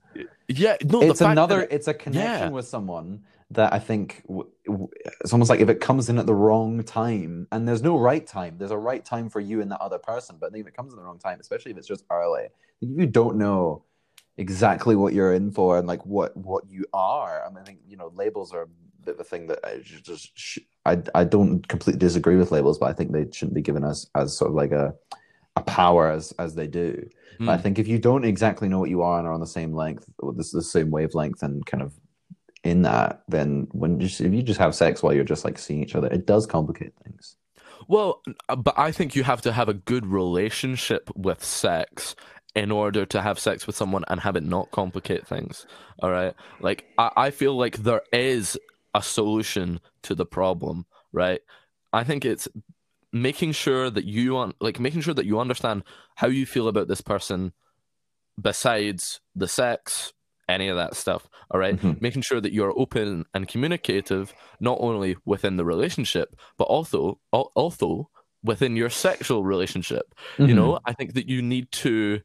yeah 0.49 0.77
no 0.85 1.01
the 1.01 1.11
it's 1.11 1.21
another. 1.21 1.63
it- 1.63 1.73
it's 1.73 1.89
a 1.89 1.95
connection 1.95 2.23
Yeah. 2.45 2.49
with 2.51 2.67
someone 2.67 3.25
that 3.55 3.73
I 3.73 3.79
think 3.79 4.23
w- 4.27 4.49
w- 4.67 4.89
it's 5.21 5.33
almost 5.33 5.51
like 5.51 5.61
if 5.61 5.69
it 5.69 5.81
comes 5.81 6.09
in 6.09 6.19
at 6.19 6.27
the 6.27 6.35
wrong 6.35 6.83
time, 6.85 7.47
and 7.53 7.67
there's 7.69 7.83
no 7.83 7.99
right 7.99 8.27
time. 8.27 8.57
There's 8.59 8.71
a 8.71 8.79
right 8.79 9.05
time 9.05 9.29
for 9.29 9.41
you 9.41 9.61
and 9.61 9.71
that 9.71 9.81
other 9.81 9.99
person, 9.99 10.37
but 10.41 10.53
then 10.53 10.61
if 10.61 10.67
it 10.67 10.77
comes 10.77 10.93
in 10.93 10.99
the 10.99 11.05
wrong 11.05 11.19
time, 11.19 11.39
especially 11.41 11.73
if 11.73 11.79
it's 11.79 11.87
just 11.89 12.05
early, 12.11 12.49
you 12.81 13.07
don't 13.07 13.37
know 13.37 13.85
exactly 14.39 14.97
what 14.97 15.13
you're 15.13 15.35
in 15.35 15.51
for 15.51 15.79
and 15.79 15.87
like 15.87 16.05
what 16.07 16.37
what 16.37 16.65
you 16.69 16.85
are. 16.93 17.45
I 17.45 17.49
mean, 17.49 17.59
I 17.59 17.65
think 17.65 17.81
you 17.87 17.97
know 17.97 18.13
labels 18.15 18.53
are 18.53 18.63
a 18.63 18.69
bit 19.05 19.15
of 19.15 19.21
a 19.21 19.25
thing 19.25 19.47
that 19.49 19.61
I 19.65 19.81
just 19.83 20.31
sh- 20.39 20.59
I 20.87 21.03
I 21.15 21.25
don't 21.25 21.67
completely 21.69 21.99
disagree 21.99 22.37
with 22.37 22.51
labels, 22.53 22.79
but 22.79 22.87
I 22.91 22.93
think 22.93 23.13
they 23.13 23.27
shouldn't 23.33 23.55
be 23.55 23.63
given 23.63 23.85
us 23.85 24.07
as 24.15 24.37
sort 24.37 24.51
of 24.51 24.55
like 24.57 24.73
a 24.73 24.95
a 25.57 25.63
power 25.63 26.11
as 26.11 26.33
as 26.39 26.55
they 26.55 26.67
do. 26.67 27.09
But 27.45 27.53
I 27.53 27.57
Hmm. 27.57 27.63
think 27.63 27.79
if 27.79 27.89
you 27.89 27.99
don't 27.99 28.25
exactly 28.25 28.69
know 28.69 28.79
what 28.79 28.91
you 28.91 29.03
are 29.03 29.19
and 29.19 29.27
are 29.29 29.35
on 29.35 29.41
the 29.41 29.47
same 29.47 29.75
length, 29.75 30.07
or 30.19 30.33
this 30.33 30.53
the 30.53 30.63
same 30.63 30.91
wavelength, 30.91 31.43
and 31.43 31.65
kind 31.67 31.83
of 31.83 31.93
in 32.65 32.83
that, 32.83 33.23
then 33.29 33.67
when 33.73 34.01
you, 34.01 34.07
if 34.07 34.21
you 34.21 34.43
just 34.43 34.61
have 34.61 34.75
sex 34.75 35.03
while 35.03 35.13
you're 35.13 35.25
just 35.25 35.45
like 35.45 35.59
seeing 35.59 35.83
each 35.83 35.95
other, 35.95 36.09
it 36.09 36.27
does 36.27 36.47
complicate 36.47 36.93
things. 37.05 37.37
Well, 37.89 38.23
uh, 38.49 38.57
but 38.57 38.79
I 38.79 38.93
think 38.93 39.17
you 39.17 39.25
have 39.25 39.43
to 39.43 39.53
have 39.53 39.69
a 39.69 39.75
good 39.75 40.07
relationship 40.07 41.11
with 41.17 41.45
sex 41.45 42.15
in 42.55 42.71
order 42.71 43.05
to 43.07 43.23
have 43.23 43.39
sex 43.39 43.67
with 43.67 43.75
someone 43.75 44.05
and 44.09 44.21
have 44.21 44.37
it 44.37 44.45
not 44.45 44.71
complicate 44.71 45.27
things. 45.27 45.67
All 46.01 46.11
right. 46.11 46.35
Like, 46.61 46.85
I, 46.99 47.11
I 47.17 47.31
feel 47.31 47.57
like 47.57 47.79
there 47.79 48.03
is 48.13 48.59
a 48.95 49.03
solution 49.03 49.81
to 50.03 50.15
the 50.15 50.27
problem, 50.27 50.87
right? 51.13 51.41
I 51.93 52.05
think 52.05 52.25
it's 52.25 52.47
making 53.13 53.53
sure 53.53 53.91
that 53.91 54.05
you 54.05 54.37
on 54.37 54.55
like 54.61 54.81
making 54.81 55.03
sure 55.03 55.15
that 55.15 55.27
you 55.27 55.39
understand 55.39 55.83
how 56.17 56.29
you 56.29 56.47
feel 56.47 56.67
about 56.69 56.89
this 56.89 57.03
person 57.03 57.53
besides 58.41 59.21
the 59.37 59.47
sex 59.47 60.15
any 60.49 60.69
of 60.69 60.77
that 60.77 60.95
stuff 60.97 61.29
all 61.51 61.61
right? 61.61 61.77
Mhm. 61.81 62.01
making 62.01 62.23
sure 62.23 62.41
that 62.41 62.53
you're 62.53 62.73
open 62.79 63.25
and 63.35 63.49
communicative 63.49 64.33
not 64.61 64.79
only 64.81 65.17
within 65.25 65.57
the 65.57 65.65
relationship 65.65 66.35
but 66.59 66.65
also 66.65 67.19
also 67.33 68.09
within 68.43 68.77
your 68.77 68.91
sexual 68.91 69.45
relationship 69.45 70.15
Mm-hmm. 70.37 70.49
you 70.49 70.55
know 70.55 70.79
i 70.85 70.93
think 70.93 71.15
that 71.15 71.29
you 71.29 71.43
need 71.43 71.71
to 71.73 72.21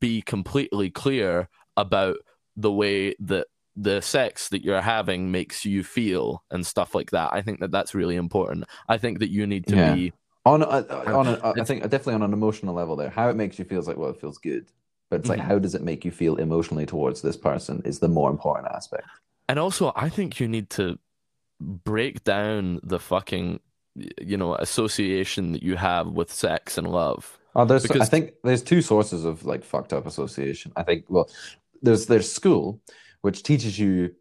be 0.00 0.22
completely 0.22 0.90
clear 0.90 1.48
about 1.76 2.16
the 2.56 2.72
way 2.72 3.14
that 3.20 3.46
the 3.76 4.00
sex 4.00 4.48
that 4.48 4.64
you're 4.64 4.80
having 4.80 5.30
makes 5.30 5.64
you 5.66 5.84
feel 5.84 6.42
and 6.50 6.66
stuff 6.66 6.94
like 6.94 7.10
that 7.10 7.32
i 7.32 7.42
think 7.42 7.60
that 7.60 7.70
that's 7.70 7.94
really 7.94 8.16
important 8.16 8.64
i 8.88 8.96
think 8.96 9.18
that 9.18 9.30
you 9.30 9.46
need 9.46 9.66
to 9.66 9.76
Yeah. 9.76 9.94
be 9.94 10.12
on 10.46 10.62
a, 10.62 10.66
on 11.12 11.26
a, 11.26 11.54
I 11.60 11.64
think 11.64 11.82
definitely 11.82 12.14
on 12.14 12.22
an 12.22 12.32
emotional 12.32 12.72
level 12.72 12.94
there. 12.94 13.10
How 13.10 13.28
it 13.28 13.34
makes 13.34 13.58
you 13.58 13.64
feel 13.64 13.80
is 13.80 13.88
like 13.88 13.96
well, 13.96 14.10
it 14.10 14.20
feels 14.20 14.38
good, 14.38 14.66
but 15.10 15.20
it's 15.20 15.28
like 15.28 15.38
Mhm. 15.38 15.44
how 15.44 15.58
does 15.58 15.74
it 15.74 15.82
make 15.82 16.04
you 16.04 16.10
feel 16.10 16.36
emotionally 16.36 16.86
towards 16.86 17.22
this 17.22 17.36
person 17.36 17.82
is 17.84 17.98
the 18.00 18.08
more 18.08 18.30
important 18.30 18.68
aspect. 18.74 19.06
And 19.48 19.58
also, 19.58 19.92
I 19.94 20.08
think 20.08 20.40
you 20.40 20.48
need 20.48 20.70
to 20.70 20.98
break 21.60 22.24
down 22.24 22.80
the 22.82 22.98
fucking, 22.98 23.60
you 24.20 24.36
know, 24.36 24.54
association 24.56 25.52
that 25.52 25.62
you 25.62 25.76
have 25.76 26.08
with 26.08 26.32
sex 26.32 26.76
and 26.76 26.88
love. 26.90 27.38
Oh, 27.54 27.64
there's 27.64 27.90
I 27.90 28.04
think 28.04 28.34
there's 28.44 28.62
two 28.62 28.82
sources 28.82 29.24
of 29.24 29.44
like 29.46 29.64
fucked 29.64 29.92
up 29.92 30.06
association. 30.06 30.72
I 30.76 30.82
think 30.82 31.04
well, 31.08 31.30
there's 31.80 32.06
there's 32.06 32.30
school, 32.30 32.80
which 33.22 33.42
teaches 33.42 33.78
you 33.78 34.14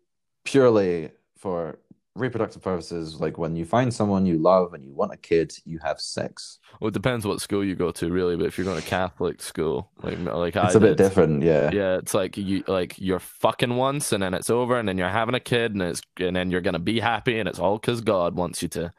purely 0.45 1.09
for 1.35 1.79
reproductive 2.15 2.61
purposes, 2.61 3.19
like 3.19 3.37
when 3.37 3.55
you 3.55 3.65
find 3.65 3.93
someone 3.93 4.25
you 4.25 4.37
love 4.37 4.73
and 4.73 4.83
you 4.83 4.93
want 4.93 5.13
a 5.13 5.17
kid, 5.17 5.53
you 5.65 5.79
have 5.79 5.99
sex. 5.99 6.59
Well, 6.79 6.87
it 6.87 6.93
depends 6.93 7.27
what 7.27 7.41
school 7.41 7.63
you 7.63 7.75
go 7.75 7.91
to, 7.91 8.09
really. 8.09 8.37
But 8.37 8.45
if 8.45 8.57
you're 8.57 8.65
going 8.65 8.81
to 8.81 8.87
Catholic 8.87 9.41
school, 9.41 9.91
like 10.01 10.19
like 10.19 10.55
I 10.55 10.65
It's 10.67 10.75
a 10.75 10.79
bit 10.79 10.97
different, 10.97 11.43
yeah. 11.43 11.69
Yeah, 11.71 11.97
it's 11.97 12.13
like 12.13 12.37
you 12.37 12.63
like 12.67 12.97
you're 12.97 13.19
fucking 13.19 13.75
once, 13.75 14.13
and 14.13 14.23
then 14.23 14.33
it's 14.33 14.49
over, 14.49 14.79
and 14.79 14.87
then 14.87 14.97
you're 14.97 15.09
having 15.09 15.35
a 15.35 15.39
kid, 15.39 15.73
and 15.73 15.81
it's 15.81 16.01
and 16.17 16.35
then 16.35 16.51
you're 16.51 16.61
gonna 16.61 16.79
be 16.79 16.99
happy, 16.99 17.37
and 17.39 17.49
it's 17.49 17.59
all 17.59 17.77
because 17.77 18.01
God 18.01 18.35
wants 18.35 18.61
you 18.61 18.69
to. 18.69 18.93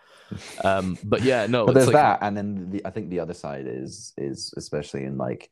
Um, 0.62 0.98
but 1.04 1.22
yeah, 1.22 1.46
no, 1.46 1.66
but 1.66 1.76
it's 1.76 1.86
there's 1.86 1.94
like 1.94 2.20
that, 2.20 2.26
and 2.26 2.36
then 2.36 2.70
the 2.70 2.84
I 2.84 2.90
think 2.90 3.08
the 3.10 3.20
other 3.20 3.34
side 3.34 3.66
is 3.66 4.12
is 4.18 4.52
especially 4.56 5.04
in 5.04 5.16
like 5.16 5.50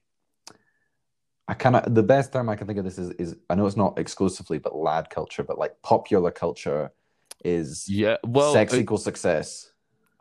I 1.49 1.55
kind 1.55 1.77
of 1.77 1.95
the 1.95 2.03
best 2.03 2.33
term 2.33 2.49
I 2.49 2.57
can 2.57 2.67
think 2.67 2.79
of 2.79 2.85
this 2.85 2.99
is 2.99 3.11
is 3.13 3.37
I 3.49 3.55
know 3.55 3.67
it's 3.67 3.77
not 3.77 3.99
exclusively 3.99 4.59
but 4.59 4.75
lad 4.75 5.09
culture, 5.11 5.43
but 5.43 5.59
like 5.59 5.81
popular 5.83 6.31
culture 6.31 6.91
is 7.45 7.87
yeah. 7.89 8.17
Well, 8.25 8.53
sex 8.53 8.73
it- 8.73 8.81
equals 8.81 9.05
success. 9.05 9.71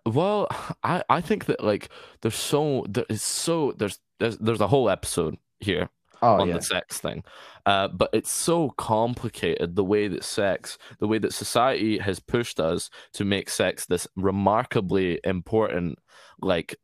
Well, 0.05 0.47
I 0.83 1.01
I 1.09 1.21
think 1.21 1.45
that 1.45 1.63
like 1.63 1.89
there's 2.21 2.35
so 2.35 2.85
there 2.89 3.05
is 3.09 3.23
so 3.23 3.73
there's 3.77 3.99
there's 4.19 4.37
there's 4.37 4.61
a 4.61 4.67
whole 4.67 4.89
episode 4.89 5.37
here 5.59 5.89
Oh 6.21 6.41
on 6.41 6.47
yeah, 6.49 6.55
the 6.55 6.61
sex 6.61 6.99
thing, 6.99 7.23
uh, 7.65 7.87
but 7.89 8.09
it's 8.13 8.31
so 8.31 8.69
complicated 8.71 9.75
the 9.75 9.83
way 9.83 10.07
that 10.07 10.23
sex, 10.23 10.77
the 10.99 11.07
way 11.07 11.17
that 11.19 11.33
society 11.33 11.97
has 11.97 12.19
pushed 12.19 12.59
us 12.59 12.89
to 13.13 13.25
make 13.25 13.49
sex 13.49 13.85
this 13.85 14.07
remarkably 14.15 15.19
important, 15.23 15.99
like 16.41 16.75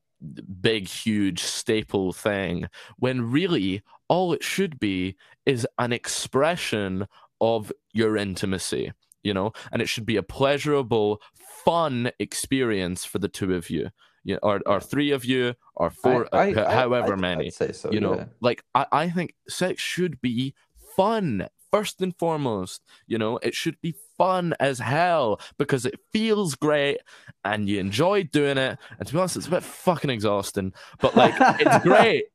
big, 0.62 0.88
huge 0.88 1.42
staple 1.42 2.12
thing, 2.12 2.68
when 2.98 3.32
really 3.32 3.82
all 4.10 4.34
it 4.34 4.44
should 4.44 4.80
be 4.80 5.16
is 5.46 5.66
an 5.78 5.94
expression 5.94 7.08
of 7.40 7.72
your 7.94 8.18
intimacy. 8.18 8.92
You 9.24 9.34
know, 9.34 9.52
and 9.72 9.82
it 9.82 9.90
should 9.90 10.06
be 10.06 10.16
a 10.16 10.24
pleasurable, 10.24 11.22
fun 11.66 12.12
experience 12.20 13.04
for 13.06 13.20
the 13.20 13.28
two 13.28 13.54
of 13.54 13.70
you, 13.70 13.90
you 14.24 14.38
or 14.42 14.62
or 14.66 14.80
three 14.80 15.12
of 15.12 15.26
you, 15.26 15.56
or 15.76 15.90
four, 15.90 16.28
I- 16.34 16.54
I- 16.54 16.66
I- 16.70 16.74
however 16.74 17.14
I'd- 17.14 17.22
many 17.22 17.50
so. 17.52 17.92
you 17.92 18.00
know 18.00 18.16
yeah. 18.16 18.26
like 18.42 18.64
I, 18.74 18.86
I 18.92 19.10
think 19.10 19.34
sex 19.48 19.82
should 19.82 20.22
be 20.22 20.54
fun 20.96 21.48
first 21.72 22.02
and 22.02 22.16
foremost 22.18 22.82
you 23.06 23.16
know 23.18 23.38
it 23.44 23.54
should 23.54 23.80
be 23.80 23.94
fun 24.18 24.56
as 24.60 24.80
hell 24.80 25.40
because 25.60 25.86
it 25.86 26.00
feels 26.12 26.56
great 26.56 26.98
and 27.46 27.70
you 27.70 27.80
enjoy 27.80 28.24
doing 28.24 28.58
it 28.58 28.80
and 28.98 29.08
to 29.08 29.14
be 29.14 29.20
honest 29.20 29.38
it's 29.38 29.46
a 29.46 29.52
bit 29.52 29.62
fucking 29.64 30.10
exhausting 30.10 30.74
but 31.00 31.16
like 31.16 31.36
it's 31.60 31.84
great 31.84 32.26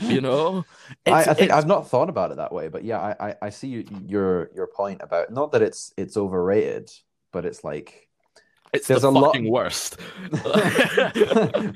you 0.00 0.20
know? 0.20 0.64
I, 1.06 1.24
I 1.24 1.34
think 1.34 1.50
I've 1.50 1.66
not 1.66 1.88
thought 1.88 2.08
about 2.08 2.30
it 2.30 2.36
that 2.38 2.52
way, 2.52 2.68
but 2.68 2.84
yeah, 2.84 2.98
I, 3.00 3.28
I, 3.30 3.34
I 3.42 3.50
see 3.50 3.68
you- 3.68 3.86
your 4.06 4.50
your 4.54 4.66
point 4.66 5.00
about 5.02 5.32
not 5.32 5.52
that 5.52 5.62
it's 5.62 5.92
it's 5.96 6.16
overrated, 6.16 6.90
but 7.32 7.44
it's 7.44 7.62
like 7.64 8.08
it's 8.72 8.88
there's 8.88 9.02
the 9.02 9.08
a 9.08 9.10
lot- 9.10 9.26
fucking 9.34 9.50
worst. 9.50 9.98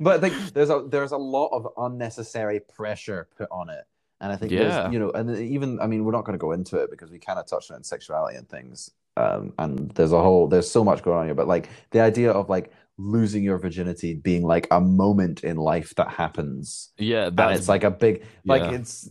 But 0.00 0.16
I 0.16 0.18
think 0.20 0.34
there's 0.54 0.70
a 0.70 0.84
there's 0.88 1.12
a 1.12 1.16
lot 1.16 1.48
of 1.48 1.68
unnecessary 1.76 2.60
pressure 2.60 3.28
put 3.36 3.48
on 3.50 3.68
it, 3.70 3.84
and 4.20 4.32
I 4.32 4.36
think 4.36 4.52
Yeah. 4.52 4.68
there's 4.82 4.92
you 4.92 4.98
know, 4.98 5.10
and 5.12 5.36
even 5.36 5.80
I 5.80 5.86
mean, 5.86 6.04
we're 6.04 6.12
not 6.12 6.24
going 6.24 6.38
to 6.38 6.42
go 6.42 6.52
into 6.52 6.76
it 6.78 6.90
because 6.90 7.10
we 7.10 7.18
kind 7.18 7.38
of 7.38 7.46
touched 7.46 7.70
on 7.70 7.82
sexuality 7.82 8.36
and 8.36 8.48
things, 8.48 8.90
um, 9.16 9.52
and 9.58 9.90
there's 9.92 10.12
a 10.12 10.22
whole 10.22 10.46
there's 10.48 10.70
so 10.70 10.82
much 10.84 11.02
going 11.02 11.18
on 11.18 11.26
here, 11.26 11.34
but 11.34 11.46
like 11.48 11.68
the 11.90 12.00
idea 12.00 12.30
of 12.32 12.48
like 12.48 12.72
losing 12.98 13.44
your 13.44 13.58
virginity 13.58 14.14
being 14.14 14.42
like 14.44 14.66
a 14.70 14.80
moment 14.80 15.44
in 15.44 15.56
life 15.56 15.94
that 15.96 16.08
happens, 16.10 16.90
yeah 16.98 17.26
and 17.28 17.36
that's 17.36 17.60
it's 17.60 17.68
like 17.68 17.84
a 17.84 17.90
big 17.90 18.24
like 18.44 18.62
yeah. 18.62 18.72
it's 18.72 19.08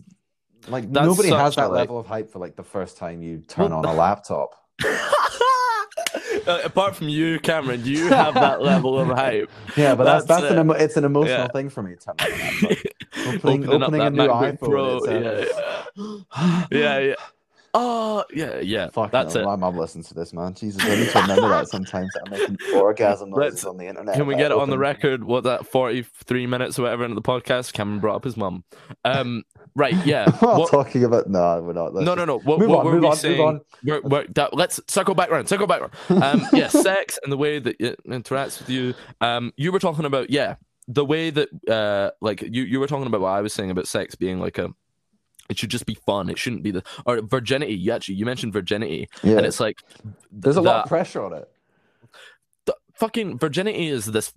like 0.67 0.91
That's 0.91 1.05
nobody 1.05 1.29
has 1.29 1.53
such 1.53 1.63
a, 1.63 1.67
that 1.67 1.71
like- 1.71 1.79
level 1.81 1.99
of 1.99 2.05
hype 2.07 2.29
for 2.29 2.39
like 2.39 2.55
the 2.57 2.63
first 2.63 2.97
time 2.97 3.21
you 3.21 3.39
turn 3.47 3.71
on 3.71 3.85
a 3.85 3.93
laptop. 4.03 4.49
Uh, 6.45 6.61
apart 6.63 6.95
from 6.95 7.09
you 7.09 7.39
cameron 7.39 7.81
you 7.83 8.07
have 8.07 8.33
that 8.33 8.61
level 8.61 8.97
of 8.99 9.07
hype 9.09 9.49
Yeah, 9.77 9.95
but 9.95 10.03
that's 10.05 10.25
That's 10.25 10.41
that's, 10.43 10.53
an 10.53 10.59
emo- 10.59 10.73
it's 10.75 10.95
an 10.95 11.03
emotional 11.03 11.39
Yeah. 11.39 11.47
thing 11.49 11.69
for 11.69 11.83
me. 11.83 11.95
Turning 11.95 12.33
a 12.33 12.37
laptop. 12.37 12.77
Opening- 13.27 13.67
Opening, 13.67 13.83
opening 13.83 14.01
a 14.01 14.09
new 14.09 14.17
MacBook 14.27 14.57
iPhone, 14.57 14.59
Pro, 14.59 14.97
uh, 14.99 16.65
yeah, 16.71 16.77
yeah, 16.79 16.99
yeah. 17.09 17.15
Oh, 17.73 18.23
yeah, 18.33 18.59
yeah. 18.59 18.89
Fuck 18.89 19.11
That's 19.11 19.35
no, 19.35 19.41
it. 19.41 19.45
My 19.45 19.55
mum 19.55 19.77
listens 19.77 20.07
to 20.07 20.13
this, 20.13 20.33
man. 20.33 20.53
Jesus, 20.53 20.83
I 20.83 20.95
need 20.95 21.09
to 21.09 21.21
remember 21.21 21.49
that 21.49 21.67
sometimes. 21.67 22.09
I'm 22.25 22.31
making 22.31 22.57
orgasm 22.73 23.29
noises 23.29 23.65
on 23.65 23.77
the 23.77 23.87
internet. 23.87 24.15
Can 24.15 24.25
we 24.25 24.35
get 24.35 24.51
it 24.51 24.57
on 24.57 24.69
the 24.69 24.77
record? 24.77 25.23
What 25.23 25.43
that 25.43 25.67
forty-three 25.67 26.47
minutes 26.47 26.79
or 26.79 26.83
whatever 26.83 27.03
into 27.03 27.15
the 27.15 27.21
podcast? 27.21 27.73
Cameron 27.73 27.99
brought 27.99 28.15
up 28.15 28.23
his 28.23 28.37
mum. 28.37 28.63
Um, 29.05 29.43
right, 29.75 29.93
yeah. 30.05 30.25
Not 30.41 30.59
What- 30.59 30.71
talking 30.71 31.03
about. 31.03 31.27
No, 31.29 31.61
we're 31.61 31.73
not. 31.73 31.93
No, 31.93 32.15
no, 32.15 32.25
no. 32.25 32.39
What, 32.39 32.59
Move 32.59 32.69
what 32.69 32.79
on, 32.79 32.85
were 32.85 32.91
move 32.93 33.01
we 33.01 33.07
on, 33.09 33.15
saying? 33.15 33.37
move 33.37 33.45
on. 33.47 33.61
We're, 33.83 34.01
we're, 34.01 34.27
that, 34.35 34.53
let's 34.53 34.79
circle 34.87 35.13
back 35.13 35.29
around. 35.29 35.47
Circle 35.47 35.67
back 35.67 35.81
around. 35.81 35.93
Um, 36.23 36.47
yeah, 36.53 36.67
sex 36.67 37.19
and 37.23 37.31
the 37.31 37.37
way 37.37 37.59
that 37.59 37.75
it 37.79 37.99
interacts 38.07 38.59
with 38.59 38.69
you. 38.69 38.93
Um, 39.21 39.53
you 39.55 39.71
were 39.71 39.79
talking 39.79 40.05
about 40.05 40.29
yeah, 40.29 40.55
the 40.87 41.05
way 41.05 41.29
that 41.29 41.49
uh, 41.69 42.11
like 42.21 42.41
you 42.41 42.63
you 42.63 42.79
were 42.79 42.87
talking 42.87 43.07
about 43.07 43.21
what 43.21 43.29
I 43.29 43.41
was 43.41 43.53
saying 43.53 43.69
about 43.71 43.87
sex 43.87 44.15
being 44.15 44.39
like 44.39 44.57
a. 44.57 44.69
It 45.49 45.57
should 45.57 45.69
just 45.69 45.85
be 45.85 45.93
fun. 45.93 46.29
It 46.29 46.37
shouldn't 46.37 46.63
be 46.63 46.71
the 46.71 46.83
or 47.05 47.21
virginity. 47.21 47.73
You 47.75 47.91
actually 47.91 48.15
you 48.15 48.25
mentioned 48.25 48.53
virginity, 48.53 49.09
Yeah, 49.23 49.37
and 49.37 49.45
it's 49.45 49.59
like 49.59 49.81
there's 50.31 50.57
a 50.57 50.61
lot 50.61 50.83
of 50.83 50.89
pressure 50.89 51.23
on 51.23 51.33
it. 51.33 51.49
fucking 52.95 53.37
virginity 53.37 53.87
is 53.89 54.05
this 54.07 54.33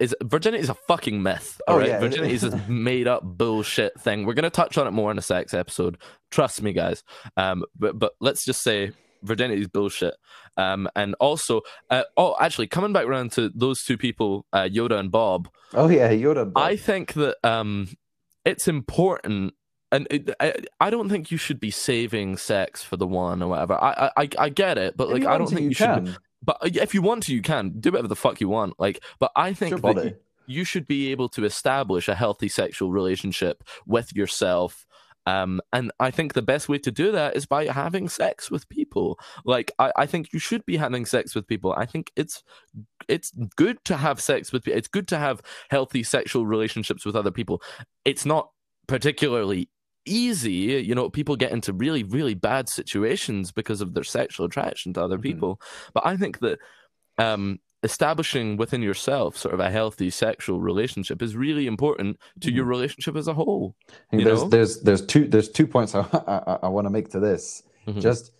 is 0.00 0.14
virginity 0.22 0.62
is 0.62 0.68
a 0.68 0.74
fucking 0.74 1.22
myth. 1.22 1.60
Oh, 1.66 1.74
All 1.74 1.78
right, 1.78 1.88
yeah. 1.88 2.00
virginity 2.00 2.34
is 2.34 2.42
this 2.42 2.54
made 2.68 3.06
up 3.06 3.22
bullshit 3.22 3.98
thing. 4.00 4.26
We're 4.26 4.34
gonna 4.34 4.50
touch 4.50 4.76
on 4.78 4.86
it 4.86 4.90
more 4.90 5.10
in 5.10 5.18
a 5.18 5.22
sex 5.22 5.54
episode. 5.54 5.96
Trust 6.30 6.62
me, 6.62 6.72
guys. 6.72 7.04
Um, 7.36 7.64
but 7.78 7.98
but 7.98 8.12
let's 8.20 8.44
just 8.44 8.62
say 8.62 8.92
virginity 9.22 9.62
is 9.62 9.68
bullshit. 9.68 10.14
Um, 10.56 10.88
and 10.96 11.14
also, 11.20 11.62
uh, 11.90 12.02
oh, 12.16 12.36
actually, 12.40 12.66
coming 12.66 12.92
back 12.92 13.06
around 13.06 13.32
to 13.32 13.50
those 13.54 13.82
two 13.82 13.96
people, 13.96 14.44
uh, 14.52 14.68
Yoda 14.70 14.98
and 14.98 15.10
Bob. 15.10 15.48
Oh 15.74 15.88
yeah, 15.88 16.10
Yoda. 16.10 16.50
I 16.56 16.76
think 16.76 17.12
that 17.14 17.36
um, 17.44 17.88
it's 18.44 18.68
important. 18.68 19.54
And 19.92 20.06
it, 20.10 20.30
I, 20.38 20.54
I 20.80 20.90
don't 20.90 21.08
think 21.08 21.30
you 21.30 21.36
should 21.36 21.58
be 21.58 21.70
saving 21.70 22.36
sex 22.36 22.82
for 22.82 22.96
the 22.96 23.06
one 23.06 23.42
or 23.42 23.48
whatever. 23.48 23.74
I 23.74 24.10
I, 24.16 24.28
I 24.38 24.48
get 24.48 24.78
it, 24.78 24.96
but 24.96 25.10
like 25.10 25.24
I 25.24 25.36
don't 25.36 25.48
think 25.48 25.62
you, 25.62 25.74
should. 25.74 26.16
But 26.42 26.58
uh, 26.62 26.70
if 26.72 26.94
you 26.94 27.02
want 27.02 27.24
to, 27.24 27.34
you 27.34 27.42
can 27.42 27.80
do 27.80 27.90
whatever 27.90 28.08
the 28.08 28.16
fuck 28.16 28.40
you 28.40 28.48
want. 28.48 28.78
Like, 28.78 29.02
but 29.18 29.32
I 29.36 29.52
think 29.52 29.82
that 29.82 30.04
you, 30.04 30.16
you 30.46 30.64
should 30.64 30.86
be 30.86 31.10
able 31.10 31.28
to 31.30 31.44
establish 31.44 32.08
a 32.08 32.14
healthy 32.14 32.48
sexual 32.48 32.90
relationship 32.90 33.64
with 33.86 34.14
yourself. 34.14 34.86
Um, 35.26 35.60
and 35.72 35.92
I 36.00 36.10
think 36.10 36.32
the 36.32 36.42
best 36.42 36.68
way 36.68 36.78
to 36.78 36.90
do 36.90 37.12
that 37.12 37.36
is 37.36 37.44
by 37.44 37.66
having 37.66 38.08
sex 38.08 38.50
with 38.50 38.68
people. 38.68 39.18
Like, 39.44 39.70
I, 39.78 39.92
I 39.96 40.06
think 40.06 40.32
you 40.32 40.38
should 40.38 40.64
be 40.64 40.78
having 40.78 41.04
sex 41.04 41.34
with 41.34 41.46
people. 41.46 41.74
I 41.76 41.84
think 41.84 42.10
it's 42.16 42.42
it's 43.06 43.32
good 43.56 43.84
to 43.84 43.96
have 43.96 44.20
sex 44.20 44.52
with 44.52 44.64
people. 44.64 44.78
It's 44.78 44.88
good 44.88 45.08
to 45.08 45.18
have 45.18 45.42
healthy 45.68 46.02
sexual 46.02 46.46
relationships 46.46 47.04
with 47.04 47.16
other 47.16 47.30
people. 47.30 47.60
It's 48.04 48.24
not 48.24 48.50
particularly 48.86 49.68
easy. 50.06 50.52
You 50.84 50.94
know, 50.94 51.10
people 51.10 51.36
get 51.36 51.52
into 51.52 51.72
really, 51.72 52.02
really 52.02 52.34
bad 52.34 52.68
situations 52.68 53.52
because 53.52 53.80
of 53.80 53.94
their 53.94 54.04
sexual 54.04 54.46
attraction 54.46 54.92
to 54.94 55.02
other 55.02 55.18
Mhm. 55.18 55.22
people. 55.22 55.60
But 55.94 56.06
I 56.06 56.16
think 56.16 56.38
that 56.40 56.58
um, 57.18 57.58
establishing 57.82 58.56
within 58.56 58.80
yourself 58.82 59.36
sort 59.36 59.52
of 59.52 59.60
a 59.60 59.70
healthy 59.70 60.08
sexual 60.10 60.60
relationship 60.60 61.20
is 61.20 61.36
really 61.36 61.66
important 61.66 62.18
to 62.40 62.50
your 62.50 62.64
relationship 62.64 63.14
as 63.16 63.28
a 63.28 63.34
whole. 63.34 63.74
I 63.88 63.92
think 64.10 64.24
there's 64.24 64.42
know? 64.42 64.48
there's 64.48 64.80
there's 64.80 65.04
two 65.04 65.26
there's 65.28 65.50
two 65.50 65.66
points 65.66 65.94
I 65.94 66.00
I, 66.26 66.58
I 66.62 66.68
want 66.68 66.86
to 66.86 66.90
make 66.90 67.10
to 67.10 67.20
this. 67.20 67.62
Mhm. 67.86 68.00
Just 68.00 68.32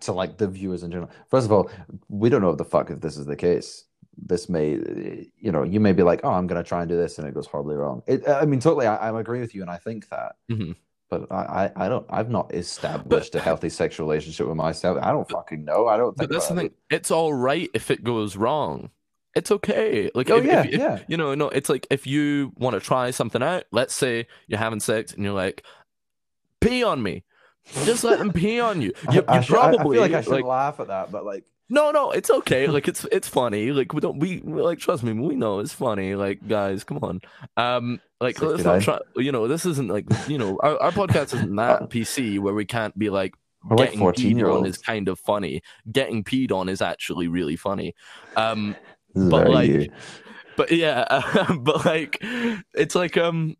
to 0.00 0.12
like 0.12 0.36
the 0.36 0.46
viewers 0.48 0.82
in 0.82 0.90
general. 0.90 1.10
First 1.30 1.46
of 1.46 1.52
all, 1.52 1.70
we 2.08 2.28
don't 2.28 2.42
know 2.42 2.54
the 2.54 2.64
fuck 2.64 2.90
if 2.90 3.00
this 3.00 3.16
is 3.16 3.26
the 3.26 3.36
case. 3.36 3.85
This 4.18 4.48
may, 4.48 5.28
you 5.38 5.52
know, 5.52 5.62
you 5.62 5.78
may 5.80 5.92
be 5.92 6.02
like, 6.02 6.20
oh, 6.24 6.30
I'm 6.30 6.46
gonna 6.46 6.62
try 6.64 6.80
and 6.80 6.88
do 6.88 6.96
this, 6.96 7.18
and 7.18 7.26
it 7.28 7.34
goes 7.34 7.46
horribly 7.46 7.76
wrong. 7.76 8.02
It, 8.06 8.26
I 8.28 8.44
mean, 8.46 8.60
totally, 8.60 8.86
I, 8.86 9.10
I 9.10 9.20
agree 9.20 9.40
with 9.40 9.54
you, 9.54 9.62
and 9.62 9.70
I 9.70 9.76
think 9.76 10.08
that. 10.08 10.36
Mhm. 10.50 10.74
But 11.08 11.30
I, 11.30 11.70
I, 11.76 11.88
don't. 11.88 12.04
I've 12.10 12.30
not 12.30 12.52
established 12.52 13.36
a 13.36 13.38
healthy 13.40 13.68
sexual 13.68 14.08
relationship 14.08 14.48
with 14.48 14.56
myself. 14.56 14.98
I 15.00 15.12
don't 15.12 15.28
fucking 15.30 15.64
know. 15.64 15.86
I 15.86 15.96
don't 15.96 16.16
think. 16.16 16.30
But 16.30 16.34
that's 16.34 16.48
the 16.48 16.56
thing. 16.56 16.70
It's 16.90 17.12
all 17.12 17.32
right 17.32 17.70
if 17.74 17.92
it 17.92 18.02
goes 18.02 18.36
wrong. 18.36 18.90
It's 19.36 19.52
okay. 19.52 20.10
Like. 20.16 20.30
Oh 20.30 20.38
if, 20.38 20.44
yeah, 20.46 20.60
if, 20.62 20.66
if- 20.72 20.80
yeah. 20.80 20.98
you 21.06 21.16
know, 21.16 21.34
no, 21.36 21.48
it's 21.50 21.68
like 21.68 21.86
if 21.90 22.06
you 22.08 22.52
want 22.56 22.74
to 22.74 22.80
try 22.80 23.10
something 23.12 23.42
out, 23.42 23.64
let's 23.70 23.94
say 23.94 24.26
you're 24.48 24.58
having 24.58 24.80
sex 24.80 25.12
and 25.12 25.22
you're 25.22 25.32
like, 25.34 25.62
pee 26.60 26.82
on 26.82 27.02
me. 27.02 27.22
Just 27.84 28.02
let 28.02 28.18
them 28.18 28.32
pee 28.32 28.58
on 28.60 28.80
you. 28.82 28.92
You, 29.12 29.22
I, 29.28 29.34
I 29.34 29.36
you 29.36 29.42
should- 29.44 29.56
I- 29.56 29.76
probably 29.76 29.98
I 29.98 30.08
feel 30.08 30.16
like 30.16 30.26
I 30.26 30.36
should 30.38 30.44
laugh 30.44 30.80
at 30.80 30.88
that, 30.88 31.12
but 31.12 31.24
like, 31.24 31.44
no, 31.68 31.90
no, 31.90 32.10
it's 32.12 32.30
okay. 32.30 32.68
Like 32.68 32.86
it's 32.88 33.04
it's 33.10 33.28
funny. 33.28 33.72
Like 33.72 33.92
we 33.92 34.00
don't 34.00 34.18
we 34.18 34.40
we- 34.44 34.62
like 34.62 34.78
trust 34.78 35.02
me, 35.02 35.12
we 35.12 35.34
know 35.34 35.58
it's 35.60 35.72
funny. 35.72 36.14
Like 36.14 36.46
guys, 36.46 36.84
come 36.84 36.98
on. 37.02 37.20
Um, 37.56 38.00
like 38.20 38.40
let's 38.40 38.64
not 38.64 38.82
try. 38.82 38.98
You 39.16 39.32
know, 39.32 39.48
this 39.48 39.66
isn't 39.66 39.88
like 39.88 40.06
you 40.28 40.38
know 40.38 40.58
our, 40.62 40.80
our 40.80 40.92
podcast 40.92 41.34
isn't 41.34 41.56
that 41.56 41.90
PC 41.90 42.38
where 42.38 42.54
we 42.54 42.64
can't 42.64 42.96
be 42.98 43.10
like 43.10 43.34
we're 43.68 43.76
like 43.76 43.86
getting 43.88 43.98
fourteen 43.98 44.38
peed 44.38 44.58
on 44.58 44.64
is 44.66 44.78
kind 44.78 45.08
of 45.08 45.18
funny. 45.18 45.62
Getting 45.90 46.22
peed 46.22 46.52
on 46.52 46.68
is 46.68 46.80
actually 46.80 47.26
really 47.26 47.56
funny. 47.56 47.94
Um, 48.36 48.76
but, 49.14 49.48
like, 49.50 49.68
you. 49.68 49.88
but 50.56 50.70
yeah, 50.70 51.04
but 51.58 51.84
like 51.84 52.18
it's 52.20 52.94
like 52.94 53.16
um 53.16 53.56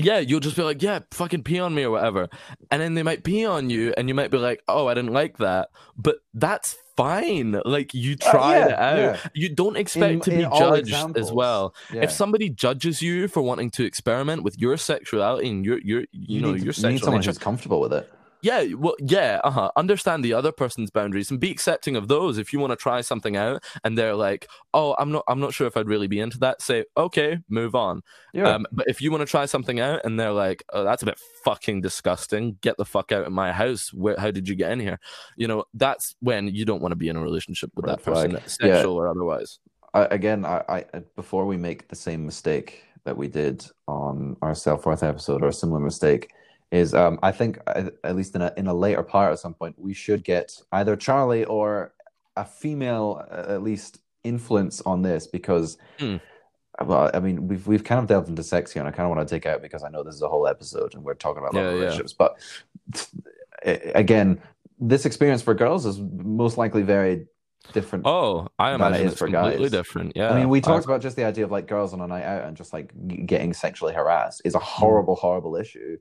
yeah, 0.00 0.18
you'll 0.20 0.40
just 0.40 0.56
be 0.56 0.62
like, 0.62 0.80
yeah, 0.80 1.00
fucking 1.10 1.42
pee 1.42 1.58
on 1.58 1.74
me 1.74 1.82
or 1.82 1.90
whatever. 1.90 2.28
And 2.70 2.80
then 2.80 2.94
they 2.94 3.02
might 3.02 3.24
pee 3.24 3.44
on 3.44 3.68
you 3.68 3.92
and 3.96 4.08
you 4.08 4.14
might 4.14 4.30
be 4.30 4.38
like, 4.38 4.62
oh, 4.68 4.86
I 4.86 4.94
didn't 4.94 5.12
like 5.12 5.38
that. 5.38 5.70
But 5.96 6.18
that's 6.32 6.76
fine. 6.98 7.60
Like 7.64 7.94
you 7.94 8.12
Uh, 8.14 8.28
yeah, 8.58 8.66
it 8.66 8.78
out. 8.78 8.98
yeah. 8.98 9.16
You 9.32 9.48
don't 9.60 9.76
expect 9.76 10.12
In- 10.14 10.20
to 10.26 10.30
be 10.30 10.42
judged 10.58 11.16
as 11.16 11.30
well. 11.32 11.74
Yeah. 11.94 12.02
If 12.02 12.10
somebody 12.10 12.48
judges 12.50 13.00
you 13.00 13.28
for 13.28 13.40
wanting 13.40 13.70
to 13.78 13.84
experiment 13.84 14.42
with 14.42 14.58
your 14.58 14.76
sexuality 14.76 15.48
and 15.48 15.64
your 15.64 15.78
your 15.90 16.02
you, 16.12 16.40
know 16.42 16.52
need, 16.52 16.64
your 16.64 16.74
you 16.74 16.82
need 16.82 16.86
sexual 16.86 16.98
someone 17.06 17.20
nature, 17.20 17.30
who's 17.30 17.38
comfortable 17.38 17.80
with 17.80 17.92
it. 17.92 18.04
Yeah, 18.42 18.64
well, 18.74 18.94
yeah, 19.00 19.40
uh 19.44 19.50
huh. 19.50 19.70
Understand 19.76 20.24
the 20.24 20.32
other 20.32 20.52
person's 20.52 20.90
boundaries 20.90 21.30
and 21.30 21.40
be 21.40 21.50
accepting 21.50 21.96
of 21.96 22.08
those. 22.08 22.38
If 22.38 22.52
you 22.52 22.58
want 22.58 22.72
to 22.72 22.76
try 22.76 23.00
something 23.00 23.36
out 23.36 23.64
and 23.84 23.96
they're 23.96 24.14
like, 24.14 24.48
"Oh, 24.72 24.94
I'm 24.98 25.10
not, 25.10 25.24
I'm 25.28 25.40
not 25.40 25.52
sure 25.52 25.66
if 25.66 25.76
I'd 25.76 25.88
really 25.88 26.06
be 26.06 26.20
into 26.20 26.38
that," 26.38 26.62
say, 26.62 26.84
"Okay, 26.96 27.38
move 27.48 27.74
on." 27.74 28.02
Yeah. 28.32 28.48
Um, 28.54 28.66
but 28.72 28.86
if 28.88 29.00
you 29.00 29.10
want 29.10 29.22
to 29.22 29.26
try 29.26 29.46
something 29.46 29.80
out 29.80 30.04
and 30.04 30.18
they're 30.18 30.32
like, 30.32 30.64
"Oh, 30.72 30.84
that's 30.84 31.02
a 31.02 31.06
bit 31.06 31.20
fucking 31.44 31.80
disgusting. 31.80 32.58
Get 32.60 32.76
the 32.76 32.84
fuck 32.84 33.12
out 33.12 33.26
of 33.26 33.32
my 33.32 33.52
house. 33.52 33.92
Where? 33.92 34.16
How 34.18 34.30
did 34.30 34.48
you 34.48 34.54
get 34.54 34.72
in 34.72 34.80
here?" 34.80 35.00
You 35.36 35.48
know, 35.48 35.64
that's 35.74 36.14
when 36.20 36.48
you 36.48 36.64
don't 36.64 36.82
want 36.82 36.92
to 36.92 36.96
be 36.96 37.08
in 37.08 37.16
a 37.16 37.22
relationship 37.22 37.70
with 37.74 37.86
Red 37.86 37.98
that 37.98 38.04
person, 38.04 38.38
sexual 38.46 38.96
or 38.96 39.08
otherwise. 39.08 39.58
I, 39.94 40.04
again, 40.06 40.44
I, 40.44 40.62
I 40.68 40.84
before 41.16 41.46
we 41.46 41.56
make 41.56 41.88
the 41.88 41.96
same 41.96 42.24
mistake 42.24 42.84
that 43.04 43.16
we 43.16 43.26
did 43.26 43.64
on 43.86 44.36
our 44.42 44.54
self 44.54 44.86
worth 44.86 45.02
episode 45.02 45.42
or 45.42 45.48
a 45.48 45.52
similar 45.52 45.80
mistake, 45.80 46.30
is 46.70 46.92
um, 46.94 47.18
I 47.22 47.32
think 47.32 47.58
uh, 47.66 47.90
at 48.04 48.14
least 48.16 48.34
in 48.34 48.42
a 48.42 48.52
in 48.56 48.66
a 48.66 48.74
later 48.74 49.02
part 49.02 49.32
at 49.32 49.38
some 49.38 49.54
point 49.54 49.78
we 49.78 49.94
should 49.94 50.22
get 50.24 50.52
either 50.72 50.96
Charlie 50.96 51.44
or 51.44 51.94
a 52.36 52.44
female 52.44 53.24
uh, 53.30 53.46
at 53.54 53.62
least 53.62 54.00
influence 54.24 54.80
on 54.82 55.02
this 55.02 55.26
because. 55.26 55.78
Hmm. 55.98 56.16
Well, 56.80 57.10
I 57.12 57.18
mean, 57.18 57.48
we've 57.48 57.66
we've 57.66 57.82
kind 57.82 57.98
of 57.98 58.06
delved 58.06 58.28
into 58.28 58.44
sex 58.44 58.70
here, 58.70 58.80
and 58.80 58.88
I 58.88 58.92
kind 58.92 59.10
of 59.10 59.16
want 59.16 59.28
to 59.28 59.34
take 59.34 59.46
out 59.46 59.62
because 59.62 59.82
I 59.82 59.88
know 59.88 60.04
this 60.04 60.14
is 60.14 60.22
a 60.22 60.28
whole 60.28 60.46
episode, 60.46 60.94
and 60.94 61.02
we're 61.02 61.14
talking 61.14 61.38
about 61.42 61.52
love 61.52 61.64
Yeah, 61.64 61.68
and 61.70 61.78
yeah. 61.78 61.84
relationships. 61.86 62.12
But 62.12 62.38
again, 63.64 64.40
this 64.78 65.04
experience 65.04 65.42
for 65.42 65.54
girls 65.54 65.86
is 65.86 65.98
most 65.98 66.56
likely 66.56 66.82
very 66.82 67.26
different 67.72 68.06
Oh, 68.06 68.46
I 68.58 68.70
it 68.70 68.74
imagine 68.76 69.08
it's 69.08 69.18
for 69.18 69.28
completely 69.28 69.64
guys. 69.64 69.70
different. 69.72 70.12
Yeah, 70.14 70.30
I 70.30 70.38
mean, 70.38 70.48
we 70.48 70.58
I- 70.58 70.60
talked 70.60 70.84
about 70.84 71.00
just 71.00 71.16
the 71.16 71.24
idea 71.24 71.44
of 71.44 71.50
like 71.50 71.66
girls 71.66 71.92
on 71.92 72.00
a 72.00 72.06
night 72.06 72.22
out 72.24 72.44
and 72.44 72.56
just 72.56 72.72
like 72.72 72.92
getting 73.26 73.52
sexually 73.52 73.92
harassed 73.92 74.42
is 74.44 74.54
a 74.54 74.58
horrible, 74.60 75.16
horrible 75.16 75.56
issue 75.56 75.98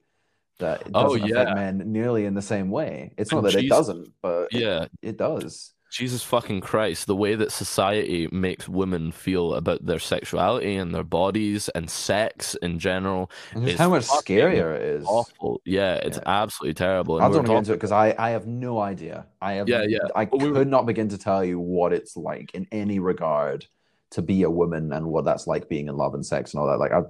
that 0.59 0.81
it. 0.87 0.91
Oh, 0.93 1.15
doesn't 1.17 1.27
yeah. 1.27 1.35
affect 1.41 1.55
men 1.55 1.83
nearly 1.91 2.25
in 2.25 2.33
the 2.33 2.41
same 2.41 2.69
way. 2.69 3.13
It's 3.17 3.31
not 3.31 3.45
And 3.45 3.47
that 3.47 3.55
it 3.55 3.69
doesn't, 3.69 4.13
but 4.21 4.51
yeah. 4.53 4.87
it 5.01 5.17
does. 5.17 5.73
Jesus 5.89 6.21
fucking 6.21 6.59
Christ, 6.61 7.07
the 7.07 7.15
way 7.15 7.35
that 7.35 7.49
society 7.51 8.27
makes 8.29 8.67
women 8.67 9.11
feel 9.13 9.53
about 9.53 9.85
their 9.85 9.99
sexuality 9.99 10.75
and 10.75 10.93
their 10.93 11.03
bodies 11.03 11.69
and 11.69 11.89
sex 11.89 12.55
in 12.55 12.77
general 12.77 13.31
And 13.53 13.63
just 13.63 13.73
It's 13.73 13.79
how 13.79 13.89
much 13.89 14.03
scarier 14.05 14.75
it 14.75 14.81
is. 14.81 15.05
awful. 15.05 15.61
Yeah, 15.65 15.95
it's 15.95 16.17
Yeah. 16.17 16.23
absolutely 16.25 16.73
terrible. 16.73 17.21
I 17.21 17.29
don't 17.29 17.35
want 17.35 17.45
to 17.47 17.51
get 17.53 17.57
into 17.59 17.73
it 17.73 17.75
because 17.77 17.93
I, 17.93 18.13
I 18.17 18.31
have 18.31 18.47
no 18.47 18.79
idea. 18.79 19.27
I 19.41 19.53
have 19.53 19.69
Yeah, 19.69 19.83
yeah. 19.87 19.99
I 20.13 20.25
But 20.25 20.51
could 20.53 20.67
not 20.67 20.85
begin 20.85 21.07
to 21.09 21.17
tell 21.17 21.43
you 21.43 21.59
what 21.59 21.93
it's 21.93 22.17
like 22.17 22.53
in 22.53 22.67
any 22.71 22.99
regard 22.99 23.67
to 24.11 24.21
be 24.21 24.43
a 24.43 24.49
woman 24.49 24.91
and 24.93 25.07
what 25.07 25.25
that's 25.25 25.47
like 25.47 25.67
being 25.69 25.87
in 25.87 25.97
love 25.97 26.13
and 26.13 26.25
sex 26.25 26.53
and 26.53 26.61
all 26.61 26.67
that. 26.67 26.79
Like, 26.79 26.91
I, 26.91 27.01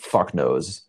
fuck 0.00 0.34
knows. 0.34 0.82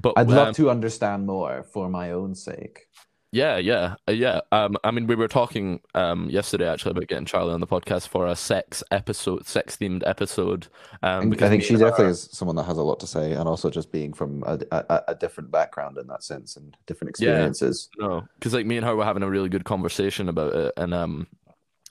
but 0.00 0.14
I'd 0.16 0.28
love 0.28 0.48
um, 0.48 0.54
to 0.54 0.70
understand 0.70 1.26
more 1.26 1.64
for 1.64 1.88
my 1.88 2.12
own 2.12 2.34
sake. 2.34 2.86
Yeah, 3.34 3.56
yeah, 3.56 3.94
uh, 4.06 4.12
yeah. 4.12 4.40
Um, 4.52 4.76
I 4.84 4.90
mean, 4.90 5.06
we 5.06 5.14
were 5.14 5.26
talking 5.26 5.80
um 5.94 6.28
yesterday 6.28 6.68
actually 6.68 6.90
about 6.90 7.06
getting 7.08 7.24
Charlie 7.24 7.54
on 7.54 7.60
the 7.60 7.66
podcast 7.66 8.08
for 8.08 8.26
a 8.26 8.36
sex 8.36 8.82
episode, 8.90 9.46
sex 9.46 9.76
themed 9.76 10.02
episode. 10.06 10.66
Um, 11.02 11.32
I 11.32 11.48
think 11.48 11.62
she 11.62 11.72
her- 11.72 11.78
definitely 11.78 12.08
is 12.08 12.28
someone 12.30 12.56
that 12.56 12.64
has 12.64 12.76
a 12.76 12.82
lot 12.82 13.00
to 13.00 13.06
say, 13.06 13.32
and 13.32 13.48
also 13.48 13.70
just 13.70 13.90
being 13.90 14.12
from 14.12 14.44
a, 14.46 14.58
a, 14.70 15.02
a 15.08 15.14
different 15.14 15.50
background 15.50 15.96
in 15.96 16.08
that 16.08 16.22
sense 16.22 16.56
and 16.56 16.76
different 16.86 17.08
experiences. 17.08 17.88
Yeah. 17.98 18.06
No, 18.06 18.28
because 18.34 18.52
like 18.52 18.66
me 18.66 18.76
and 18.76 18.84
her 18.84 18.94
were 18.94 19.04
having 19.04 19.22
a 19.22 19.30
really 19.30 19.48
good 19.48 19.64
conversation 19.64 20.28
about 20.28 20.54
it, 20.54 20.74
and 20.76 20.92
um, 20.92 21.26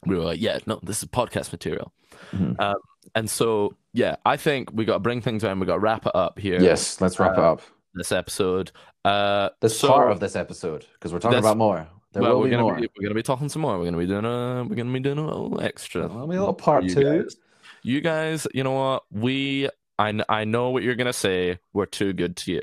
we 0.05 0.15
were 0.15 0.23
like, 0.23 0.39
yeah, 0.39 0.59
no, 0.67 0.79
this 0.83 1.01
is 1.01 1.09
podcast 1.09 1.51
material. 1.51 1.91
Mhm. 2.33 2.59
Um, 2.59 2.75
and 3.15 3.29
so 3.29 3.75
yeah, 3.93 4.15
I 4.25 4.37
think 4.37 4.69
we 4.73 4.85
got 4.85 4.93
to 4.93 4.99
bring 4.99 5.21
things 5.21 5.43
around. 5.43 5.59
We 5.59 5.65
got 5.65 5.73
to 5.75 5.79
wrap 5.79 6.05
it 6.05 6.15
up 6.15 6.39
here. 6.39 6.59
Yes, 6.61 7.01
let's 7.01 7.19
wrap 7.19 7.33
it 7.33 7.39
Uh, 7.39 7.53
up. 7.53 7.61
this 7.93 8.11
episode. 8.11 8.71
Uh, 9.03 9.49
This 9.61 9.79
so- 9.79 9.87
part 9.89 10.11
of 10.11 10.19
this 10.19 10.35
episode 10.35 10.85
because 10.93 11.11
we're 11.13 11.19
talking 11.19 11.39
about 11.39 11.57
more. 11.57 11.87
There 12.13 12.21
well, 12.21 12.33
will 12.33 12.39
we're 12.41 12.45
be 12.45 12.51
gonna 12.51 12.63
more. 12.63 12.75
be 12.75 12.87
we're 12.97 13.03
gonna 13.03 13.15
be 13.15 13.23
talking 13.23 13.47
some 13.49 13.61
more. 13.61 13.77
We're 13.79 13.85
gonna 13.85 13.97
be 13.97 14.05
doing 14.05 14.25
a 14.25 14.65
we're 14.67 14.75
gonna 14.75 14.91
be 14.91 14.99
doing 14.99 15.17
a 15.17 15.25
little 15.25 15.61
extra. 15.61 16.07
Be 16.09 16.13
a 16.15 16.23
little 16.25 16.53
part 16.53 16.83
you 16.83 16.93
two. 16.93 17.03
guys. 17.23 17.37
You 17.83 18.01
guys, 18.01 18.45
you 18.53 18.63
know 18.63 18.71
what? 18.73 19.03
We 19.11 19.69
I 19.97 20.19
I 20.27 20.43
know 20.43 20.69
what 20.71 20.83
you're 20.83 20.95
gonna 20.95 21.13
say. 21.13 21.59
We're 21.73 21.85
too 21.85 22.11
good 22.13 22.35
to 22.37 22.51
you. 22.51 22.61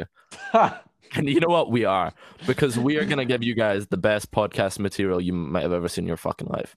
And 1.15 1.27
you 1.27 1.41
know 1.41 1.49
what? 1.49 1.71
We 1.71 1.87
are. 1.87 2.13
Because 2.47 2.79
we 2.79 2.99
are 2.99 3.05
going 3.07 3.17
to 3.17 3.25
give 3.25 3.43
you 3.43 3.55
guys 3.55 3.87
the 3.87 3.97
best 3.97 4.31
podcast 4.31 4.79
material 4.79 5.23
you 5.23 5.33
might 5.33 5.63
have 5.63 5.73
ever 5.73 5.89
seen 5.89 6.05
in 6.05 6.07
your 6.09 6.19
fucking 6.19 6.49
life. 6.49 6.77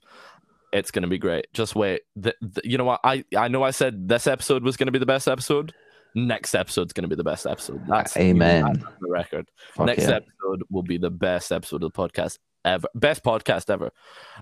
It's 0.73 0.91
going 0.91 1.03
to 1.03 1.09
be 1.09 1.17
great. 1.17 1.47
Just 1.53 1.75
wait. 1.75 2.01
The, 2.15 2.33
the- 2.41 2.61
you 2.63 2.77
know 2.77 2.85
what? 2.85 3.01
I, 3.03 3.23
I 3.37 3.47
know 3.47 3.63
I 3.63 3.71
said 3.71 4.07
this 4.07 4.27
episode 4.27 4.63
was 4.63 4.77
going 4.77 4.87
to 4.87 4.91
be 4.91 4.99
the 4.99 5.05
best 5.05 5.27
episode. 5.27 5.73
Next 6.13 6.55
episode's 6.55 6.93
going 6.93 7.03
to 7.03 7.07
be 7.07 7.15
the 7.15 7.23
best 7.23 7.45
episode. 7.45 7.81
That's 7.87 8.17
Amen. 8.17 8.63
that's 8.63 8.95
the 8.99 9.09
record. 9.09 9.49
Fuck 9.73 9.85
Next 9.85 10.03
yeah. 10.03 10.17
episode 10.17 10.63
will 10.69 10.83
be 10.83 10.97
the 10.97 11.09
best 11.09 11.51
episode 11.51 11.83
of 11.83 11.93
the 11.93 11.97
podcast 11.97 12.37
ever. 12.65 12.87
Best 12.93 13.23
podcast 13.23 13.69
ever. 13.69 13.91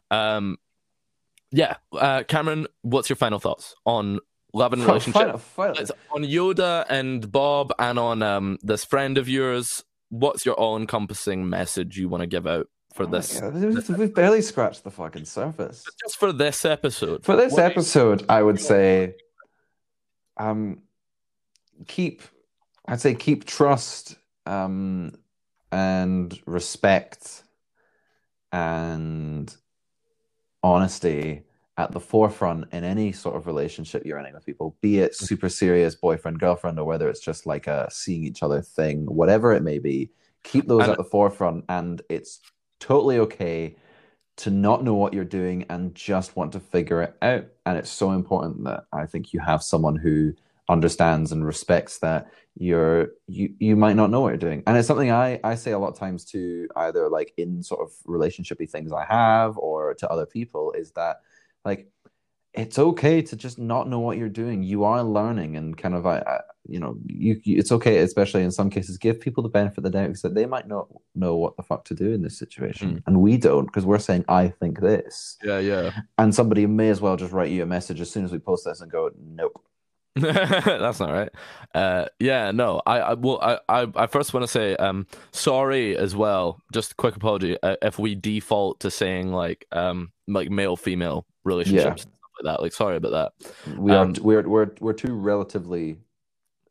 Um, 0.09 0.57
yeah, 1.51 1.75
uh, 1.93 2.23
Cameron, 2.27 2.67
what's 2.81 3.09
your 3.09 3.17
final 3.17 3.39
thoughts 3.39 3.75
on 3.85 4.19
love 4.53 4.73
and 4.73 4.83
relationship? 4.83 5.39
It's 5.79 5.91
on 6.11 6.23
Yoda 6.23 6.85
and 6.89 7.31
Bob, 7.31 7.71
and 7.79 7.99
on 7.99 8.23
um, 8.23 8.57
this 8.61 8.83
friend 8.83 9.17
of 9.17 9.29
yours. 9.29 9.83
What's 10.09 10.45
your 10.45 10.55
all-encompassing 10.55 11.47
message 11.49 11.97
you 11.97 12.09
want 12.09 12.21
to 12.21 12.27
give 12.27 12.47
out 12.47 12.67
for 12.99 13.07
Oh 13.07 13.11
this? 13.11 13.41
We've- 13.41 13.93
We've 13.93 14.13
barely 14.13 14.41
scratched 14.41 14.83
the 14.83 14.91
fucking 14.91 15.25
surface. 15.25 15.83
Just 16.01 16.17
for 16.17 16.31
this 16.33 16.65
episode. 16.65 17.23
For 17.23 17.35
this 17.35 17.57
episode, 17.57 18.25
I 18.27 18.41
would 18.43 18.59
say, 18.59 19.15
um, 20.37 20.81
keep, 21.87 22.21
I'd 22.87 22.99
say 22.99 23.15
keep 23.15 23.45
trust, 23.45 24.17
um, 24.45 25.13
and 25.71 26.37
respect, 26.45 27.43
and 28.51 29.55
honesty 30.63 31.43
at 31.77 31.91
the 31.93 31.99
forefront 31.99 32.65
in 32.73 32.83
any 32.83 33.11
sort 33.13 33.35
of 33.37 33.47
relationship 33.47 34.05
you're 34.05 34.17
in 34.19 34.33
with 34.33 34.45
people, 34.45 34.75
be 34.81 34.99
it 34.99 35.15
super 35.15 35.47
serious 35.47 35.95
boyfriend 35.95 36.37
girlfriend 36.39 36.77
or 36.77 36.83
whether 36.85 37.07
it's 37.07 37.21
just 37.21 37.45
like 37.45 37.67
a 37.67 37.87
seeing 37.89 38.25
each 38.25 38.43
other 38.43 38.61
thing, 38.61 39.05
whatever 39.05 39.53
it 39.53 39.63
may 39.63 39.79
be. 39.79 40.09
Keep 40.43 40.67
those 40.67 40.81
And- 40.83 40.91
at 40.91 40.97
the 40.97 41.03
forefront, 41.05 41.63
and 41.69 42.01
it's 42.09 42.39
totally 42.79 43.19
okay 43.19 43.75
to 44.37 44.49
not 44.49 44.83
know 44.83 44.93
what 44.93 45.13
you're 45.13 45.25
doing 45.25 45.65
and 45.69 45.93
just 45.93 46.35
want 46.35 46.53
to 46.53 46.59
figure 46.59 47.01
it 47.01 47.15
out. 47.21 47.45
And 47.65 47.77
it's 47.77 47.89
so 47.89 48.11
important 48.11 48.63
that 48.63 48.85
I 48.93 49.05
think 49.05 49.33
you 49.33 49.41
have 49.41 49.61
someone 49.61 49.97
who 49.97 50.33
understands 50.69 51.31
and 51.31 51.45
respects 51.45 51.99
that 51.99 52.31
you're 52.55 53.09
you 53.27 53.53
you 53.59 53.75
might 53.75 53.95
not 53.95 54.11
know 54.11 54.21
what 54.21 54.29
you're 54.29 54.37
doing. 54.37 54.63
And 54.65 54.77
it's 54.77 54.87
something 54.87 55.11
I 55.11 55.39
I 55.43 55.55
say 55.55 55.71
a 55.71 55.79
lot 55.79 55.89
of 55.89 55.97
times 55.97 56.23
to 56.25 56.67
either 56.75 57.09
like 57.09 57.33
in 57.37 57.63
sort 57.63 57.81
of 57.81 57.91
relationshipy 58.07 58.69
things 58.69 58.91
I 58.93 59.05
have 59.05 59.57
or 59.57 59.93
to 59.95 60.09
other 60.09 60.25
people 60.25 60.71
is 60.73 60.91
that 60.91 61.17
like 61.65 61.91
it's 62.59 62.77
okay 62.77 63.21
to 63.21 63.35
just 63.35 63.57
not 63.57 63.87
know 63.87 63.99
what 63.99 64.17
you're 64.17 64.29
doing. 64.29 64.63
You 64.63 64.83
are 64.83 65.03
learning, 65.03 65.55
and 65.55 65.77
kind 65.77 65.95
of, 65.95 66.05
I, 66.05 66.19
I 66.19 66.39
you 66.67 66.79
know, 66.79 66.97
you, 67.05 67.39
you, 67.43 67.57
it's 67.57 67.71
okay, 67.71 67.99
especially 67.99 68.43
in 68.43 68.51
some 68.51 68.69
cases, 68.69 68.97
give 68.97 69.19
people 69.19 69.41
the 69.41 69.49
benefit 69.49 69.77
of 69.79 69.83
the 69.85 69.89
doubt 69.89 70.07
because 70.13 70.33
they 70.33 70.45
might 70.45 70.67
not 70.67 70.87
know 71.15 71.35
what 71.37 71.55
the 71.55 71.63
fuck 71.63 71.85
to 71.85 71.95
do 71.95 72.11
in 72.11 72.21
this 72.21 72.37
situation, 72.37 73.01
and 73.07 73.21
we 73.21 73.37
don't 73.37 73.65
because 73.65 73.85
we're 73.85 73.97
saying, 73.97 74.25
I 74.27 74.49
think 74.49 74.79
this, 74.81 75.37
Yeah, 75.43 75.59
yeah. 75.59 75.91
and 76.17 76.35
somebody 76.35 76.65
may 76.67 76.89
as 76.89 77.01
well 77.01 77.15
just 77.15 77.31
write 77.31 77.49
you 77.49 77.63
a 77.63 77.65
message 77.65 78.01
as 78.01 78.11
soon 78.11 78.25
as 78.25 78.31
we 78.31 78.39
post 78.39 78.65
this 78.65 78.81
and 78.81 78.91
go, 78.91 79.09
nope. 79.17 79.63
That's 80.15 80.99
not 80.99 81.11
right. 81.11 81.29
Uh, 81.73 82.05
yeah, 82.19 82.51
no. 82.51 82.81
I, 82.85 82.99
I 82.99 83.13
well, 83.13 83.39
I, 83.41 83.59
I, 83.69 83.87
I 83.95 84.07
first 84.07 84.33
want 84.33 84.43
to 84.43 84.47
say, 84.51 84.75
um, 84.75 85.07
sorry 85.31 85.95
as 85.95 86.13
well. 86.13 86.59
Just 86.73 86.91
a 86.91 86.95
quick 86.95 87.15
apology 87.15 87.57
uh, 87.63 87.77
if 87.81 87.99
we 87.99 88.15
default 88.15 88.81
to 88.81 88.91
saying 88.91 89.31
like, 89.31 89.65
um, 89.71 90.11
like 90.27 90.49
male 90.49 90.75
female 90.75 91.25
relationships 91.45 92.01
stuff 92.01 92.18
like 92.43 92.55
that. 92.57 92.61
Like, 92.63 92.73
sorry 92.73 92.97
about 92.97 93.11
that. 93.11 93.33
We 93.65 93.95
Um, 93.95 93.95
are 93.95 94.13
we're 94.21 94.47
we're 94.47 94.71
we're 94.81 94.93
two 94.93 95.15
relatively 95.15 95.99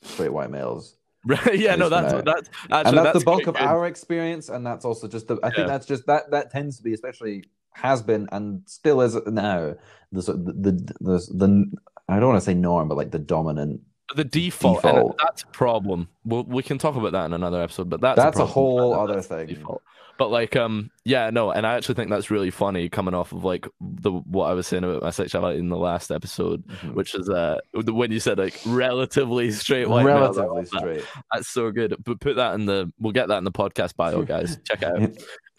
straight 0.03 0.33
white 0.33 0.51
males. 0.51 0.97
Right? 1.27 1.59
Yeah, 1.61 1.77
no. 1.77 1.89
That's 1.91 2.13
now. 2.13 2.23
that's 2.25 2.51
actually 2.73 3.01
and 3.01 3.05
that's, 3.05 3.13
the 3.13 3.21
bulk 3.21 3.47
of 3.49 3.57
good. 3.57 3.61
our 3.61 3.87
experience 3.87 4.49
and 4.49 4.67
that's 4.67 4.85
also 4.85 5.09
just 5.09 5.29
the 5.29 5.39
i 5.43 5.51
Yeah. 5.51 5.51
think 5.51 5.69
that's 5.69 5.87
just 5.87 6.07
that 6.07 6.31
that 6.31 6.51
tends 6.51 6.79
to 6.79 6.83
be 6.83 6.95
especially 6.95 7.45
has 7.75 8.03
been 8.03 8.29
and 8.33 8.63
still 8.67 9.01
is 9.03 9.17
now 9.27 9.75
the 10.13 10.23
the 10.23 10.55
the, 10.73 10.95
the, 11.01 11.29
the 11.35 11.73
i 12.09 12.21
don't 12.21 12.31
want 12.31 12.41
to 12.41 12.45
say 12.47 12.55
norm 12.55 12.89
but 12.89 12.97
like 12.97 13.13
the 13.13 13.19
dominant 13.21 13.81
the 14.17 14.25
default, 14.25 14.83
default. 14.83 15.19
that's 15.19 15.43
a 15.43 15.47
problem. 15.49 16.09
We'll, 16.25 16.45
we 16.45 16.63
can 16.63 16.79
talk 16.79 16.97
about 16.97 17.13
that 17.13 17.27
in 17.27 17.33
another 17.33 17.63
episode, 17.63 17.91
but 17.91 18.01
that's 18.01 18.17
That's 18.17 18.37
a 18.37 18.41
problem. 18.47 18.53
whole 18.53 18.95
other 18.95 19.15
that's 19.15 19.27
thing. 19.27 19.47
default. 19.47 19.83
But 20.19 20.33
like, 20.33 20.57
um, 20.57 20.91
yeah, 21.05 21.31
no, 21.31 21.53
and 21.53 21.65
I 21.65 21.77
actually 21.77 21.95
think 21.95 22.11
that's 22.11 22.29
really 22.29 22.51
funny 22.51 22.89
coming 22.89 23.15
off 23.15 23.31
of 23.31 23.45
like 23.45 23.69
the 23.81 24.11
what 24.11 24.47
I 24.47 24.53
was 24.53 24.67
saying 24.67 24.83
about 24.83 25.01
my 25.01 25.11
sexuality 25.11 25.61
in 25.61 25.69
the 25.69 25.77
last 25.77 26.11
episode, 26.11 26.65
which 26.93 27.15
is 27.15 27.29
uh 27.31 27.59
when 27.73 28.11
you 28.11 28.19
said 28.19 28.37
like 28.37 28.59
relatively 28.67 29.53
straight 29.53 29.89
white 29.89 30.05
relatively 30.05 30.49
love 30.49 30.71
that. 30.71 30.79
straight 30.79 31.05
That's 31.33 31.49
so 31.49 31.71
good. 31.71 31.95
But 32.03 32.19
put 32.19 32.35
that 32.35 32.55
in 32.55 32.67
the 32.67 32.93
we'll 32.99 33.13
get 33.13 33.29
that 33.29 33.39
in 33.39 33.45
the 33.45 33.53
podcast 33.53 33.95
bio, 33.95 34.23
guys. 34.23 34.59
Check 34.65 34.83
it 34.83 34.89
out. 34.89 35.11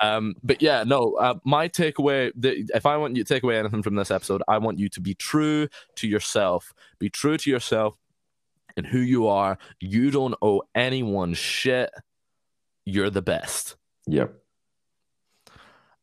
Um, 0.02 0.36
but 0.44 0.62
yeah, 0.62 0.84
no, 0.86 1.14
uh, 1.16 1.36
my 1.46 1.70
takeaway, 1.70 2.32
the, 2.36 2.66
if 2.74 2.86
I 2.86 2.98
want 2.98 3.16
you 3.16 3.24
to 3.24 3.34
take 3.34 3.44
away 3.44 3.58
anything 3.60 3.82
from 3.82 3.96
this 3.96 4.12
episode, 4.12 4.44
I 4.50 4.58
want 4.58 4.78
you 4.78 4.90
to 4.90 5.00
be 5.02 5.14
true 5.14 5.70
to 5.96 6.08
yourself. 6.08 6.74
Be 7.00 7.10
true 7.10 7.38
to 7.38 7.50
yourself 7.50 7.96
and 8.80 8.88
who 8.88 9.00
you 9.00 9.28
are. 9.28 9.60
You 9.80 10.10
don't 10.10 10.34
owe 10.42 10.64
anyone 10.74 11.36
shit. 11.36 11.92
You're 12.86 13.12
the 13.12 13.22
best. 13.22 13.76
yep 14.08 14.34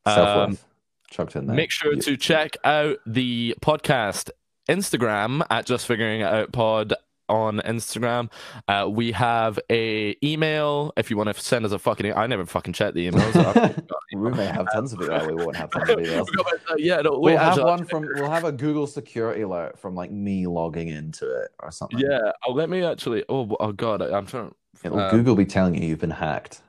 Um, 0.05 0.15
self-love 0.15 0.65
chucked 1.11 1.35
in 1.37 1.47
there 1.47 1.57
Make 1.57 1.73
sure 1.73 1.95
Yep. 1.95 2.05
to 2.05 2.17
check 2.17 2.57
out 2.63 2.99
the 3.07 3.55
podcast 3.61 4.31
Instagram 4.69 5.45
at 5.51 5.67
Just 5.67 5.87
Figuring 5.87 6.21
It 6.21 6.25
Out 6.25 6.53
Pod 6.53 6.95
on 7.29 7.59
Instagram. 7.61 8.31
Uh, 8.69 8.87
we 8.91 9.13
have 9.13 9.59
a 9.71 10.17
email 10.23 10.93
if 10.97 11.11
you 11.11 11.17
want 11.17 11.35
to 11.35 11.41
send 11.43 11.65
us 11.65 11.73
a 11.73 11.79
fucking. 11.79 12.07
e- 12.07 12.13
I 12.13 12.27
never 12.27 12.47
fucking 12.47 12.73
check 12.75 12.95
the 12.95 13.11
emails. 13.11 13.85
We 14.15 14.31
may 14.31 14.47
have 14.47 14.67
tons 14.73 14.93
of 14.93 15.01
it 15.03 15.09
well, 15.09 15.27
we 15.27 15.35
won't 15.35 15.57
have 15.57 15.71
tons 15.71 15.91
of 15.91 15.97
emails 15.99 16.27
yeah, 16.79 17.01
no, 17.03 17.19
we'll 17.19 17.37
have 17.37 17.59
one 17.59 17.85
from 17.85 18.09
we'll 18.15 18.31
have 18.31 18.45
a 18.45 18.53
google 18.53 18.87
security 18.87 19.43
alert 19.43 19.79
from 19.79 19.97
like 19.97 20.13
me 20.13 20.47
logging 20.47 20.89
into 20.89 21.29
it 21.43 21.49
or 21.61 21.73
something 21.73 21.99
Yeah, 21.99 22.31
oh, 22.47 22.53
let 22.53 22.71
me 22.71 22.85
actually. 22.85 23.25
Oh, 23.29 23.55
oh 23.59 23.73
God, 23.73 24.01
I- 24.03 24.17
I'm 24.17 24.25
trying. 24.27 24.55
it'll 24.85 25.01
Um, 25.01 25.11
google 25.11 25.35
be 25.35 25.45
telling 25.45 25.75
you 25.75 25.89
you've 25.89 25.99
been 25.99 26.11
hacked 26.11 26.61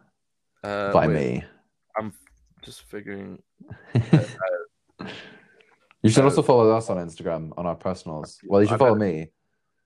Uh, 0.63 0.91
by 0.91 1.05
wait, 1.07 1.15
me 1.15 1.43
I'm 1.97 2.11
just 2.63 2.81
figuring. 2.83 3.41
You 6.03 6.09
should 6.11 6.21
Uh, 6.21 6.25
also 6.25 6.41
follow 6.41 6.71
us 6.75 6.89
on 6.89 6.97
Instagram 6.97 7.51
on 7.57 7.65
our 7.65 7.75
personals. 7.75 8.39
Well, 8.45 8.61
you 8.61 8.67
should 8.67 8.79
follow 8.79 8.95
me. 8.95 9.29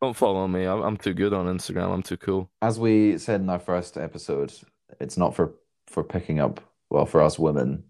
Don't 0.02 0.16
follow 0.16 0.47
me. 0.47 0.66
I'm, 0.66 0.97
too 0.97 1.14
good 1.14 1.32
on 1.32 1.45
Instagram. 1.45 1.93
I'm 1.93 2.02
too 2.02 2.18
cool. 2.18 2.49
As 2.62 2.80
we 2.80 3.18
said 3.20 3.39
in 3.41 3.49
our 3.49 3.60
first 3.60 3.97
episode, 3.97 4.52
it's 4.99 5.18
not 5.18 5.36
for 5.36 5.54
for 5.88 6.04
picking 6.04 6.39
up. 6.39 6.60
Well, 6.89 7.06
for 7.06 7.22
us 7.22 7.38
women, 7.38 7.84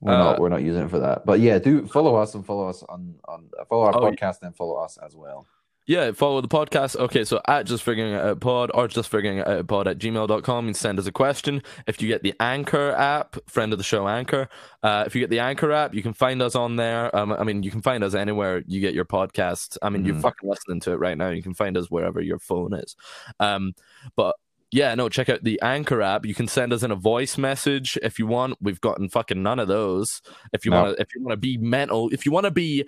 we're 0.00 0.12
Uh, 0.12 0.18
not 0.18 0.40
we're 0.40 0.48
not 0.48 0.62
using 0.62 0.82
it 0.82 0.90
for 0.90 0.98
that. 0.98 1.24
But 1.24 1.38
yeah, 1.38 1.58
do 1.60 1.86
follow 1.86 2.16
us 2.16 2.34
and 2.34 2.44
follow 2.44 2.68
us 2.68 2.82
on 2.82 3.14
on 3.28 3.48
follow 3.68 3.84
our 3.84 3.96
Oh, 3.96 4.00
podcast 4.10 4.42
and 4.42 4.56
follow 4.56 4.74
us 4.76 4.98
as 4.98 5.14
well. 5.14 5.46
Yeah, 5.88 6.12
follow 6.12 6.42
the 6.42 6.48
podcast. 6.48 6.96
Okay, 6.96 7.24
so 7.24 7.40
at 7.48 7.64
just 7.64 7.82
figuring 7.82 8.12
it 8.12 8.20
out 8.20 8.40
pod 8.40 8.70
or 8.74 8.88
just 8.88 9.08
figuring 9.08 9.38
it 9.38 9.48
out 9.48 9.66
pod 9.68 9.88
at 9.88 9.96
gmail.com. 9.98 10.64
You 10.66 10.68
can 10.68 10.74
send 10.74 10.98
us 10.98 11.06
a 11.06 11.12
question. 11.12 11.62
If 11.86 12.02
you 12.02 12.08
get 12.08 12.22
the 12.22 12.34
Anchor 12.40 12.90
app, 12.92 13.36
friend 13.48 13.72
of 13.72 13.78
the 13.78 13.84
show 13.84 14.06
Anchor, 14.06 14.50
uh, 14.82 15.04
if 15.06 15.14
you 15.14 15.20
get 15.22 15.30
the 15.30 15.38
Anchor 15.38 15.72
app, 15.72 15.94
you 15.94 16.02
can 16.02 16.12
find 16.12 16.42
us 16.42 16.54
on 16.54 16.76
there. 16.76 17.14
Um, 17.16 17.32
I 17.32 17.42
mean, 17.42 17.62
you 17.62 17.70
can 17.70 17.80
find 17.80 18.04
us 18.04 18.14
anywhere 18.14 18.62
you 18.66 18.82
get 18.82 18.92
your 18.92 19.06
podcast. 19.06 19.78
I 19.80 19.88
mean, 19.88 20.04
you're 20.04 20.16
Mhm. 20.16 20.20
fucking 20.22 20.46
listening 20.48 20.80
to 20.80 20.92
it 20.92 20.96
right 20.96 21.16
now. 21.16 21.30
You 21.30 21.42
can 21.42 21.54
find 21.54 21.74
us 21.74 21.90
wherever 21.90 22.20
your 22.20 22.38
phone 22.38 22.74
is. 22.74 22.94
Um, 23.40 23.72
but 24.14 24.36
yeah, 24.70 24.94
no, 24.94 25.08
check 25.08 25.30
out 25.30 25.42
the 25.42 25.58
Anchor 25.62 26.02
app. 26.02 26.26
You 26.26 26.34
can 26.34 26.48
send 26.48 26.74
us 26.74 26.82
in 26.82 26.90
a 26.90 26.96
voice 26.96 27.38
message 27.38 27.96
if 28.02 28.18
you 28.18 28.26
want. 28.26 28.58
We've 28.60 28.82
gotten 28.82 29.08
fucking 29.08 29.42
none 29.42 29.58
of 29.58 29.68
those. 29.68 30.20
If 30.52 30.66
you 30.66 30.70
No. 30.70 30.82
want 30.82 30.96
to, 30.96 31.02
if 31.02 31.08
you 31.14 31.22
want 31.22 31.32
to 31.32 31.38
be 31.38 31.56
mental, 31.56 32.10
if 32.12 32.26
you 32.26 32.32
want 32.32 32.44
to 32.44 32.50
be 32.50 32.86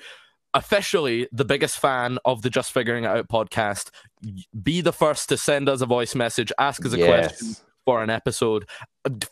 officially 0.54 1.28
the 1.32 1.44
biggest 1.44 1.78
fan 1.78 2.18
of 2.24 2.42
the 2.42 2.50
Just 2.50 2.72
Figuring 2.72 3.04
It 3.04 3.08
Out 3.08 3.28
podcast, 3.28 3.90
be 4.62 4.80
the 4.80 4.92
first 4.92 5.28
to 5.28 5.36
send 5.36 5.68
us 5.68 5.80
a 5.80 5.86
voice 5.86 6.14
message, 6.14 6.52
ask 6.58 6.84
us 6.84 6.92
a 6.92 6.98
question 6.98 7.56
for 7.86 8.02
an 8.02 8.10
episode, 8.10 8.68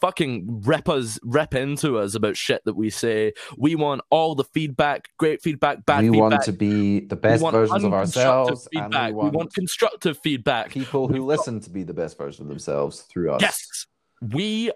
fucking 0.00 0.62
rep 0.64 0.88
us, 0.88 1.18
rep 1.22 1.54
into 1.54 1.98
us 1.98 2.14
about 2.14 2.36
shit 2.36 2.62
that 2.64 2.74
we 2.74 2.88
say. 2.88 3.32
We 3.58 3.74
want 3.74 4.00
all 4.10 4.34
the 4.34 4.44
feedback, 4.44 5.08
great 5.18 5.42
feedback, 5.42 5.84
bad 5.84 6.04
we 6.04 6.10
feedback. 6.10 6.14
We 6.14 6.20
want 6.20 6.42
to 6.44 6.52
be 6.52 7.00
the 7.00 7.16
best 7.16 7.42
versions 7.44 7.84
of 7.84 7.92
ourselves, 7.92 8.66
and 8.72 8.84
feedback. 8.84 9.12
we 9.12 9.30
want, 9.30 9.52
constructive 9.52 10.18
feedback. 10.18 10.70
people 10.70 11.08
who 11.08 11.18
got- 11.18 11.26
listen 11.26 11.60
to 11.60 11.70
be 11.70 11.82
the 11.82 11.94
best 11.94 12.16
version 12.16 12.42
of 12.42 12.48
themselves 12.48 13.02
through 13.02 13.32
us. 13.32 13.42
Yes, 13.42 13.86
we. 14.20 14.70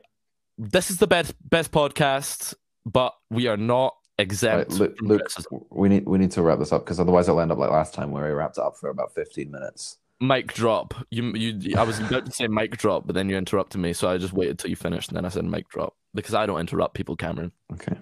This 0.58 0.90
is 0.90 0.98
the 0.98 1.06
best 1.06 1.34
best 1.48 1.72
podcast, 1.72 2.54
but 2.84 3.14
we 3.30 3.46
are 3.46 3.56
not 3.56 3.94
Right. 4.18 4.70
Luke, 4.70 4.96
Luke, 5.00 5.28
we 5.70 5.88
need 5.88 6.06
we 6.06 6.18
need 6.18 6.30
to 6.32 6.42
wrap 6.42 6.58
this 6.58 6.72
up 6.72 6.84
because 6.84 7.00
otherwise 7.00 7.28
it'll 7.28 7.40
end 7.40 7.50
up 7.52 7.58
like 7.58 7.70
last 7.70 7.94
time 7.94 8.10
where 8.10 8.24
we 8.24 8.30
wrapped 8.30 8.58
up 8.58 8.76
for 8.76 8.90
about 8.90 9.14
fifteen 9.14 9.50
minutes. 9.50 9.98
mic 10.20 10.52
drop. 10.52 10.94
You, 11.10 11.32
you. 11.34 11.76
I 11.76 11.82
was 11.82 11.98
about 11.98 12.26
to 12.26 12.32
say 12.32 12.46
mic 12.46 12.76
drop, 12.76 13.06
but 13.06 13.14
then 13.14 13.28
you 13.28 13.36
interrupted 13.36 13.80
me, 13.80 13.92
so 13.92 14.08
I 14.08 14.18
just 14.18 14.32
waited 14.32 14.58
till 14.58 14.70
you 14.70 14.76
finished, 14.76 15.08
and 15.08 15.16
then 15.16 15.24
I 15.24 15.28
said 15.28 15.44
mic 15.44 15.68
drop 15.68 15.94
because 16.14 16.34
I 16.34 16.46
don't 16.46 16.60
interrupt 16.60 16.94
people, 16.94 17.16
Cameron. 17.16 17.52
Okay. 17.72 17.96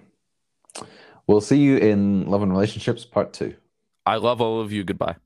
We'll 1.27 1.41
see 1.41 1.59
you 1.59 1.77
in 1.77 2.27
Love 2.29 2.43
and 2.43 2.53
Relationships 2.53 3.05
Part 3.05 3.33
Two. 3.33 3.55
I 4.05 4.17
love 4.17 4.41
all 4.41 4.61
of 4.61 4.73
you. 4.73 4.85
Goodbye. 4.85 5.17